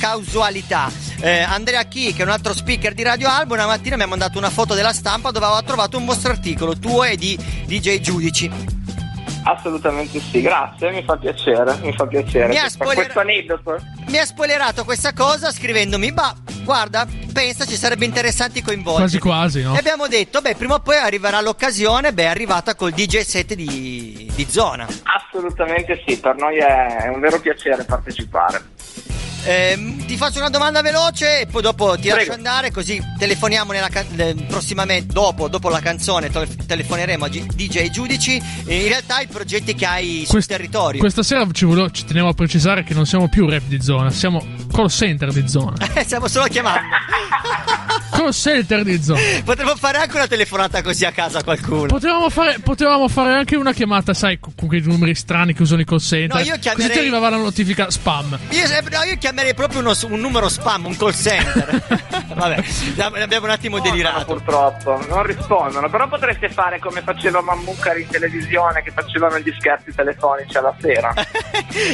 casualità. 0.00 0.90
Eh, 1.20 1.40
Andrea 1.40 1.82
Chi, 1.84 2.12
che 2.12 2.22
è 2.22 2.24
un 2.24 2.30
altro 2.30 2.54
speaker 2.54 2.94
di 2.94 3.02
Radio 3.02 3.28
Alba, 3.28 3.54
una 3.54 3.66
mattina 3.66 3.96
mi 3.96 4.02
ha 4.02 4.06
mandato 4.06 4.38
una 4.38 4.50
foto 4.50 4.74
della 4.74 4.92
stampa 4.92 5.30
dove 5.30 5.46
aveva 5.46 5.62
trovato 5.62 5.96
un 5.96 6.04
vostro 6.04 6.30
articolo, 6.30 6.78
tuo 6.78 7.04
e 7.04 7.16
di 7.16 7.38
DJ 7.66 8.00
Giudici. 8.00 8.81
Assolutamente 9.44 10.20
sì, 10.20 10.40
grazie, 10.40 10.90
mi 10.90 11.02
fa 11.02 11.16
piacere, 11.16 11.76
mi 11.82 11.92
fa 11.92 12.06
piacere. 12.06 12.48
Mi 12.48 12.58
ha 12.58 12.68
spoiler- 12.68 12.96
questo 13.04 13.20
aneddoto. 13.20 13.76
Mi 14.06 14.18
ha 14.18 14.24
spoilerato 14.24 14.84
questa 14.84 15.12
cosa 15.12 15.50
scrivendomi, 15.50 16.12
bah, 16.12 16.34
guarda, 16.62 17.06
pensa 17.32 17.64
ci 17.64 17.76
sarebbe 17.76 18.04
interessante 18.04 18.62
coinvolgere. 18.62 19.18
Quasi 19.18 19.18
quasi, 19.18 19.62
no? 19.62 19.74
E 19.74 19.78
abbiamo 19.78 20.06
detto, 20.06 20.40
beh, 20.40 20.54
prima 20.54 20.74
o 20.74 20.80
poi 20.80 20.96
arriverà 20.96 21.40
l'occasione, 21.40 22.12
beh, 22.12 22.22
è 22.22 22.26
arrivata 22.26 22.74
col 22.74 22.92
DJ 22.92 23.20
set 23.20 23.54
di, 23.54 24.30
di 24.34 24.46
zona. 24.48 24.86
Assolutamente 25.04 26.02
sì, 26.06 26.18
per 26.18 26.36
noi 26.36 26.58
è 26.58 27.08
un 27.12 27.20
vero 27.20 27.40
piacere 27.40 27.84
partecipare. 27.84 28.62
Ehm, 29.44 30.04
ti 30.06 30.16
faccio 30.16 30.38
una 30.38 30.50
domanda 30.50 30.82
veloce 30.82 31.40
e 31.40 31.46
poi 31.46 31.62
dopo 31.62 31.94
ti 31.96 32.02
Prego. 32.02 32.16
lascio 32.16 32.32
andare 32.32 32.70
così 32.70 33.00
telefoniamo 33.18 33.72
nella 33.72 33.88
can- 33.88 34.06
eh, 34.16 34.34
prossimamente 34.46 35.12
dopo, 35.12 35.48
dopo 35.48 35.68
la 35.68 35.80
canzone 35.80 36.30
tele- 36.30 36.46
telefoneremo 36.66 37.24
a 37.24 37.28
G- 37.28 37.46
DJ 37.52 37.90
Giudici 37.90 38.40
e 38.64 38.82
in 38.82 38.88
realtà 38.88 39.20
i 39.20 39.26
progetti 39.26 39.74
che 39.74 39.84
hai 39.84 40.18
sul 40.20 40.28
Quest- 40.34 40.48
territorio 40.48 41.00
Questa 41.00 41.22
sera 41.24 41.44
ci, 41.52 41.64
volevo- 41.64 41.90
ci 41.90 42.04
tenevo 42.04 42.28
a 42.28 42.34
precisare 42.34 42.84
che 42.84 42.94
non 42.94 43.04
siamo 43.04 43.28
più 43.28 43.48
rap 43.48 43.62
di 43.66 43.80
zona, 43.82 44.10
siamo 44.10 44.44
call 44.72 44.88
center 44.88 45.32
di 45.32 45.48
zona. 45.48 45.76
Eh, 45.94 46.04
stiamo 46.04 46.26
solo 46.26 46.46
chiamando 46.46 46.88
call 48.10 48.30
center 48.30 48.82
di 48.82 49.02
zona. 49.02 49.20
potremmo 49.44 49.76
fare 49.76 49.98
anche 49.98 50.16
una 50.16 50.26
telefonata 50.26 50.80
così 50.82 51.04
a 51.04 51.12
casa 51.12 51.38
a 51.40 51.44
qualcuno 51.44 51.86
Potevamo 51.86 52.30
fare, 52.30 52.58
potevamo 52.60 53.08
fare 53.08 53.34
anche 53.34 53.56
una 53.56 53.72
chiamata, 53.72 54.14
sai, 54.14 54.38
con, 54.40 54.54
quei 54.66 54.80
numeri 54.80 55.14
strani 55.14 55.52
che 55.52 55.62
usano 55.62 55.80
i 55.82 55.84
call 55.84 55.98
center. 55.98 56.36
No, 56.36 56.40
io 56.40 56.50
Così 56.50 56.60
chiamerei- 56.60 56.90
ti 56.92 56.98
arrivava 56.98 57.28
la 57.30 57.36
notifica 57.36 57.90
spam. 57.90 58.38
io, 58.50 58.62
no, 58.90 59.02
io 59.04 59.16
chiamerei 59.18 59.54
proprio 59.54 59.80
uno- 59.80 59.94
un 60.08 60.20
numero 60.20 60.48
spam, 60.48 60.86
un 60.86 60.96
call 60.96 61.12
center. 61.12 61.82
Vabbè, 62.34 62.64
abbiamo 63.20 63.46
un 63.46 63.50
attimo 63.52 63.78
delirato. 63.80 64.24
Purtroppo 64.24 65.04
non 65.08 65.22
rispondono, 65.24 65.88
però 65.90 66.08
potreste 66.08 66.48
fare 66.48 66.78
come 66.78 67.02
faceva 67.02 67.42
Mammucari 67.42 68.02
in 68.02 68.08
televisione, 68.08 68.82
che 68.82 68.90
facevano 68.90 69.38
gli 69.38 69.52
scherzi 69.58 69.92
telefonici 69.94 70.56
alla 70.56 70.74
sera. 70.80 71.12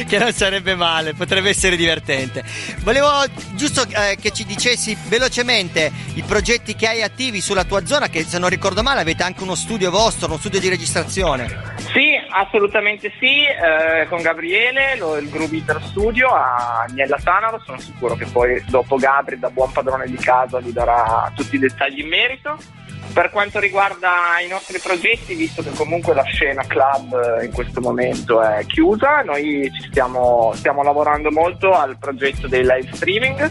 che 0.07 0.17
non 0.17 0.31
sarebbe 0.31 0.75
male, 0.75 1.13
potrebbe 1.13 1.49
essere 1.49 1.75
divertente. 1.75 2.43
Volevo 2.83 3.09
giusto 3.53 3.83
eh, 3.83 4.17
che 4.19 4.31
ci 4.31 4.45
dicessi 4.45 4.97
velocemente 5.07 5.91
i 6.15 6.23
progetti 6.23 6.75
che 6.75 6.87
hai 6.87 7.01
attivi 7.03 7.41
sulla 7.41 7.63
tua 7.63 7.85
zona, 7.85 8.07
che 8.07 8.23
se 8.23 8.39
non 8.39 8.49
ricordo 8.49 8.83
male 8.83 9.01
avete 9.01 9.23
anche 9.23 9.43
uno 9.43 9.55
studio 9.55 9.91
vostro, 9.91 10.27
uno 10.27 10.37
studio 10.37 10.59
di 10.59 10.69
registrazione. 10.69 11.75
Sì, 11.93 12.15
assolutamente 12.29 13.11
sì, 13.19 13.43
eh, 13.45 14.07
con 14.07 14.21
Gabriele, 14.21 14.95
lo- 14.97 15.17
il 15.17 15.29
Groove 15.29 15.55
Eater 15.57 15.81
Studio 15.89 16.29
a 16.29 16.85
Agnella 16.87 17.17
Tanaro, 17.23 17.61
sono 17.65 17.79
sicuro 17.79 18.15
che 18.15 18.25
poi 18.25 18.63
dopo 18.67 18.97
Gabri 18.97 19.39
da 19.39 19.49
buon 19.49 19.71
padrone 19.71 20.05
di 20.05 20.17
casa 20.17 20.59
vi 20.59 20.71
darà 20.71 21.31
tutti 21.35 21.55
i 21.55 21.59
dettagli 21.59 21.99
in 21.99 22.07
merito. 22.07 22.57
Per 23.13 23.31
quanto 23.31 23.59
riguarda 23.59 24.39
i 24.43 24.47
nostri 24.47 24.79
progetti, 24.79 25.33
visto 25.33 25.61
che 25.61 25.71
comunque 25.71 26.13
la 26.13 26.23
scena 26.23 26.63
club 26.65 27.39
eh, 27.39 27.45
in 27.45 27.51
questo 27.51 27.81
momento 27.81 28.41
è 28.41 28.65
chiusa, 28.65 29.21
noi 29.21 29.69
stiamo, 29.89 30.51
stiamo 30.53 30.83
lavorando 30.83 31.31
molto 31.31 31.71
al 31.71 31.97
progetto 31.97 32.47
dei 32.47 32.61
live 32.61 32.89
streaming, 32.93 33.49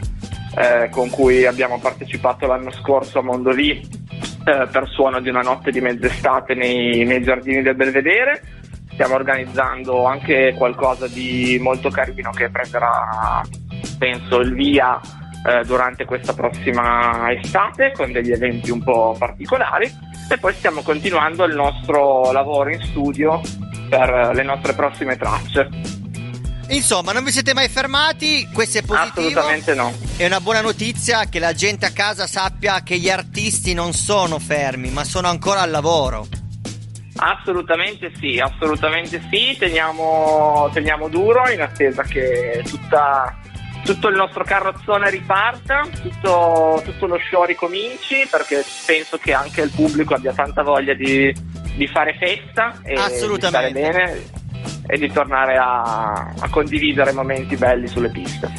eh, 0.56 0.88
con 0.90 1.10
cui 1.10 1.44
abbiamo 1.44 1.78
partecipato 1.78 2.46
l'anno 2.46 2.70
scorso 2.70 3.18
a 3.18 3.22
Mondovì 3.22 3.72
eh, 3.72 4.66
per 4.70 4.88
suono 4.88 5.20
di 5.20 5.28
una 5.28 5.42
notte 5.42 5.70
di 5.70 5.80
mezz'estate 5.80 6.54
nei, 6.54 7.04
nei 7.04 7.22
giardini 7.22 7.60
del 7.60 7.74
Belvedere. 7.74 8.42
Stiamo 8.92 9.16
organizzando 9.16 10.04
anche 10.04 10.54
qualcosa 10.56 11.06
di 11.06 11.58
molto 11.60 11.90
carino 11.90 12.30
che 12.30 12.48
prenderà, 12.48 13.42
penso, 13.98 14.40
il 14.40 14.54
via 14.54 14.98
eh, 15.46 15.64
durante 15.64 16.04
questa 16.04 16.32
prossima 16.32 17.32
estate 17.32 17.92
con 17.92 18.12
degli 18.12 18.32
eventi 18.32 18.70
un 18.70 18.82
po' 18.82 19.14
particolari 19.18 19.90
e 20.30 20.38
poi 20.38 20.52
stiamo 20.54 20.82
continuando 20.82 21.44
il 21.44 21.54
nostro 21.54 22.32
lavoro 22.32 22.70
in 22.70 22.80
studio 22.82 23.40
per 23.88 24.32
le 24.34 24.42
nostre 24.42 24.74
prossime 24.74 25.16
tracce. 25.16 25.68
Insomma, 26.70 27.12
non 27.12 27.24
vi 27.24 27.30
siete 27.30 27.54
mai 27.54 27.68
fermati, 27.68 28.46
questo 28.52 28.78
è 28.78 28.82
positivo. 28.82 29.40
Assolutamente 29.40 29.74
no. 29.74 29.92
È 30.16 30.26
una 30.26 30.40
buona 30.40 30.60
notizia 30.60 31.24
che 31.24 31.38
la 31.38 31.54
gente 31.54 31.86
a 31.86 31.92
casa 31.92 32.26
sappia 32.26 32.82
che 32.82 32.98
gli 32.98 33.08
artisti 33.08 33.72
non 33.72 33.94
sono 33.94 34.38
fermi, 34.38 34.90
ma 34.90 35.04
sono 35.04 35.28
ancora 35.28 35.62
al 35.62 35.70
lavoro. 35.70 36.26
Assolutamente 37.16 38.12
sì, 38.20 38.38
assolutamente 38.38 39.20
sì, 39.30 39.56
teniamo, 39.58 40.68
teniamo 40.72 41.08
duro 41.08 41.48
in 41.50 41.62
attesa 41.62 42.02
che 42.02 42.62
tutta- 42.66 43.36
tutto 43.84 44.08
il 44.08 44.16
nostro 44.16 44.44
carrozzone 44.44 45.10
riparta, 45.10 45.86
tutto, 46.02 46.82
tutto 46.84 47.06
lo 47.06 47.18
show 47.30 47.44
ricominci 47.44 48.26
perché 48.30 48.64
penso 48.86 49.18
che 49.18 49.32
anche 49.32 49.62
il 49.62 49.70
pubblico 49.70 50.14
abbia 50.14 50.32
tanta 50.32 50.62
voglia 50.62 50.94
di, 50.94 51.34
di 51.74 51.86
fare 51.86 52.14
festa 52.18 52.80
e 52.82 52.94
di 52.94 53.46
stare 53.46 53.70
bene 53.70 54.24
e 54.86 54.98
di 54.98 55.10
tornare 55.12 55.56
a, 55.56 56.12
a 56.38 56.48
condividere 56.50 57.12
momenti 57.12 57.56
belli 57.56 57.86
sulle 57.86 58.10
piste. 58.10 58.50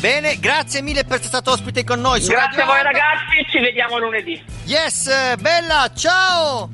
Bene, 0.00 0.38
grazie 0.38 0.80
mille 0.80 1.04
per 1.04 1.16
essere 1.16 1.28
stato 1.28 1.50
ospite 1.52 1.84
con 1.84 2.00
noi. 2.00 2.20
su 2.20 2.30
Grazie 2.30 2.58
Radio 2.58 2.62
a 2.62 2.66
voi 2.66 2.82
ragazzi, 2.82 3.46
ci 3.50 3.60
vediamo 3.60 3.98
lunedì. 3.98 4.42
Yes, 4.64 5.36
bella, 5.38 5.90
ciao! 5.94 6.70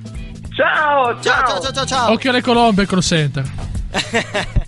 Ciao, 0.55 1.21
ciao, 1.21 1.47
ciao, 1.47 1.61
ciao, 1.61 1.73
ciao. 1.73 1.87
ciao. 1.87 2.13
Occhio 2.13 2.31
alle 2.31 2.41
colombe, 2.41 2.87
call 2.87 3.01
center. 3.01 3.45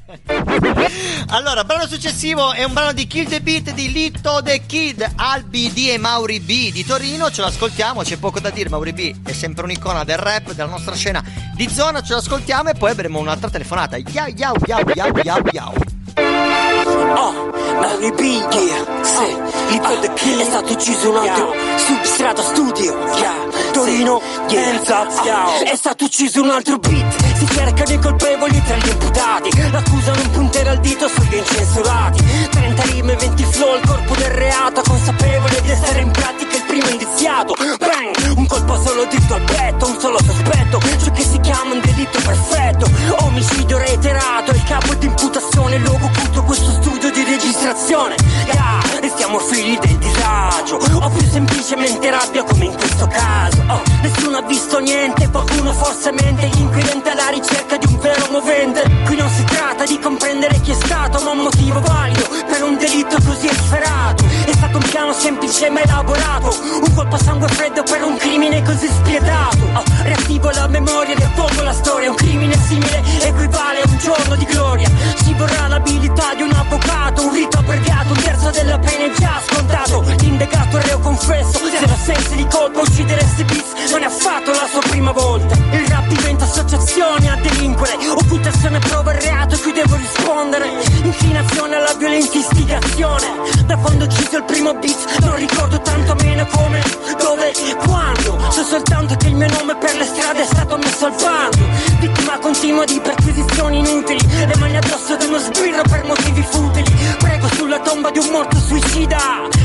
Allora, 1.28 1.64
brano 1.64 1.86
successivo 1.86 2.52
è 2.52 2.64
un 2.64 2.72
brano 2.72 2.92
di 2.92 3.06
Kill 3.06 3.28
the 3.28 3.42
Beat 3.42 3.72
di 3.72 3.92
Litto 3.92 4.40
the 4.42 4.62
Kid, 4.64 5.06
Albi 5.16 5.70
D 5.70 5.88
e 5.90 5.98
Mauri 5.98 6.40
B 6.40 6.72
di 6.72 6.82
Torino. 6.84 7.30
Ce 7.30 7.42
l'ascoltiamo, 7.42 8.02
c'è 8.02 8.16
poco 8.16 8.40
da 8.40 8.48
dire. 8.48 8.70
Mauri 8.70 8.94
B 8.94 9.14
è 9.22 9.32
sempre 9.32 9.64
un'icona 9.64 10.04
del 10.04 10.16
rap, 10.16 10.52
della 10.52 10.70
nostra 10.70 10.94
scena 10.94 11.22
di 11.54 11.68
zona, 11.68 12.02
ce 12.02 12.14
l'ascoltiamo 12.14 12.70
e 12.70 12.74
poi 12.74 12.90
avremo 12.90 13.18
un'altra 13.18 13.50
telefonata. 13.50 13.98
Yau, 13.98 14.28
yau, 14.34 14.54
yau, 14.64 14.82
yau, 14.94 15.12
yau, 15.22 15.42
yau. 15.52 15.74
Oh, 16.16 17.50
Mario 17.80 18.12
B, 18.12 18.20
yeah, 18.22 18.84
sì, 19.02 19.36
Little 19.68 20.00
the 20.00 20.12
King 20.14 20.40
è 20.40 20.44
stato 20.44 20.72
ucciso 20.72 21.10
un 21.10 21.16
altro 21.16 21.54
substrato 21.76 22.42
studio, 22.42 22.98
yeah, 23.14 23.34
Torino, 23.72 24.20
yeah, 24.48 24.80
up, 24.80 25.24
yeah, 25.24 25.62
è 25.70 25.76
stato 25.76 26.04
ucciso 26.04 26.42
un 26.42 26.50
altro 26.50 26.78
beat, 26.78 27.27
si 27.38 27.46
cercano 27.54 27.92
i 27.92 27.98
colpevoli 27.98 28.62
tra 28.64 28.76
gli 28.76 28.88
imputati, 28.88 29.70
l'accusa 29.70 30.12
non 30.12 30.30
punterà 30.30 30.72
il 30.72 30.80
dito 30.80 31.06
sugli 31.06 31.36
incensurati, 31.36 32.24
30 32.50 32.82
rime, 32.82 33.14
20 33.14 33.44
flow, 33.44 33.76
il 33.76 33.86
corpo 33.86 34.14
del 34.16 34.30
reato, 34.30 34.82
consapevole 34.82 35.60
di 35.62 35.70
essere 35.70 36.00
in 36.00 36.10
pratica 36.10 36.57
primo 36.68 36.88
indiziato, 36.88 37.54
bang, 37.78 38.36
un 38.36 38.46
colpo 38.46 38.78
solo 38.80 39.06
dritto 39.06 39.34
al 39.34 39.42
petto, 39.42 39.86
un 39.86 39.98
solo 39.98 40.18
sospetto, 40.22 40.78
ciò 41.02 41.10
che 41.10 41.22
si 41.22 41.40
chiama 41.40 41.72
un 41.72 41.80
delitto 41.80 42.20
perfetto, 42.20 42.86
omicidio 43.24 43.78
reiterato, 43.78 44.50
il 44.52 44.62
capo 44.64 44.94
di 44.94 45.06
imputazione, 45.06 45.78
luogo 45.78 46.04
occulto, 46.04 46.42
questo 46.42 46.70
studio 46.82 47.10
di 47.10 47.24
registrazione, 47.24 48.16
yeah, 48.52 48.80
restiamo 49.00 49.38
figli 49.38 49.78
del 49.78 49.96
disagio, 49.96 50.76
o 50.76 51.08
più 51.08 51.26
semplicemente 51.26 52.10
rabbia 52.10 52.44
come 52.44 52.66
in 52.66 52.76
questo 52.76 53.06
caso, 53.06 53.64
oh, 53.66 53.82
nessuno 54.02 54.36
ha 54.36 54.42
visto 54.42 54.78
niente, 54.78 55.28
qualcuno 55.30 55.72
forse 55.72 56.12
mente, 56.12 56.50
l'inquirente 56.52 57.10
alla 57.10 57.28
ricerca 57.28 57.78
di 57.78 57.86
un 57.86 57.98
vero 57.98 58.26
movente, 58.30 58.82
qui 59.06 59.16
non 59.16 59.30
si 59.30 59.44
tratta 59.44 59.84
di 59.84 59.98
comprendere 59.98 60.60
chi 60.60 60.72
è 60.72 60.74
stato, 60.74 61.20
ma 61.22 61.30
un 61.30 61.38
motivo 61.38 61.80
valido 61.80 62.28
per 62.46 62.62
un 62.62 62.76
delitto 62.76 63.16
così 63.24 63.46
efferato, 63.46 64.24
è 64.44 64.52
stato 64.52 64.76
un 64.76 64.84
piano 64.90 65.12
semplice 65.14 65.70
ma 65.70 65.80
elaborato, 65.80 66.54
un 66.60 66.94
colpo 66.94 67.14
a 67.14 67.18
sangue 67.18 67.48
freddo 67.48 67.82
per 67.82 68.02
un 68.02 68.16
crimine 68.16 68.62
così 68.62 68.88
spietato, 68.88 69.58
oh, 69.74 69.82
riattivo 70.02 70.50
la 70.50 70.66
memoria, 70.66 71.14
riappongo 71.14 71.62
la 71.62 71.72
storia, 71.72 72.10
un 72.10 72.16
crimine 72.16 72.56
simile 72.66 73.02
equivale 73.22 73.80
a 73.82 73.88
un 73.88 73.98
giorno 73.98 74.36
di 74.36 74.44
gloria, 74.44 74.90
ci 75.24 75.34
vorrà 75.34 75.68
l'abilità 75.68 76.34
di 76.34 76.42
un 76.42 76.52
avvocato, 76.52 77.26
un 77.26 77.32
rito 77.32 77.58
abbreviato, 77.58 78.12
un 78.12 78.22
terzo 78.22 78.50
della 78.50 78.78
pena 78.78 79.04
è 79.04 79.18
già 79.18 79.40
scontato, 79.46 80.04
l'indegato 80.18 80.78
reo 80.78 80.98
confesso, 80.98 81.58
se 81.58 81.86
la 81.86 81.96
sensi 81.96 82.36
di 82.36 82.46
colpa 82.48 82.80
uccidere 82.80 83.20
sti 83.20 83.44
beats 83.44 83.90
non 83.90 84.02
è 84.02 84.06
affatto 84.06 84.50
la 84.50 84.66
sua 84.70 84.80
prima 84.80 85.12
volta, 85.12 85.54
il 85.54 85.86
rap 85.88 86.06
diventa 86.08 86.44
associazione 86.44 87.30
a 87.30 87.36
delinquere, 87.36 87.96
occultazione 88.08 88.78
prova 88.80 89.12
il 89.14 89.20
reato 89.20 89.54
e 89.54 89.58
qui 89.58 89.72
devo 89.72 89.96
rispondere, 89.96 90.68
inclinazione 91.02 91.76
alla 91.76 91.94
violenta 91.94 92.36
istigazione, 92.36 93.26
da 93.66 93.76
quando 93.76 94.04
ho 94.04 94.06
ucciso 94.08 94.36
il 94.38 94.44
primo 94.44 94.74
beat 94.74 95.18
non 95.20 95.36
ricordo 95.36 95.80
tanto 95.80 96.14
meno 96.16 96.46
come, 96.50 96.82
dove, 97.18 97.52
quando, 97.84 98.50
so 98.50 98.62
soltanto 98.62 99.16
che 99.16 99.28
il 99.28 99.34
mio 99.34 99.48
nome 99.48 99.76
per 99.76 99.94
le 99.96 100.04
strade 100.04 100.42
è 100.42 100.46
stato 100.46 100.76
messo 100.76 101.06
al 101.06 101.14
bando, 101.20 101.68
vittima 102.00 102.38
continua 102.38 102.84
di 102.84 103.00
perquisizioni 103.00 103.78
inutili, 103.78 104.20
le 104.46 104.56
mani 104.58 104.76
addosso 104.76 105.14
ad 105.14 105.22
uno 105.22 105.38
sbirro 105.38 105.82
per 105.82 106.04
motivi 106.04 106.42
futili, 106.42 106.96
prego 107.18 107.48
sulla 107.54 107.80
tomba 107.80 108.10
di 108.10 108.18
un 108.18 108.28
morto 108.30 108.56
suicida, 108.58 109.18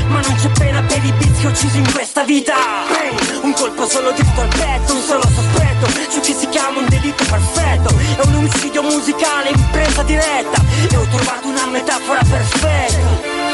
ma 0.08 0.20
non 0.20 0.34
c'è 0.36 0.48
pena 0.50 0.82
per 0.82 1.04
i 1.04 1.12
ho 1.44 1.48
ucciso 1.48 1.76
in 1.76 1.92
questa 1.92 2.22
vita, 2.24 2.54
Bang! 2.88 3.44
un 3.44 3.52
colpo 3.52 3.86
solo 3.86 4.12
dritto 4.12 4.40
al 4.40 4.48
petto, 4.48 4.94
un 4.94 5.02
solo 5.02 5.22
sospetto, 5.22 5.86
ciò 6.10 6.20
che 6.20 6.32
si 6.32 6.48
chiama 6.48 6.78
un 6.78 6.86
delitto 6.88 7.24
perfetto, 7.24 7.94
è 8.16 8.26
un 8.26 8.34
omicidio 8.36 8.82
musicale 8.82 9.50
in 9.50 9.70
presa 9.70 10.02
diretta, 10.04 10.62
e 10.90 10.96
ho 10.96 11.06
trovato 11.06 11.48
una 11.48 11.66
metafora 11.66 12.20
perfetta, 12.22 12.98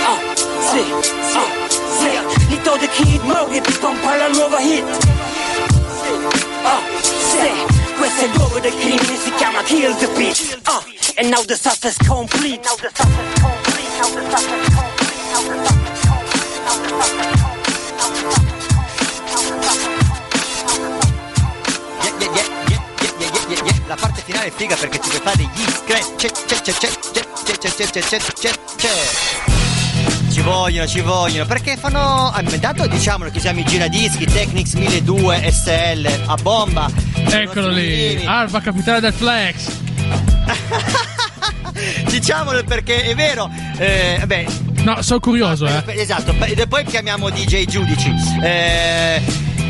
oh, 0.06 0.18
sì, 0.70 0.92
oh, 0.92 1.68
sì, 1.98 2.39
Lito 2.50 2.76
the 2.78 2.88
Kid, 2.88 3.62
ti 3.62 3.72
pompa 3.78 4.16
la 4.16 4.28
nuova 4.28 4.58
hit, 4.58 4.84
oh, 6.64 6.80
sì, 6.98 7.48
questo 7.96 8.22
è 8.22 8.24
il 8.24 8.32
luogo 8.34 8.58
del 8.58 8.74
crimine, 8.74 9.16
si 9.22 9.32
chiama 9.36 9.62
Kill 9.62 9.96
the 9.96 10.08
Beat, 10.08 10.58
oh, 10.66 10.82
and 11.16 11.30
now 11.30 11.44
the 11.44 11.54
success 11.54 11.96
complete, 12.06 12.60
now 12.64 12.74
the 12.74 12.90
success 12.92 13.40
complete, 13.40 13.88
now 13.98 14.10
the 14.10 14.22
success 14.30 14.74
complete, 14.74 15.30
now 15.32 15.42
the 15.46 15.80
yeah, 22.18 22.44
yeah. 22.68 23.78
La 23.86 23.96
parte 23.96 24.22
finale 24.22 24.46
è 24.46 24.50
figa 24.50 24.76
perché 24.76 24.98
ti 24.98 25.08
puoi 25.08 25.20
fare 25.20 25.36
degli 25.36 25.70
scratch. 25.70 26.14
C'è, 26.16 26.30
c'è, 26.30 26.60
c'è, 26.60 26.72
c'è, 26.72 26.88
c'è, 27.12 27.58
c'è, 27.58 27.90
c'è, 27.90 28.02
c'è, 28.02 28.18
c'è, 28.32 28.52
c'è. 28.76 29.49
Ci 30.40 30.46
vogliono, 30.46 30.88
ci 30.88 31.00
vogliono, 31.00 31.44
perché 31.44 31.76
fanno. 31.76 32.30
Ah, 32.30 32.40
intanto 32.40 32.86
diciamolo 32.86 33.30
che 33.30 33.38
siamo 33.40 33.60
i 33.60 33.64
giradischi 33.64 34.24
Technics 34.24 34.72
1200 34.72 35.50
SL 35.50 36.22
a 36.24 36.34
bomba. 36.40 36.90
Eccolo 37.28 37.68
lì, 37.68 38.24
Alba 38.24 38.62
capitale 38.62 39.00
del 39.00 39.12
Flex. 39.12 39.70
Diciamolo 42.08 42.64
perché 42.64 43.02
è 43.02 43.14
vero. 43.14 43.50
Eh, 43.76 44.16
vabbè, 44.18 44.46
No, 44.82 45.02
sono 45.02 45.20
curioso, 45.20 45.66
eh. 45.66 45.82
Esatto, 45.88 46.34
e 46.42 46.66
poi 46.66 46.84
chiamiamo 46.84 47.28
DJ 47.28 47.66
Giudici. 47.66 48.10
Eh, 48.42 49.20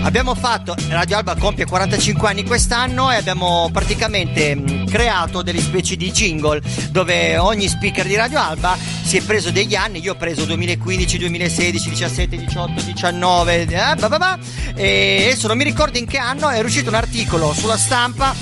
abbiamo 0.03 0.37
fatto, 0.37 0.77
Radio 0.89 1.17
Alba 1.17 1.35
compie 1.35 1.67
45 1.67 2.29
anni 2.29 2.45
quest'anno 2.45 3.11
e 3.11 3.17
abbiamo 3.17 3.69
praticamente 3.73 4.55
mh, 4.55 4.80
creato 4.91 5.43
delle 5.43 5.61
specie 5.61 5.97
di 5.97 6.11
jingle 6.11 6.61
dove 6.91 7.39
ogni 7.39 7.69
speaker 7.69 8.07
di 8.07 8.17
Radio 8.17 8.41
Alba 8.41 8.77
si 8.77 9.17
è 9.17 9.23
preso 9.23 9.51
degli 9.51 9.75
anni, 9.75 10.01
io 10.01 10.13
ho 10.13 10.17
preso 10.17 10.45
2015, 10.45 11.19
2016, 11.19 11.89
17, 11.91 12.37
18, 12.37 12.83
19, 12.83 13.63
eh, 13.63 13.67
bah 13.67 14.09
bah 14.09 14.19
bah, 14.19 14.39
e 14.75 15.23
adesso 15.27 15.47
non 15.47 15.57
mi 15.57 15.65
ricordo 15.65 15.97
in 15.97 16.07
che 16.07 16.19
anno 16.19 16.49
è 16.49 16.61
uscito 16.61 16.91
un 16.91 16.97
articolo 16.97 17.53
sulla 17.53 17.79
stampa 17.79 18.35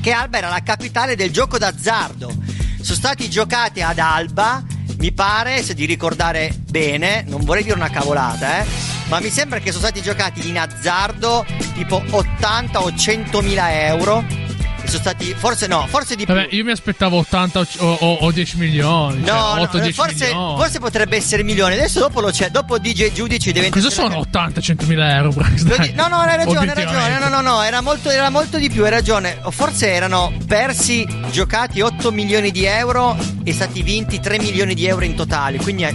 che 0.00 0.10
Alba 0.10 0.38
era 0.38 0.48
la 0.48 0.62
capitale 0.62 1.16
del 1.16 1.30
gioco 1.30 1.58
d'azzardo. 1.58 2.32
Sono 2.80 2.96
stati 2.96 3.30
giocati 3.30 3.80
ad 3.80 3.98
Alba, 3.98 4.62
mi 4.98 5.12
pare, 5.12 5.62
se 5.62 5.74
di 5.74 5.84
ricordare 5.84 6.52
bene, 6.68 7.24
non 7.28 7.44
vorrei 7.44 7.62
dire 7.62 7.76
una 7.76 7.90
cavolata, 7.90 8.60
eh, 8.60 8.66
ma 9.08 9.20
mi 9.20 9.30
sembra 9.30 9.60
che 9.60 9.70
sono 9.70 9.84
stati 9.84 10.02
giocati 10.02 10.48
in 10.48 10.58
azzardo 10.58 11.44
tipo 11.74 12.02
80 12.10 12.82
o 12.82 12.94
100 12.94 13.40
mila 13.42 13.84
euro. 13.84 14.41
Sono 14.84 14.98
stati, 15.00 15.34
forse 15.36 15.66
no, 15.66 15.86
forse 15.88 16.16
di 16.16 16.24
più. 16.24 16.34
Vabbè, 16.34 16.48
io 16.50 16.64
mi 16.64 16.70
aspettavo 16.70 17.16
80 17.18 17.60
o, 17.60 17.66
o- 17.78 17.92
o- 18.00 18.14
o 18.22 18.32
10 18.32 18.56
milioni. 18.58 19.20
No, 19.20 19.26
cioè, 19.26 19.60
8 19.60 19.76
no, 19.78 19.82
10 19.84 19.92
forse, 19.92 20.24
milioni. 20.26 20.56
forse 20.56 20.78
potrebbe 20.80 21.16
essere 21.16 21.42
milioni. 21.42 21.74
Adesso 21.74 22.00
dopo 22.00 22.20
lo 22.20 22.30
c'è. 22.30 22.50
Dopo 22.50 22.78
DJ 22.78 23.12
Giudici 23.12 23.52
diventa. 23.52 23.74
Cosa 23.76 23.90
sono 23.90 24.18
80 24.18 24.60
100 24.60 24.86
mila 24.86 25.14
euro? 25.16 25.30
Di- 25.30 25.92
No, 25.94 26.08
no, 26.08 26.16
hai 26.18 26.36
ragione, 26.36 26.72
hai 26.72 26.84
ragione. 26.84 27.18
No, 27.18 27.28
no, 27.28 27.40
no, 27.40 27.62
era 27.62 27.80
molto, 27.80 28.10
era 28.10 28.28
molto 28.30 28.58
di 28.58 28.68
più, 28.70 28.84
hai 28.84 28.90
ragione. 28.90 29.38
Forse 29.50 29.90
erano 29.92 30.32
persi, 30.46 31.06
giocati 31.30 31.80
8 31.80 32.10
milioni 32.12 32.50
di 32.50 32.64
euro 32.64 33.16
e 33.44 33.52
stati 33.52 33.82
vinti 33.82 34.20
3 34.20 34.38
milioni 34.38 34.74
di 34.74 34.86
euro 34.86 35.04
in 35.04 35.14
totale. 35.14 35.58
Quindi 35.58 35.86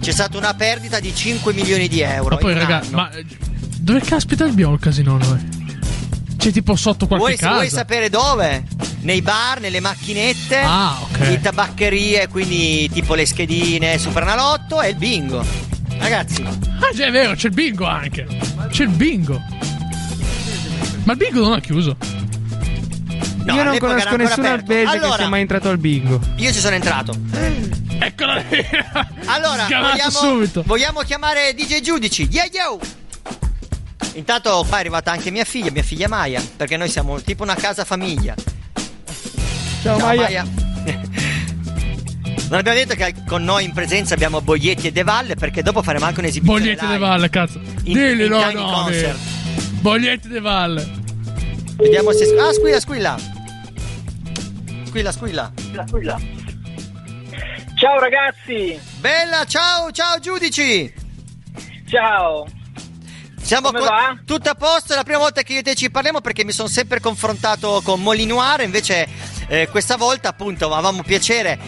c'è 0.00 0.12
stata 0.12 0.36
una 0.38 0.54
perdita 0.54 1.00
di 1.00 1.14
5 1.14 1.52
milioni 1.52 1.88
di 1.88 2.00
euro. 2.00 2.34
Ma 2.34 2.40
poi, 2.40 2.54
raga, 2.54 2.80
anno. 2.80 2.96
ma 2.96 3.10
eh, 3.10 3.24
dove 3.78 4.00
caspita 4.00 4.44
abbiamo 4.44 4.74
il 4.74 4.80
casino 4.80 5.16
noi? 5.18 5.62
C'è 6.44 6.52
tipo 6.52 6.76
sotto 6.76 7.06
qualche 7.06 7.24
Vuoi, 7.24 7.36
casa. 7.38 7.54
vuoi 7.54 7.70
sapere 7.70 8.10
dove? 8.10 8.64
Nei 9.00 9.22
bar, 9.22 9.60
nelle 9.60 9.80
macchinette, 9.80 10.58
Ah, 10.58 10.98
ok. 11.00 11.28
in 11.30 11.40
tabaccherie, 11.40 12.28
quindi 12.28 12.86
tipo 12.92 13.14
le 13.14 13.24
schedine, 13.24 13.96
Supernalotto 13.96 14.82
e 14.82 14.90
il 14.90 14.96
bingo. 14.96 15.42
Ragazzi, 15.96 16.42
Ah, 16.42 16.94
già 16.94 17.06
è 17.06 17.10
vero, 17.10 17.34
c'è 17.34 17.46
il 17.48 17.54
bingo 17.54 17.86
anche. 17.86 18.26
C'è 18.70 18.82
il 18.82 18.90
bingo. 18.90 19.40
Ma 21.04 21.12
il 21.12 21.18
bingo 21.18 21.40
non 21.40 21.54
ha 21.54 21.60
chiuso. 21.60 21.96
No, 23.44 23.54
Io 23.54 23.62
non 23.62 23.78
conosco 23.78 24.16
nessuno 24.16 24.46
aperto. 24.46 24.50
albese 24.72 24.84
che 24.84 24.98
Allora- 24.98 25.16
sia 25.16 25.28
mai 25.28 25.40
entrato 25.40 25.68
al 25.70 25.78
bingo. 25.78 26.20
io 26.36 26.52
ci 26.52 26.60
sono 26.60 26.74
entrato. 26.74 27.14
Eccola 28.00 28.34
lì. 28.36 28.66
Allora, 29.24 29.64
vogliamo, 29.66 30.10
subito. 30.10 30.62
vogliamo 30.66 31.00
chiamare 31.00 31.54
DJ 31.54 31.80
Giudici. 31.80 32.28
Yeah, 32.30 32.44
yo! 32.52 32.78
Intanto 34.14 34.64
qua 34.68 34.76
è 34.76 34.80
arrivata 34.80 35.10
anche 35.10 35.30
mia 35.30 35.44
figlia, 35.44 35.70
mia 35.70 35.82
figlia 35.82 36.08
Maya, 36.08 36.42
perché 36.56 36.76
noi 36.76 36.88
siamo 36.88 37.20
tipo 37.20 37.42
una 37.42 37.54
casa 37.54 37.84
famiglia. 37.84 38.34
Ciao, 39.82 39.98
Maya. 39.98 40.44
Non 42.48 42.58
abbiamo 42.58 42.78
detto 42.78 42.94
che 42.94 43.14
con 43.26 43.42
noi 43.42 43.64
in 43.64 43.72
presenza 43.72 44.14
abbiamo 44.14 44.40
Boglietti 44.40 44.86
e 44.86 44.92
De 44.92 45.02
Valle, 45.02 45.34
perché 45.34 45.62
dopo 45.62 45.82
faremo 45.82 46.04
anche 46.04 46.20
un'esibizione 46.20 46.60
Boglietti 46.60 46.84
live. 46.84 46.98
de 46.98 47.04
Valle, 47.04 47.30
cazzo. 47.30 47.58
In- 47.84 47.92
Dilli 47.94 48.24
in 48.24 48.30
no, 48.30 48.50
no. 48.52 48.70
concert. 48.70 49.18
Boglietti 49.80 50.28
de 50.28 50.40
Valle. 50.40 50.90
Vediamo 51.76 52.12
se... 52.12 52.24
Ah, 52.38 52.52
squilla, 52.52 52.80
squilla. 52.80 53.16
Squilla, 54.86 55.10
squilla. 55.12 55.52
Ciao 57.76 57.98
ragazzi! 57.98 58.78
Bella, 59.00 59.44
ciao, 59.46 59.90
ciao 59.90 60.20
Giudici! 60.20 60.92
Ciao! 61.88 62.46
Siamo 63.44 63.68
Come 63.68 63.80
co- 63.80 63.84
va? 63.84 64.16
tutto 64.24 64.48
a 64.48 64.54
posto, 64.54 64.94
è 64.94 64.96
la 64.96 65.04
prima 65.04 65.18
volta 65.18 65.42
che 65.42 65.52
io 65.52 65.58
e 65.58 65.62
te 65.62 65.74
ci 65.74 65.90
parliamo 65.90 66.20
perché 66.22 66.44
mi 66.44 66.52
sono 66.52 66.68
sempre 66.68 66.98
confrontato 66.98 67.82
con 67.84 68.00
Molinoir, 68.00 68.62
invece 68.62 69.06
eh, 69.48 69.68
questa 69.68 69.96
volta 69.96 70.30
appunto 70.30 70.72
avevamo 70.72 71.02
piacere 71.02 71.58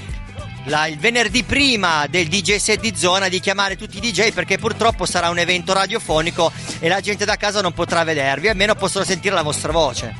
la- 0.64 0.86
il 0.86 0.98
venerdì 0.98 1.42
prima 1.44 2.06
del 2.08 2.28
DJ 2.28 2.56
set 2.56 2.80
di 2.80 2.96
zona 2.96 3.28
di 3.28 3.40
chiamare 3.40 3.76
tutti 3.76 3.98
i 3.98 4.00
DJ 4.00 4.32
perché 4.32 4.56
purtroppo 4.58 5.04
sarà 5.04 5.28
un 5.28 5.38
evento 5.38 5.74
radiofonico 5.74 6.50
e 6.80 6.88
la 6.88 7.00
gente 7.00 7.26
da 7.26 7.36
casa 7.36 7.60
non 7.60 7.72
potrà 7.72 8.02
vedervi, 8.04 8.48
almeno 8.48 8.74
possono 8.74 9.04
sentire 9.04 9.34
la 9.34 9.42
vostra 9.42 9.70
voce. 9.70 10.14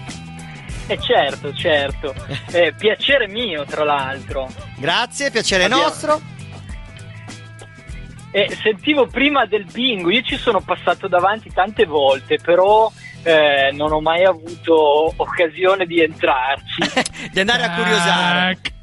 Eh 0.88 1.00
certo, 1.00 1.52
certo. 1.54 2.14
Eh, 2.52 2.74
piacere 2.78 3.28
mio, 3.28 3.64
tra 3.64 3.82
l'altro. 3.82 4.48
Grazie, 4.76 5.30
piacere 5.30 5.64
Abbiamo- 5.64 5.82
nostro. 5.84 6.20
Eh, 8.36 8.54
sentivo 8.54 9.06
prima 9.06 9.46
del 9.46 9.64
bingo, 9.64 10.10
io 10.10 10.20
ci 10.20 10.36
sono 10.36 10.60
passato 10.60 11.08
davanti 11.08 11.50
tante 11.50 11.86
volte, 11.86 12.36
però 12.36 12.92
eh, 13.22 13.70
non 13.72 13.92
ho 13.92 14.02
mai 14.02 14.24
avuto 14.24 15.10
occasione 15.16 15.86
di 15.86 16.02
entrarci. 16.02 16.82
di 17.32 17.40
andare 17.40 17.62
a 17.62 17.74
curiosare. 17.74 18.58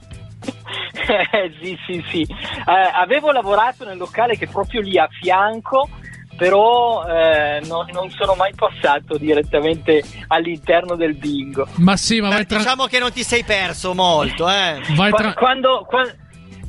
Eh, 0.96 1.54
sì, 1.62 1.78
sì, 1.86 2.04
sì. 2.10 2.22
Eh, 2.22 2.92
avevo 2.94 3.32
lavorato 3.32 3.86
nel 3.86 3.98
locale 3.98 4.38
che 4.38 4.46
è 4.46 4.50
proprio 4.50 4.82
lì 4.82 4.98
a 4.98 5.08
fianco, 5.10 5.90
però 6.38 7.06
eh, 7.06 7.62
non, 7.66 7.88
non 7.92 8.10
sono 8.10 8.36
mai 8.36 8.54
passato 8.56 9.18
direttamente 9.18 10.02
all'interno 10.28 10.96
del 10.96 11.16
bingo. 11.16 11.68
Ma 11.76 11.98
sì, 11.98 12.22
ma 12.22 12.30
vai 12.30 12.46
tra... 12.46 12.58
diciamo 12.58 12.86
che 12.86 13.00
non 13.00 13.12
ti 13.12 13.24
sei 13.24 13.44
perso 13.44 13.94
molto, 13.94 14.50
eh. 14.50 14.82
Vai 14.96 15.12
tra... 15.12 15.34
quando, 15.34 15.86
qua- 15.88 16.12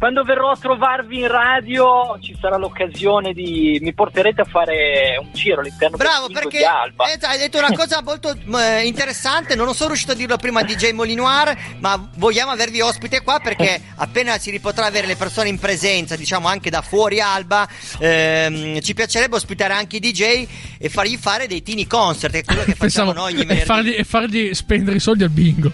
quando 0.05 0.23
verrò 0.23 0.51
a 0.51 0.57
trovarvi 0.59 1.21
in 1.21 1.29
radio 1.29 2.19
ci 2.21 2.37
sarà 2.39 2.59
l'occasione 2.59 3.33
di... 3.33 3.79
mi 3.81 3.95
porterete 3.95 4.43
a 4.43 4.45
fare 4.45 5.17
un 5.19 5.29
giro 5.33 5.61
all'interno 5.61 5.97
Bravo, 5.97 6.27
del 6.27 6.41
perché 6.41 6.59
di 6.59 6.65
Alba. 6.65 7.07
eh, 7.07 7.19
hai 7.23 7.39
detto 7.39 7.57
una 7.57 7.73
cosa 7.73 8.03
molto 8.03 8.37
eh, 8.59 8.87
interessante. 8.87 9.55
Non 9.55 9.73
sono 9.73 9.89
riuscito 9.89 10.13
a 10.13 10.15
dirlo 10.15 10.37
prima 10.37 10.61
a 10.61 10.63
DJ 10.63 10.91
Molinoir, 10.91 11.57
ma 11.79 12.07
vogliamo 12.17 12.51
avervi 12.51 12.83
ospite 12.83 13.23
qua 13.23 13.41
perché 13.43 13.81
appena 13.97 14.37
si 14.37 14.51
ripotrà 14.51 14.85
avere 14.85 15.07
le 15.07 15.17
persone 15.17 15.49
in 15.49 15.59
presenza, 15.59 16.17
diciamo 16.17 16.49
anche 16.49 16.69
da 16.69 16.83
fuori 16.83 17.23
Alba, 17.23 17.67
ehm, 17.99 18.83
ci 18.83 18.93
piacerebbe 18.93 19.37
ospitare 19.37 19.73
anche 19.73 19.97
i 19.97 20.01
DJ 20.01 20.47
e 20.77 20.91
fargli 20.91 21.17
fare 21.17 21.47
dei 21.47 21.63
teeny 21.63 21.87
concert, 21.87 22.31
che 22.31 22.41
è 22.41 22.45
quello 22.45 22.65
che 22.65 22.75
facciamo 22.77 23.15
Pensavo, 23.15 23.15
noi 23.15 23.33
ogni 23.33 23.41
e, 23.41 23.47
venerdì. 23.47 23.65
fargli, 23.65 23.95
e 23.97 24.05
fargli 24.05 24.53
spendere 24.53 24.99
i 24.99 25.01
soldi 25.01 25.23
al 25.23 25.31
bingo. 25.31 25.73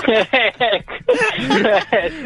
Sì. 0.00 0.08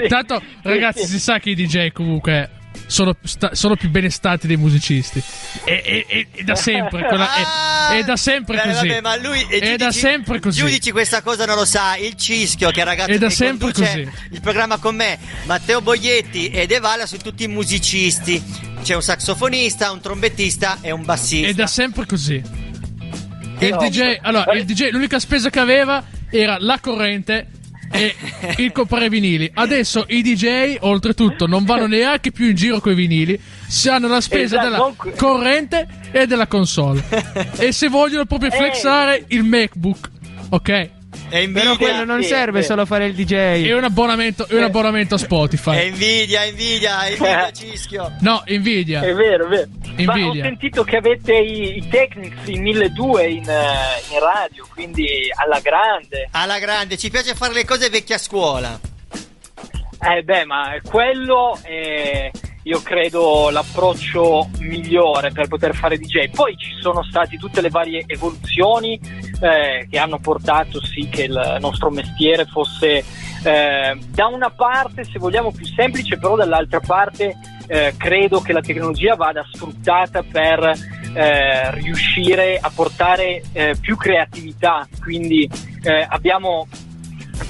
Tanto, 0.08 0.40
ragazzi, 0.62 0.93
si 0.94 1.18
sa 1.18 1.38
che 1.38 1.50
i 1.50 1.54
DJ 1.54 1.90
comunque 1.92 2.50
sono, 2.86 3.16
sta- 3.22 3.54
sono 3.54 3.76
più 3.76 3.88
benestati 3.88 4.46
dei 4.46 4.56
musicisti. 4.56 5.22
E, 5.64 6.04
e- 6.08 6.26
e- 6.32 6.42
da 6.44 6.54
sempre, 6.56 7.04
quella- 7.08 7.88
è, 7.90 7.98
è 7.98 8.04
da 8.04 8.16
sempre 8.16 8.56
Beh, 8.56 8.62
così. 8.72 8.88
vabbè, 8.88 9.00
ma 9.00 9.16
lui 9.16 9.40
è 9.48 9.58
da 9.58 9.86
giudici- 9.86 9.98
sempre 10.00 10.40
così. 10.40 10.58
Giudici 10.60 10.90
questa 10.90 11.22
cosa 11.22 11.44
non 11.46 11.56
lo 11.56 11.64
sa. 11.64 11.96
Il 11.96 12.14
Cischio, 12.16 12.70
che 12.70 12.80
è 12.80 12.84
ragazzo 12.84 13.10
È 13.12 13.18
da 13.18 13.28
che 13.28 13.34
sempre 13.34 13.72
così. 13.72 14.08
il 14.30 14.40
programma 14.40 14.78
con 14.78 14.96
me, 14.96 15.18
Matteo 15.44 15.80
Boglietti 15.80 16.48
e 16.50 16.66
De 16.66 16.78
Valla 16.80 17.06
sono 17.06 17.22
tutti 17.22 17.46
musicisti. 17.46 18.42
C'è 18.82 18.94
un 18.94 19.02
sassofonista, 19.02 19.90
un 19.92 20.00
trombettista 20.00 20.78
e 20.82 20.90
un 20.90 21.04
bassista. 21.04 21.48
È 21.48 21.54
da 21.54 21.66
sempre 21.66 22.04
così. 22.06 22.42
E 23.58 23.66
il 23.66 23.72
No. 23.72 23.88
DJ, 23.88 24.18
allora, 24.20 24.52
il 24.54 24.64
DJ, 24.64 24.90
l'unica 24.90 25.18
spesa 25.20 25.48
che 25.48 25.60
aveva 25.60 26.04
era 26.28 26.56
la 26.58 26.78
corrente 26.80 27.46
e 27.94 28.14
il 28.56 28.72
comprare 28.72 29.08
vinili. 29.08 29.48
Adesso 29.54 30.06
i 30.08 30.22
DJ, 30.22 30.76
oltretutto, 30.80 31.46
non 31.46 31.64
vanno 31.64 31.86
neanche 31.86 32.32
più 32.32 32.48
in 32.48 32.54
giro 32.56 32.80
con 32.80 32.92
i 32.92 32.96
vinili. 32.96 33.40
Si 33.66 33.88
hanno 33.88 34.08
la 34.08 34.20
spesa 34.20 34.56
Esatto, 34.56 34.64
della 34.64 34.76
non 34.78 34.96
corrente 35.16 35.86
e 36.10 36.26
della 36.26 36.46
console. 36.48 37.02
e 37.56 37.70
se 37.72 37.88
vogliono 37.88 38.24
proprio 38.26 38.50
Eh. 38.50 38.56
flexare 38.56 39.24
il 39.28 39.44
MacBook, 39.44 40.10
ok? 40.50 40.90
È 41.28 41.48
Però 41.48 41.76
quello 41.76 42.04
non 42.04 42.22
sì, 42.22 42.28
serve 42.28 42.60
sì. 42.60 42.68
solo 42.68 42.86
fare 42.86 43.06
il 43.06 43.14
DJ. 43.14 43.32
E 43.32 43.74
un 43.74 43.84
abbonamento, 43.84 44.46
e 44.48 44.56
un 44.56 44.62
abbonamento 44.62 45.14
a 45.14 45.18
È 45.18 45.20
Spotify. 45.20 45.88
invidia, 45.88 46.44
invidia, 46.44 47.08
invidia 47.08 47.50
Cischio. 47.54 48.16
No, 48.20 48.42
Nvidia. 48.46 49.00
È 49.02 49.14
vero, 49.14 49.46
è 49.46 49.48
vero. 49.48 49.68
Ma 50.04 50.14
ho 50.28 50.34
sentito 50.34 50.82
che 50.82 50.96
avete 50.96 51.34
i, 51.34 51.76
i 51.76 51.88
Technics 51.88 52.46
in 52.48 52.62
1200 52.62 53.22
in, 53.28 53.48
eh, 53.48 54.12
in 54.12 54.20
radio, 54.20 54.66
quindi 54.72 55.06
alla 55.34 55.60
grande. 55.60 56.28
Alla 56.32 56.58
grande, 56.58 56.96
ci 56.96 57.10
piace 57.10 57.34
fare 57.34 57.52
le 57.54 57.64
cose 57.64 57.88
vecchia 57.90 58.18
scuola. 58.18 58.78
Eh 60.06 60.22
beh, 60.22 60.44
ma 60.44 60.74
quello 60.82 61.58
è, 61.62 62.30
io 62.64 62.80
credo, 62.82 63.50
l'approccio 63.50 64.48
migliore 64.60 65.30
per 65.32 65.48
poter 65.48 65.74
fare 65.74 65.98
DJ. 65.98 66.30
Poi 66.30 66.56
ci 66.56 66.72
sono 66.80 67.02
stati 67.02 67.36
tutte 67.36 67.60
le 67.60 67.68
varie 67.68 68.04
evoluzioni 68.06 68.98
eh, 69.40 69.86
che 69.90 69.98
hanno 69.98 70.18
portato 70.18 70.82
sì 70.82 71.08
che 71.08 71.24
il 71.24 71.56
nostro 71.60 71.90
mestiere 71.90 72.46
fosse 72.46 73.04
eh, 73.44 73.98
da 74.08 74.26
una 74.26 74.50
parte, 74.50 75.04
se 75.04 75.18
vogliamo, 75.18 75.52
più 75.52 75.66
semplice, 75.66 76.16
però 76.16 76.36
dall'altra 76.36 76.80
parte 76.80 77.36
eh, 77.66 77.94
credo 77.98 78.40
che 78.40 78.54
la 78.54 78.62
tecnologia 78.62 79.14
vada 79.14 79.44
sfruttata 79.52 80.22
per 80.22 80.72
eh, 81.14 81.70
riuscire 81.72 82.58
a 82.58 82.70
portare 82.74 83.42
eh, 83.52 83.76
più 83.78 83.96
creatività. 83.96 84.88
Quindi 85.02 85.48
eh, 85.82 86.06
abbiamo 86.08 86.66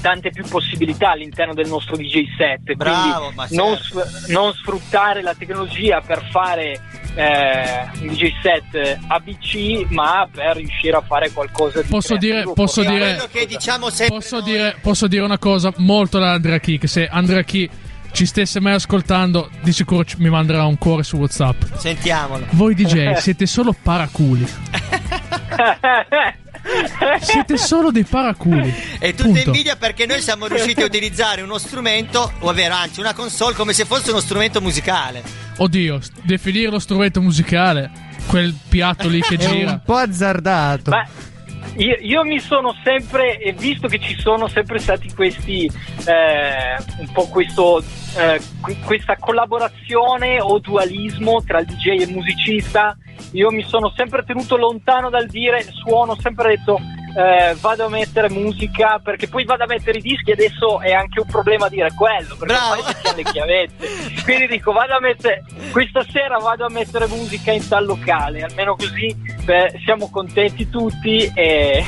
tante 0.01 0.29
più 0.29 0.43
possibilità 0.47 1.11
all'interno 1.11 1.53
del 1.53 1.67
nostro 1.67 1.95
DJ 1.95 2.23
set. 2.37 2.73
Bravo, 2.73 3.31
ma 3.35 3.47
quindi 3.47 3.65
non, 3.65 3.77
certo. 3.77 4.31
non 4.31 4.53
sfruttare 4.53 5.21
la 5.21 5.33
tecnologia 5.33 6.01
per 6.01 6.23
fare 6.31 6.79
eh, 7.15 7.87
un 8.01 8.07
DJ 8.07 8.33
set 8.41 8.99
ABC, 9.07 9.85
ma 9.89 10.27
per 10.31 10.57
riuscire 10.57 10.97
a 10.97 11.01
fare 11.01 11.31
qualcosa 11.31 11.81
di 11.81 11.87
Posso 11.87 12.17
dire, 12.17 12.43
posso 12.53 12.83
dire, 12.83 13.27
che 13.31 13.45
diciamo 13.45 13.87
posso 14.07 14.41
dire, 14.41 14.75
posso 14.81 15.07
dire 15.07 15.23
una 15.23 15.37
cosa 15.37 15.71
molto 15.77 16.19
da 16.19 16.33
Andrea 16.33 16.59
Key, 16.59 16.77
che 16.77 16.87
se 16.87 17.07
Andrea 17.07 17.43
Key 17.43 17.69
ci 18.11 18.25
stesse 18.25 18.61
mai 18.61 18.73
ascoltando, 18.73 19.49
di 19.61 19.73
sicuro 19.73 20.05
ci- 20.05 20.15
mi 20.19 20.29
manderà 20.29 20.65
un 20.65 20.77
cuore 20.77 21.03
su 21.03 21.17
WhatsApp. 21.17 21.61
Sentiamolo. 21.75 22.45
Voi 22.51 22.73
DJ 22.73 23.15
siete 23.19 23.45
solo 23.45 23.75
paraculi. 23.79 24.47
Siete 27.21 27.57
solo 27.57 27.91
dei 27.91 28.03
paraculi. 28.03 28.73
E 28.99 29.11
tutta 29.13 29.23
Punto. 29.29 29.39
invidia 29.49 29.75
perché 29.75 30.05
noi 30.05 30.21
siamo 30.21 30.47
riusciti 30.47 30.81
a 30.81 30.85
utilizzare 30.85 31.41
uno 31.41 31.57
strumento, 31.57 32.31
ovvero 32.39 32.73
anzi 32.73 32.99
una 32.99 33.13
console, 33.13 33.53
come 33.55 33.73
se 33.73 33.85
fosse 33.85 34.11
uno 34.11 34.19
strumento 34.19 34.61
musicale. 34.61 35.21
Oddio, 35.57 35.99
definire 36.23 36.69
lo 36.69 36.79
strumento 36.79 37.21
musicale, 37.21 37.89
quel 38.27 38.53
piatto 38.67 39.07
lì 39.07 39.21
che 39.21 39.35
È 39.35 39.37
gira. 39.37 39.71
un 39.71 39.81
po' 39.85 39.95
azzardato. 39.95 40.89
Ma 40.89 41.05
io, 41.77 41.97
io 41.99 42.23
mi 42.23 42.39
sono 42.39 42.73
sempre, 42.83 43.53
visto 43.57 43.87
che 43.87 43.99
ci 43.99 44.15
sono 44.19 44.47
sempre 44.47 44.79
stati 44.79 45.13
questi, 45.13 45.65
eh, 45.65 46.75
un 46.99 47.11
po' 47.11 47.27
questo, 47.27 47.83
eh, 48.17 48.39
que- 48.61 48.77
questa 48.85 49.17
collaborazione 49.17 50.39
o 50.39 50.59
dualismo 50.59 51.43
tra 51.43 51.59
il 51.59 51.65
DJ 51.65 51.87
e 51.87 52.03
il 52.03 52.11
musicista, 52.11 52.97
io 53.31 53.51
mi 53.51 53.63
sono 53.63 53.91
sempre 53.95 54.23
tenuto 54.23 54.55
lontano 54.55 55.09
dal 55.09 55.27
dire 55.27 55.63
suono, 55.63 56.15
sempre 56.19 56.55
detto 56.55 56.79
eh, 57.15 57.55
vado 57.61 57.85
a 57.85 57.89
mettere 57.89 58.29
musica 58.29 58.99
perché 59.01 59.27
poi 59.27 59.45
vado 59.45 59.63
a 59.63 59.67
mettere 59.67 59.99
i 59.99 60.01
dischi 60.01 60.31
adesso 60.31 60.81
è 60.81 60.91
anche 60.91 61.21
un 61.21 61.27
problema 61.27 61.69
dire 61.69 61.93
quello 61.95 62.35
perché 62.35 62.53
Bravo. 62.53 62.73
ormai 62.73 62.93
ci 63.03 63.15
le 63.15 63.23
chiavette 63.23 63.87
quindi 64.23 64.47
dico 64.47 64.71
vado 64.73 64.95
a 64.95 64.99
mettere 64.99 65.43
questa 65.71 66.03
sera 66.11 66.37
vado 66.39 66.65
a 66.65 66.69
mettere 66.69 67.07
musica 67.07 67.51
in 67.51 67.65
tal 67.67 67.85
locale 67.85 68.41
almeno 68.41 68.75
così 68.75 69.15
beh, 69.43 69.79
siamo 69.85 70.09
contenti 70.09 70.69
tutti 70.69 71.31
e, 71.33 71.85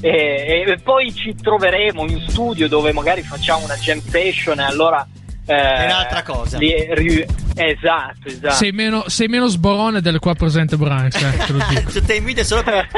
e- 0.00 0.64
e 0.66 0.78
poi 0.82 1.12
ci 1.14 1.34
troveremo 1.34 2.06
in 2.06 2.24
studio 2.28 2.66
dove 2.66 2.92
magari 2.92 3.22
facciamo 3.22 3.64
una 3.64 3.76
jam 3.76 4.00
session 4.00 4.60
e 4.60 4.64
allora 4.64 5.06
eh, 5.46 5.54
È 5.54 5.84
un'altra 5.84 6.22
cosa. 6.22 6.58
li- 6.58 6.86
ri- 6.94 7.26
esatto 7.56 8.26
esatto 8.28 8.54
Sei 8.54 8.72
meno, 8.72 9.04
sei 9.08 9.28
meno 9.28 9.46
sborone 9.46 10.00
del 10.00 10.18
qua 10.18 10.34
presente 10.34 10.76
Branks, 10.76 11.22
eh, 11.22 11.36
te 11.46 11.52
lo 11.52 11.64
dico. 11.68 12.42
Solo 12.44 12.62
per... 12.62 12.88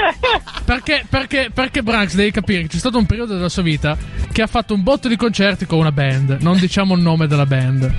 Perché, 0.65 1.05
perché, 1.09 1.51
perché 1.53 1.83
Branks 1.83 2.15
devi 2.15 2.31
capire 2.31 2.63
che 2.63 2.69
c'è 2.69 2.79
stato 2.79 2.99
un 2.99 3.07
periodo 3.07 3.35
della 3.35 3.49
sua 3.49 3.63
vita 3.63 3.97
che 4.33 4.43
ha 4.43 4.47
fatto 4.47 4.75
un 4.75 4.83
botto 4.83 5.09
di 5.09 5.17
concerti 5.17 5.67
con 5.67 5.79
una 5.79 5.93
band. 5.93 6.39
Non 6.41 6.59
diciamo 6.59 6.95
il 6.95 7.01
nome 7.03 7.27
della 7.27 7.47
band. 7.47 7.93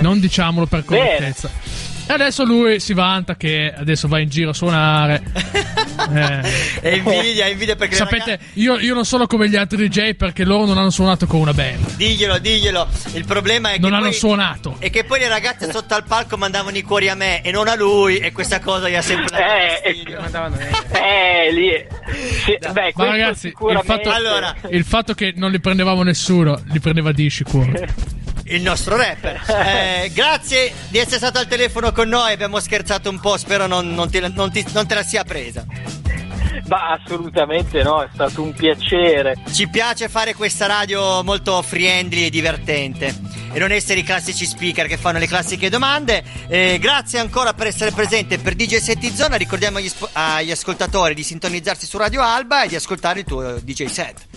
Non 0.00 0.18
diciamolo 0.20 0.66
per 0.66 0.84
correttezza. 0.84 1.50
E 2.12 2.14
adesso 2.14 2.44
lui 2.44 2.78
si 2.78 2.92
vanta 2.92 3.36
che 3.36 3.72
adesso 3.74 4.06
va 4.06 4.18
in 4.18 4.28
giro 4.28 4.50
a 4.50 4.52
suonare. 4.52 5.22
Eh. 6.14 6.40
È 6.80 6.88
invidia, 6.88 7.44
è 7.44 7.50
invidia 7.50 7.76
perché... 7.76 7.94
Sapete, 7.94 8.38
io, 8.54 8.78
io 8.78 8.92
non 8.92 9.04
sono 9.04 9.26
come 9.26 9.48
gli 9.48 9.56
altri 9.56 9.88
DJ 9.88 10.14
perché 10.14 10.42
loro 10.44 10.66
non 10.66 10.76
hanno 10.76 10.90
suonato 10.90 11.26
con 11.26 11.40
una 11.40 11.54
band. 11.54 11.94
Diglielo, 11.94 12.38
diglielo. 12.38 12.88
Il 13.12 13.24
problema 13.24 13.70
è 13.70 13.74
che 13.74 13.80
Non 13.80 13.92
hanno 13.92 14.06
poi- 14.06 14.12
suonato. 14.14 14.76
E 14.80 14.90
che 14.90 15.04
poi 15.04 15.20
le 15.20 15.28
ragazze 15.28 15.70
sotto 15.70 15.94
al 15.94 16.04
palco 16.04 16.36
mandavano 16.36 16.76
i 16.76 16.82
cuori 16.82 17.08
a 17.08 17.14
me 17.14 17.42
e 17.42 17.52
non 17.52 17.68
a 17.68 17.76
lui 17.76 18.18
e 18.18 18.32
questa 18.32 18.58
cosa 18.58 18.88
gli 18.88 18.94
ha 18.94 19.02
sempre 19.02 19.36
Eh, 19.36 19.94
fastidio. 19.94 20.18
eh, 20.98 21.52
lì 21.52 21.86
sì, 22.44 22.58
beh, 22.72 22.92
Ma 22.96 23.04
ragazzi, 23.04 23.46
il 23.46 23.80
fatto, 23.84 24.10
Allora. 24.10 24.54
il 24.70 24.84
fatto 24.84 25.14
che 25.14 25.32
non 25.36 25.50
li 25.50 25.60
prendevamo 25.60 26.02
nessuno, 26.02 26.60
li 26.72 26.80
prendeva 26.80 27.12
Dishi 27.12 27.44
cuore. 27.44 28.20
Il 28.54 28.62
nostro 28.62 28.96
rapper. 28.96 29.40
Eh, 29.62 30.10
grazie 30.12 30.72
di 30.88 30.98
essere 30.98 31.16
stato 31.16 31.38
al 31.38 31.46
telefono 31.46 31.92
con 31.92 32.08
noi. 32.08 32.32
Abbiamo 32.32 32.58
scherzato 32.60 33.08
un 33.08 33.20
po'. 33.20 33.36
Spero 33.36 33.66
non, 33.66 33.94
non 33.94 34.10
ti- 34.10 34.20
non 34.20 34.50
ti- 34.50 34.66
non 34.72 34.86
te 34.86 34.94
la 34.94 35.02
sia 35.02 35.24
presa. 35.24 35.64
Ma 36.66 36.92
assolutamente 36.92 37.82
no, 37.82 38.02
è 38.02 38.08
stato 38.12 38.42
un 38.42 38.52
piacere. 38.52 39.36
Ci 39.52 39.68
piace 39.68 40.08
fare 40.08 40.34
questa 40.34 40.66
radio 40.66 41.22
molto 41.22 41.60
friendly 41.62 42.26
e 42.26 42.30
divertente. 42.30 43.14
E 43.52 43.58
non 43.58 43.70
essere 43.72 44.00
i 44.00 44.04
classici 44.04 44.44
speaker 44.46 44.86
che 44.86 44.96
fanno 44.96 45.18
le 45.18 45.26
classiche 45.26 45.68
domande. 45.68 46.22
Eh, 46.48 46.78
grazie 46.80 47.18
ancora 47.18 47.52
per 47.54 47.66
essere 47.68 47.90
presente 47.90 48.38
per 48.38 48.54
DJ 48.54 48.76
Set 48.76 49.12
Zona. 49.12 49.36
Ricordiamo 49.36 49.78
agli, 49.78 49.90
agli 50.12 50.50
ascoltatori 50.50 51.14
di 51.14 51.22
sintonizzarsi 51.22 51.86
su 51.86 51.96
Radio 51.98 52.22
Alba 52.22 52.64
e 52.64 52.68
di 52.68 52.76
ascoltare 52.76 53.20
il 53.20 53.24
tuo 53.26 53.58
DJ 53.60 53.84
set. 53.86 54.31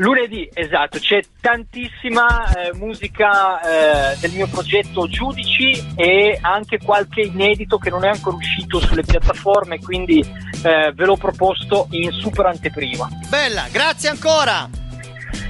Lunedì, 0.00 0.48
esatto, 0.52 1.00
c'è 1.00 1.20
tantissima 1.40 2.52
eh, 2.52 2.72
musica 2.74 4.12
eh, 4.12 4.16
del 4.18 4.30
mio 4.30 4.46
progetto 4.46 5.08
Giudici 5.08 5.94
e 5.96 6.38
anche 6.40 6.78
qualche 6.78 7.22
inedito 7.22 7.78
che 7.78 7.90
non 7.90 8.04
è 8.04 8.08
ancora 8.08 8.36
uscito 8.36 8.78
sulle 8.78 9.02
piattaforme, 9.02 9.80
quindi 9.80 10.20
eh, 10.20 10.92
ve 10.94 11.04
l'ho 11.04 11.16
proposto 11.16 11.88
in 11.90 12.12
super 12.12 12.46
anteprima. 12.46 13.08
Bella, 13.28 13.66
grazie 13.72 14.08
ancora. 14.08 14.70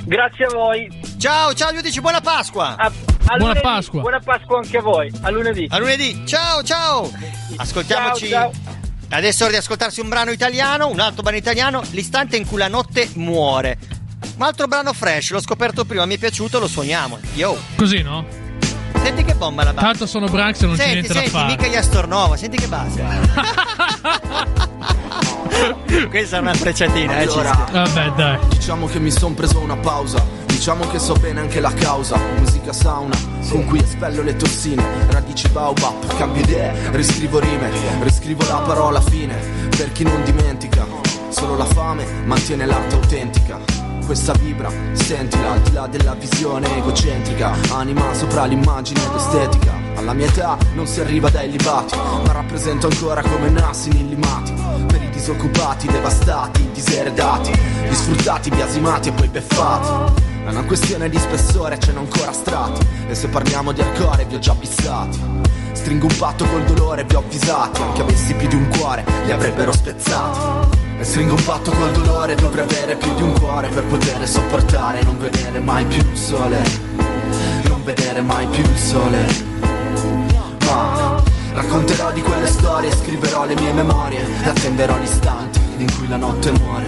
Grazie 0.07 0.47
a 0.47 0.49
voi. 0.49 0.89
Ciao, 1.19 1.53
ciao 1.53 1.75
giudici, 1.75 2.01
buona 2.01 2.23
Pasqua. 2.23 2.75
A, 2.77 2.91
a 3.27 3.37
lunedì. 3.37 3.61
Buona 4.01 4.21
Pasqua 4.21 4.61
anche 4.61 4.79
a 4.79 4.83
voi. 4.83 5.13
A 5.21 5.29
lunedì. 5.29 5.67
A 5.69 5.79
lunedì. 5.79 6.27
Ciao, 6.27 6.63
ciao. 6.63 7.11
Ascoltiamoci. 7.59 8.29
Ciao, 8.29 8.51
Adesso 9.11 9.41
è 9.41 9.43
ora 9.45 9.53
di 9.53 9.59
ascoltarsi 9.59 10.01
un 10.01 10.09
brano 10.09 10.31
italiano, 10.31 10.89
un 10.89 11.01
altro 11.01 11.23
brano 11.23 11.37
italiano, 11.37 11.83
l'istante 11.91 12.39
in 12.39 12.47
cui 12.47 12.59
la 12.59 12.69
notte 12.69 13.09
muore. 13.15 13.79
Un 14.37 14.43
altro 14.45 14.67
brano 14.69 14.93
fresh, 14.93 15.31
l'ho 15.31 15.41
scoperto 15.41 15.85
prima, 15.85 16.07
mi 16.07 16.15
è 16.15 16.19
piaciuto, 16.19 16.59
lo 16.59 16.69
suoniamo. 16.69 17.19
Yo. 17.35 17.57
Così, 17.77 18.03
no? 18.03 18.25
Senti 19.03 19.25
che 19.25 19.35
bomba 19.35 19.65
la 19.65 19.73
base. 19.73 19.87
Tanto 19.87 20.07
sono 20.07 20.27
Branks 20.27 20.63
e 20.63 20.67
non 20.67 20.77
c'è 20.77 20.83
Senti, 20.83 20.95
niente 21.01 21.13
senti, 21.13 21.31
da 21.31 21.39
fare. 21.39 21.51
mica 21.53 21.67
gli 21.69 21.77
Astornova, 21.77 22.37
senti 22.37 22.57
che 22.57 22.67
base. 22.67 23.05
Questa 26.09 26.37
è 26.37 26.41
una 26.41 26.55
frecciatina, 26.55 27.21
eh, 27.21 27.29
ci 27.29 27.39
Allora, 27.39 27.53
sta. 27.53 27.83
Vabbè, 27.83 28.11
dai. 28.17 28.39
Diciamo 28.49 28.87
che 28.87 28.99
mi 28.99 29.11
son 29.11 29.35
preso 29.35 29.59
una 29.61 29.77
pausa. 29.77 30.25
Diciamo 30.47 30.87
che 30.89 30.99
so 30.99 31.15
bene 31.15 31.41
anche 31.41 31.61
la 31.61 31.73
causa. 31.73 32.17
Musica 32.39 32.73
sauna, 32.73 33.17
con 33.49 33.65
cui 33.67 33.81
espello 33.81 34.23
le 34.23 34.37
tossine. 34.37 34.85
Radici 35.11 35.49
baobab, 35.49 36.17
cambio 36.17 36.43
idee, 36.43 36.91
riscrivo 36.93 37.39
rime. 37.39 37.71
Riscrivo 38.01 38.45
la 38.47 38.59
parola 38.59 39.01
fine. 39.01 39.37
Per 39.71 39.93
chi 39.93 40.05
non 40.05 40.23
dimentica, 40.25 40.87
solo 41.31 41.57
la 41.57 41.65
fame 41.67 42.05
mantiene 42.25 42.67
l'arte 42.67 42.95
autentica. 42.95 43.78
Questa 44.09 44.33
vibra, 44.33 44.71
sentila 44.93 45.53
al 45.53 45.61
di 45.61 45.73
là 45.73 45.87
della 45.87 46.15
visione 46.15 46.79
egocentrica. 46.79 47.53
Anima 47.73 48.15
sopra 48.15 48.47
l'immagine 48.47 49.05
ed 49.05 49.15
estetica. 49.15 49.75
Alla 49.97 50.15
mia 50.15 50.25
età 50.25 50.57
non 50.73 50.87
si 50.87 51.01
arriva 51.01 51.29
dai 51.29 51.51
libati, 51.51 51.95
ma 51.95 52.33
rappresento 52.33 52.87
ancora 52.87 53.21
come 53.21 53.51
nassini 53.51 54.01
illimati. 54.01 54.55
Per 54.87 55.03
i 55.03 55.11
disoccupati, 55.11 55.89
devastati, 55.89 56.71
diseredati, 56.73 57.51
gli 57.51 57.93
sfruttati, 57.93 58.49
biasimati 58.49 59.11
e 59.11 59.13
poi 59.13 59.29
beffati. 59.29 60.23
È 60.47 60.49
una 60.49 60.65
questione 60.65 61.11
di 61.11 61.19
spessore, 61.19 61.79
ce 61.79 61.93
n'ho 61.93 62.01
ancora 62.01 62.33
strati. 62.33 62.87
E 63.11 63.15
se 63.15 63.29
parliamo 63.29 63.73
di 63.73 63.83
arcore, 63.83 64.25
vi 64.25 64.37
ho 64.37 64.39
già 64.39 64.55
bissati. 64.55 65.21
Stringo 65.73 66.07
un 66.07 66.17
patto 66.17 66.47
col 66.47 66.65
dolore, 66.65 67.05
vi 67.05 67.15
ho 67.15 67.19
avvisati. 67.19 67.83
Anche 67.83 68.01
avessi 68.01 68.33
più 68.33 68.49
di 68.49 68.55
un 68.55 68.69
cuore, 68.69 69.05
li 69.27 69.33
avrebbero 69.33 69.71
spezzati. 69.71 70.88
E 71.01 71.05
stringo 71.05 71.35
un 71.35 71.45
patto 71.45 71.71
col 71.71 71.93
dolore, 71.93 72.35
dovrei 72.35 72.65
avere 72.65 72.97
più 72.97 73.15
di 73.15 73.23
un 73.23 73.33
cuore 73.39 73.69
per 73.69 73.85
poter 73.85 74.27
sopportare, 74.27 75.01
non 75.05 75.17
vedere 75.17 75.61
mai 75.61 75.85
più 75.85 75.99
il 75.99 76.17
sole. 76.17 76.61
Non 77.69 77.85
vedere 77.85 78.21
mai 78.21 78.49
più 78.49 78.65
il 78.65 78.77
sole. 78.77 79.27
Ma 80.65 81.23
racconterò 81.53 82.11
di 82.11 82.21
quelle 82.21 82.49
storie, 82.49 82.91
scriverò 82.91 83.45
le 83.47 83.55
mie 83.55 83.73
memorie 83.73 84.27
e 84.43 84.49
attenderò 84.49 84.99
l'istante 84.99 85.61
in 85.77 85.87
cui 85.97 86.09
la 86.09 86.17
notte 86.17 86.51
muore. 86.51 86.87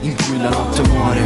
In 0.00 0.16
cui 0.16 0.40
la 0.40 0.48
notte 0.48 0.82
muore. 0.88 1.20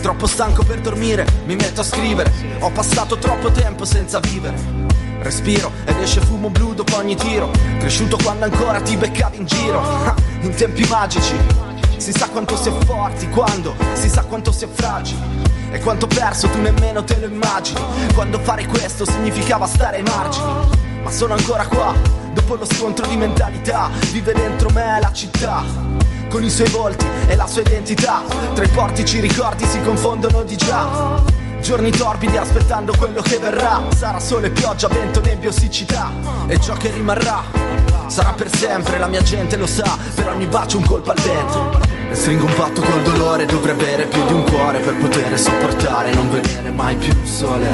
Troppo 0.00 0.26
stanco 0.28 0.62
per 0.62 0.80
dormire, 0.80 1.26
mi 1.46 1.56
metto 1.56 1.80
a 1.80 1.84
scrivere. 1.84 2.32
Ho 2.60 2.70
passato 2.70 3.18
troppo 3.18 3.50
tempo 3.50 3.84
senza 3.84 4.20
vivere. 4.20 4.77
Respiro 5.20 5.70
ed 5.84 5.96
esce 6.00 6.20
fumo 6.20 6.48
blu 6.50 6.74
dopo 6.74 6.96
ogni 6.96 7.16
tiro. 7.16 7.50
Cresciuto 7.78 8.16
quando 8.22 8.44
ancora 8.44 8.80
ti 8.80 8.96
beccavi 8.96 9.36
in 9.38 9.46
giro. 9.46 9.80
Ah, 9.80 10.14
In 10.40 10.54
tempi 10.54 10.86
magici. 10.88 11.34
Si 11.96 12.12
sa 12.12 12.28
quanto 12.28 12.56
si 12.56 12.68
è 12.68 12.72
forti 12.84 13.28
quando 13.28 13.74
si 13.94 14.08
sa 14.08 14.22
quanto 14.22 14.52
si 14.52 14.64
è 14.64 14.68
fragili. 14.70 15.20
E 15.70 15.80
quanto 15.80 16.06
perso 16.06 16.48
tu 16.48 16.60
nemmeno 16.60 17.04
te 17.04 17.18
lo 17.18 17.26
immagini. 17.26 17.80
Quando 18.14 18.38
fare 18.38 18.66
questo 18.66 19.04
significava 19.04 19.66
stare 19.66 19.96
ai 19.96 20.02
margini. 20.02 20.46
Ma 21.02 21.10
sono 21.10 21.34
ancora 21.34 21.66
qua, 21.66 21.94
dopo 22.32 22.54
lo 22.54 22.64
scontro 22.64 23.06
di 23.06 23.16
mentalità. 23.16 23.90
Vive 24.12 24.32
dentro 24.32 24.70
me 24.70 24.98
la 25.00 25.12
città 25.12 25.98
con 26.28 26.44
i 26.44 26.50
suoi 26.50 26.68
volti 26.68 27.06
e 27.26 27.34
la 27.34 27.46
sua 27.46 27.62
identità. 27.62 28.22
Tra 28.54 28.64
i 28.64 28.68
portici 28.68 29.18
ricordi 29.20 29.64
si 29.66 29.80
confondono 29.82 30.42
di 30.42 30.56
già. 30.56 31.46
Giorni 31.60 31.90
torbidi 31.90 32.36
aspettando 32.36 32.94
quello 32.96 33.20
che 33.20 33.38
verrà. 33.38 33.82
Sarà 33.94 34.18
sole, 34.20 34.50
pioggia, 34.50 34.88
vento, 34.88 35.20
nebbia 35.20 35.52
siccità. 35.52 36.10
E 36.46 36.58
ciò 36.60 36.74
che 36.74 36.90
rimarrà 36.90 37.68
sarà 38.08 38.32
per 38.32 38.54
sempre, 38.54 38.98
la 38.98 39.06
mia 39.06 39.22
gente 39.22 39.56
lo 39.56 39.66
sa. 39.66 39.96
Per 40.14 40.28
ogni 40.28 40.46
bacio 40.46 40.78
un 40.78 40.84
colpo 40.84 41.10
al 41.10 41.20
vento. 41.20 41.80
E 42.10 42.14
stringo 42.14 42.46
un 42.46 42.54
patto 42.54 42.80
col 42.80 43.02
dolore, 43.02 43.46
dovrei 43.46 43.74
avere 43.74 44.06
più 44.06 44.24
di 44.26 44.32
un 44.32 44.44
cuore 44.44 44.78
per 44.80 44.96
poter 44.96 45.38
sopportare. 45.38 46.12
Non 46.14 46.30
vedere 46.30 46.70
mai 46.70 46.96
più 46.96 47.12
il 47.12 47.28
sole. 47.28 47.72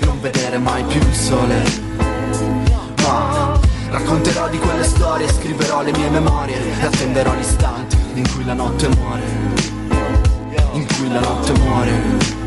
Non 0.00 0.20
vedere 0.20 0.58
mai 0.58 0.84
più 0.84 1.00
il 1.00 1.14
sole. 1.14 1.62
Ma 3.02 3.58
racconterò 3.90 4.48
di 4.48 4.58
quelle 4.58 4.84
storie, 4.84 5.28
scriverò 5.28 5.82
le 5.82 5.92
mie 5.92 6.08
memorie 6.08 6.56
e 6.80 6.84
attenderò 6.84 7.34
l'istante 7.34 7.96
in 8.14 8.26
cui 8.32 8.44
la 8.44 8.54
notte 8.54 8.88
muore. 8.88 9.22
In 10.72 10.86
cui 10.86 11.12
la 11.12 11.20
notte 11.20 11.52
muore. 11.58 12.43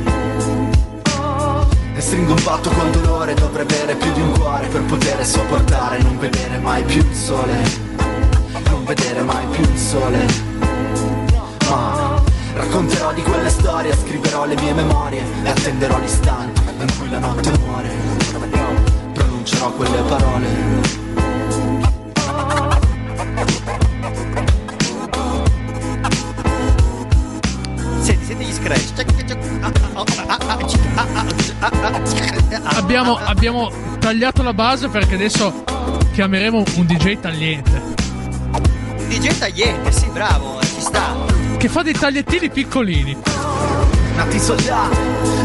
Stringo 2.07 2.35
un 2.35 2.41
patto 2.41 2.69
col 2.69 2.89
dolore, 2.89 3.33
dovrei 3.33 3.65
avere 3.65 3.95
più 3.95 4.09
di 4.13 4.21
un 4.21 4.31
cuore 4.31 4.65
per 4.67 4.81
poter 4.83 5.25
sopportare, 5.25 6.01
non 6.01 6.17
vedere 6.17 6.57
mai 6.57 6.81
più 6.83 7.01
il 7.01 7.13
sole. 7.13 7.61
Non 8.69 8.85
vedere 8.85 9.23
mai 9.23 9.45
più 9.47 9.61
il 9.61 9.77
sole. 9.77 10.25
Ma 11.69 12.23
racconterò 12.53 13.11
di 13.11 13.21
quelle 13.23 13.49
storie, 13.49 13.93
scriverò 13.93 14.45
le 14.45 14.55
mie 14.55 14.73
memorie 14.73 15.21
e 15.43 15.49
attenderò 15.49 15.99
l'istante 15.99 16.61
in 16.79 16.97
cui 16.97 17.09
la 17.09 17.19
notte 17.19 17.51
muore. 17.59 17.89
Pronuncerò 19.11 19.69
quelle 19.71 20.01
parole. 20.07 20.47
Senti, 27.99 28.25
senti 28.25 28.45
gli 28.45 28.53
scratch. 28.53 28.95
Abbiamo, 32.63 33.17
abbiamo 33.17 33.71
tagliato 33.99 34.41
la 34.41 34.53
base 34.53 34.87
perché 34.87 35.15
adesso 35.15 35.63
chiameremo 36.13 36.63
un 36.75 36.85
DJ 36.85 37.19
tagliente. 37.19 37.81
Un 38.51 39.07
DJ 39.07 39.37
tagliente, 39.37 39.91
sì, 39.91 40.07
bravo, 40.07 40.59
ci 40.61 40.81
sta. 40.81 41.15
Che 41.57 41.69
fa 41.69 41.83
dei 41.83 41.93
tagliettini 41.93 42.49
piccolini. 42.49 43.15
Nati 44.15 44.39
soldati, 44.39 44.97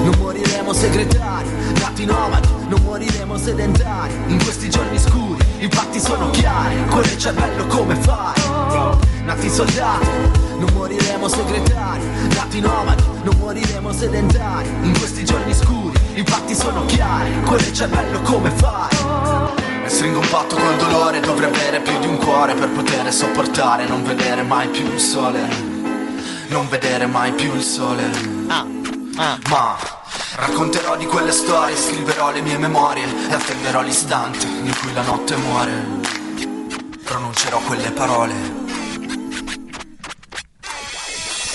non 0.05 0.15
moriremo 0.19 0.73
segretari. 0.73 1.49
Nati 1.79 2.07
nomadi, 2.07 2.49
non 2.69 2.81
moriremo 2.83 3.37
sedentari. 3.37 4.15
In 4.29 4.43
questi 4.43 4.71
giorni 4.71 4.99
scuri, 4.99 5.45
i 5.59 5.69
patti 5.69 6.01
sono 6.01 6.31
chiari. 6.31 6.77
Con 6.89 7.03
il 7.03 7.19
cervello 7.19 7.67
come 7.67 7.95
fai? 7.97 9.12
Nati 9.25 9.49
soldati, 9.49 10.07
non 10.59 10.69
moriremo 10.75 11.29
segretari. 11.29 12.05
Nati 12.35 12.61
nomadi, 12.61 13.03
non 13.23 13.37
moriremo 13.39 13.93
sedentari. 13.93 14.69
In 14.83 14.99
questi 14.99 15.25
giorni 15.25 15.55
scuri, 15.55 15.99
i 16.15 16.23
patti 16.23 16.55
sono 16.55 16.85
chiari. 16.87 17.31
Con 17.45 17.59
il 17.59 17.73
cervello 17.73 18.21
come 18.23 18.51
fai? 18.51 18.91
E 19.85 19.89
stringo 19.89 20.19
un 20.19 20.29
patto 20.29 20.57
col 20.57 20.77
dolore, 20.77 21.21
dovrei 21.21 21.49
avere 21.49 21.81
più 21.81 21.99
di 22.01 22.07
un 22.07 22.19
cuore 22.19 22.55
per 22.55 22.69
poter 22.71 23.13
sopportare, 23.13 23.87
non 23.87 24.03
vedere 24.03 24.43
mai 24.43 24.69
più 24.69 24.85
il 24.93 25.01
sole. 25.01 25.41
Non 26.49 26.69
vedere 26.69 27.07
mai 27.07 27.33
più 27.33 27.55
il 27.55 27.63
sole. 27.63 28.11
Ma 29.49 29.77
racconterò 30.37 30.97
di 30.97 31.07
quelle 31.07 31.33
storie, 31.33 31.77
scriverò 31.77 32.33
le 32.33 32.43
mie 32.43 32.59
memorie 32.59 33.05
e 33.31 33.35
attenderò 33.35 33.83
l'istante 33.83 34.47
in 34.47 34.75
cui 34.81 34.93
la 34.93 35.03
notte 35.03 35.37
muore. 35.37 36.01
Pronuncerò 37.05 37.59
quelle 37.61 37.91
parole. 37.93 38.62